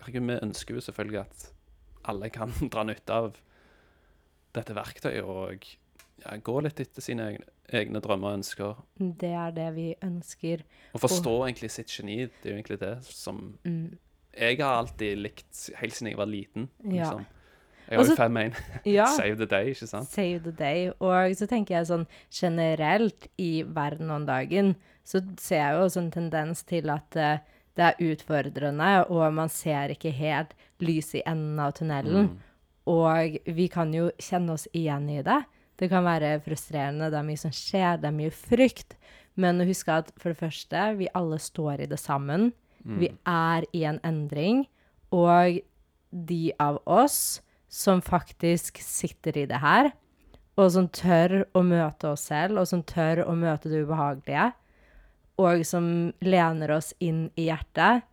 vi 0.06 0.34
ønsker 0.42 0.74
jo 0.74 0.80
selvfølgelig 0.80 1.20
at 1.20 1.52
alle 2.04 2.30
kan 2.30 2.48
dra 2.72 2.82
nytte 2.84 3.10
av 3.10 3.32
dette 4.54 4.74
verktøyet 4.76 5.24
og 5.24 5.64
ja, 6.22 6.36
gå 6.44 6.54
litt 6.62 6.80
etter 6.80 7.02
sine 7.02 7.24
egne, 7.32 7.46
egne 7.72 8.00
drømmer 8.04 8.30
og 8.34 8.38
ønsker. 8.40 8.74
Det 8.98 9.32
er 9.32 9.52
det 9.56 9.68
vi 9.74 9.86
ønsker. 10.04 10.62
Å 10.94 11.00
forstå 11.02 11.32
egentlig 11.48 11.70
sitt 11.74 11.90
geni. 11.90 12.26
Det 12.26 12.50
er 12.50 12.52
jo 12.52 12.58
egentlig 12.60 12.80
det 12.82 12.94
som 13.08 13.58
Mm. 13.64 13.96
jeg 14.36 14.58
har 14.60 14.78
alltid 14.82 15.18
likt 15.18 15.70
helt 15.80 15.94
siden 15.94 16.12
jeg 16.12 16.16
var 16.20 16.26
liten. 16.30 16.68
Ja. 16.84 16.90
Liksom. 17.10 17.26
Jeg 17.88 17.98
Og 17.98 18.04
har 18.04 18.10
jo 18.12 18.16
fem 18.16 18.36
en. 18.36 18.54
Ja. 18.86 19.06
Save 19.06 19.36
the 19.36 19.46
day, 19.46 19.72
ikke 19.74 19.88
sant? 19.90 20.08
Save 20.08 20.38
the 20.44 20.52
day. 20.52 20.92
Og 21.00 21.34
så 21.36 21.48
tenker 21.50 21.74
jeg 21.76 21.86
sånn 21.90 22.06
generelt 22.30 23.26
i 23.38 23.62
verden 23.66 24.10
om 24.14 24.24
dagen, 24.26 24.76
så 25.04 25.20
ser 25.40 25.58
jeg 25.58 25.74
jo 25.74 25.82
også 25.88 25.98
en 26.04 26.10
tendens 26.14 26.62
til 26.68 26.88
at 26.94 27.16
uh, 27.18 27.38
det 27.74 27.84
er 27.88 28.00
utfordrende, 28.12 28.92
og 29.10 29.32
man 29.34 29.48
ser 29.48 29.88
ikke 29.94 30.12
helt 30.14 30.52
lys 30.84 31.14
i 31.18 31.22
enden 31.26 31.58
av 31.58 31.72
tunnelen. 31.78 32.28
Mm. 32.28 32.40
Og 32.90 33.38
vi 33.46 33.68
kan 33.70 33.92
jo 33.94 34.08
kjenne 34.18 34.56
oss 34.56 34.66
igjen 34.74 35.08
i 35.12 35.20
det. 35.24 35.42
Det 35.78 35.88
kan 35.90 36.04
være 36.06 36.36
frustrerende, 36.44 37.10
det 37.10 37.18
er 37.18 37.26
mye 37.26 37.40
som 37.40 37.54
skjer, 37.54 38.00
det 38.00 38.10
er 38.10 38.16
mye 38.16 38.32
frykt. 38.34 38.96
Men 39.40 39.62
husk 39.64 39.88
at 39.88 40.10
for 40.20 40.32
det 40.32 40.40
første, 40.40 40.82
vi 40.98 41.10
alle 41.16 41.38
står 41.40 41.84
i 41.84 41.88
det 41.90 41.98
sammen. 42.00 42.50
Vi 42.84 43.08
er 43.28 43.64
i 43.72 43.84
en 43.88 44.00
endring. 44.04 44.66
Og 45.14 45.60
de 46.10 46.52
av 46.60 46.80
oss 46.86 47.40
som 47.72 48.02
faktisk 48.04 48.80
sitter 48.84 49.38
i 49.38 49.46
det 49.48 49.60
her, 49.62 49.92
og 50.60 50.68
som 50.74 50.88
tør 50.92 51.46
å 51.56 51.62
møte 51.64 52.10
oss 52.12 52.26
selv, 52.28 52.60
og 52.60 52.68
som 52.68 52.82
tør 52.84 53.24
å 53.24 53.32
møte 53.36 53.72
det 53.72 53.86
ubehagelige, 53.86 54.50
og 55.40 55.64
som 55.64 55.86
lener 56.20 56.74
oss 56.76 56.92
inn 57.00 57.30
i 57.40 57.48
hjertet, 57.48 58.04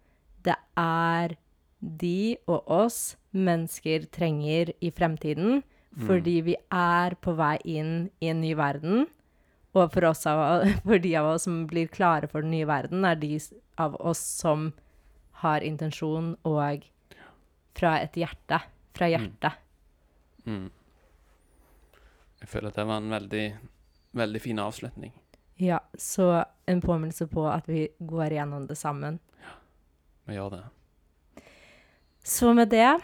det 0.48 0.56
er 0.80 1.36
de 1.80 2.38
og 2.48 2.64
oss 2.72 3.18
mennesker 3.32 4.08
trenger 4.14 4.74
i 4.80 4.92
fremtiden, 4.92 5.62
fordi 6.08 6.36
vi 6.46 6.56
er 6.72 7.16
på 7.22 7.34
vei 7.38 7.58
inn 7.66 8.10
i 8.22 8.30
en 8.32 8.42
ny 8.42 8.54
verden. 8.58 9.08
Og 9.78 9.92
for, 9.94 10.10
oss 10.10 10.26
av, 10.30 10.66
for 10.88 11.02
de 11.02 11.16
av 11.20 11.34
oss 11.34 11.46
som 11.48 11.64
blir 11.70 11.92
klare 11.92 12.30
for 12.30 12.46
den 12.46 12.54
nye 12.56 12.68
verden, 12.70 13.06
er 13.06 13.20
de 13.20 13.38
av 13.80 13.96
oss 14.00 14.22
som 14.42 14.72
har 15.44 15.64
intensjon 15.66 16.34
og 16.48 16.86
fra 17.78 17.96
et 18.04 18.18
hjerte. 18.20 18.62
Fra 18.96 19.08
hjertet. 19.08 19.66
Mm. 20.46 20.68
Jeg 22.40 22.50
føler 22.50 22.72
at 22.72 22.80
det 22.80 22.88
var 22.88 23.02
en 23.02 23.14
veldig, 23.14 23.46
veldig 24.20 24.42
fin 24.42 24.60
avslutning. 24.60 25.14
Ja, 25.60 25.80
så 25.94 26.46
en 26.72 26.82
påminnelse 26.82 27.28
på 27.28 27.44
at 27.52 27.68
vi 27.68 27.90
går 28.00 28.36
gjennom 28.38 28.68
det 28.68 28.78
sammen. 28.80 29.20
Ja, 29.44 29.56
Vi 30.26 30.36
gjør 30.36 30.50
det. 30.56 30.64
Så 32.24 32.54
med 32.54 32.70
det 32.70 33.00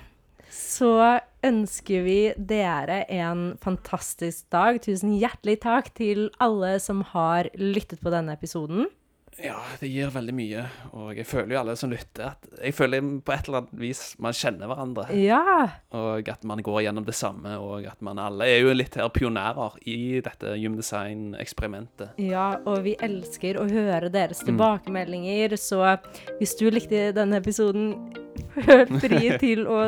så 0.49 1.19
ønsker 1.45 2.03
vi 2.05 2.19
dere 2.37 3.03
en 3.11 3.57
fantastisk 3.61 4.47
dag. 4.53 4.79
Tusen 4.81 5.13
hjertelig 5.19 5.59
takk 5.65 5.93
til 5.97 6.29
alle 6.41 6.79
som 6.79 7.01
har 7.13 7.49
lyttet 7.57 8.01
på 8.01 8.09
denne 8.13 8.33
episoden. 8.33 8.87
Ja, 9.35 9.57
det 9.81 9.89
gir 9.91 10.07
veldig 10.15 10.31
mye. 10.31 10.61
Og 10.95 11.09
jeg 11.17 11.25
føler 11.27 11.51
jo 11.51 11.59
alle 11.59 11.73
som 11.75 11.91
lytter, 11.91 12.29
at 12.37 12.45
jeg 12.63 12.71
føler 12.77 13.03
på 13.19 13.33
et 13.35 13.49
eller 13.49 13.57
annet 13.65 13.73
vis 13.81 14.03
man 14.23 14.31
kjenner 14.31 14.69
hverandre. 14.71 15.09
Ja, 15.19 15.65
Og 15.91 16.29
at 16.31 16.45
man 16.47 16.61
går 16.63 16.85
gjennom 16.85 17.03
det 17.03 17.17
samme, 17.19 17.57
og 17.59 17.83
at 17.91 17.99
man 18.01 18.17
alle 18.23 18.47
er 18.47 18.61
jo 18.63 18.71
litt 18.71 18.95
her 18.95 19.09
pionerer 19.11 19.75
i 19.91 20.21
dette 20.23 20.55
Gymdesign-eksperimentet. 20.55 22.15
ja, 22.17 22.55
og 22.65 22.83
vi 22.87 22.95
elsker 22.95 23.59
å 23.59 23.67
høre 23.69 24.09
deres 24.09 24.41
Mm. 24.41 24.55
tilbakemeldinger, 24.55 25.57
så 25.57 25.99
hvis 26.39 26.55
du 26.57 26.69
likte 26.71 27.11
denne 27.13 27.35
episoden, 27.41 28.13
føl 28.55 28.99
fri 29.03 29.21
til 29.41 29.65
å 29.67 29.79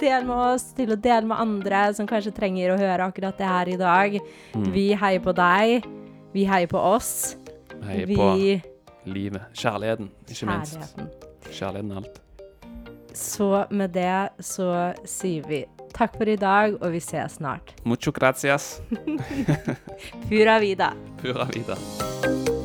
dele 0.00 0.22
med 0.28 0.36
oss, 0.36 0.68
til 0.76 0.94
å 0.94 0.98
dele 0.98 1.26
med 1.30 1.40
andre 1.42 1.82
som 1.96 2.08
kanskje 2.08 2.34
trenger 2.36 2.74
å 2.74 2.80
høre 2.80 3.08
akkurat 3.10 3.38
det 3.38 3.50
her 3.50 3.72
i 3.72 3.78
dag. 3.80 4.18
Mm. 4.54 4.70
Vi 4.74 4.86
heier 4.98 5.22
på 5.24 5.34
deg. 5.36 5.88
Vi 6.36 6.46
heier 6.48 6.70
på 6.70 6.80
oss. 6.80 7.36
Heier 7.86 8.08
vi 8.08 8.18
på 8.18 8.30
livet. 9.06 9.48
Kjærligheten, 9.54 10.10
ikke 10.28 10.50
minst. 10.50 10.78
Kjærligheten. 10.78 11.10
Kjærligheten 11.50 11.92
er 11.92 12.02
alt. 12.02 12.20
Så 13.16 13.64
med 13.70 13.94
det 13.96 14.44
så 14.44 14.68
sier 15.08 15.46
vi 15.48 15.62
takk 15.96 16.18
for 16.18 16.28
i 16.28 16.36
dag, 16.36 16.76
og 16.82 16.92
vi 16.92 17.00
ses 17.00 17.38
snart. 17.38 17.72
Mucho 17.84 18.12
gracias. 18.12 18.82
Pura 20.28 20.58
vida. 20.60 20.92
Pura 21.22 21.48
vida. 21.54 22.55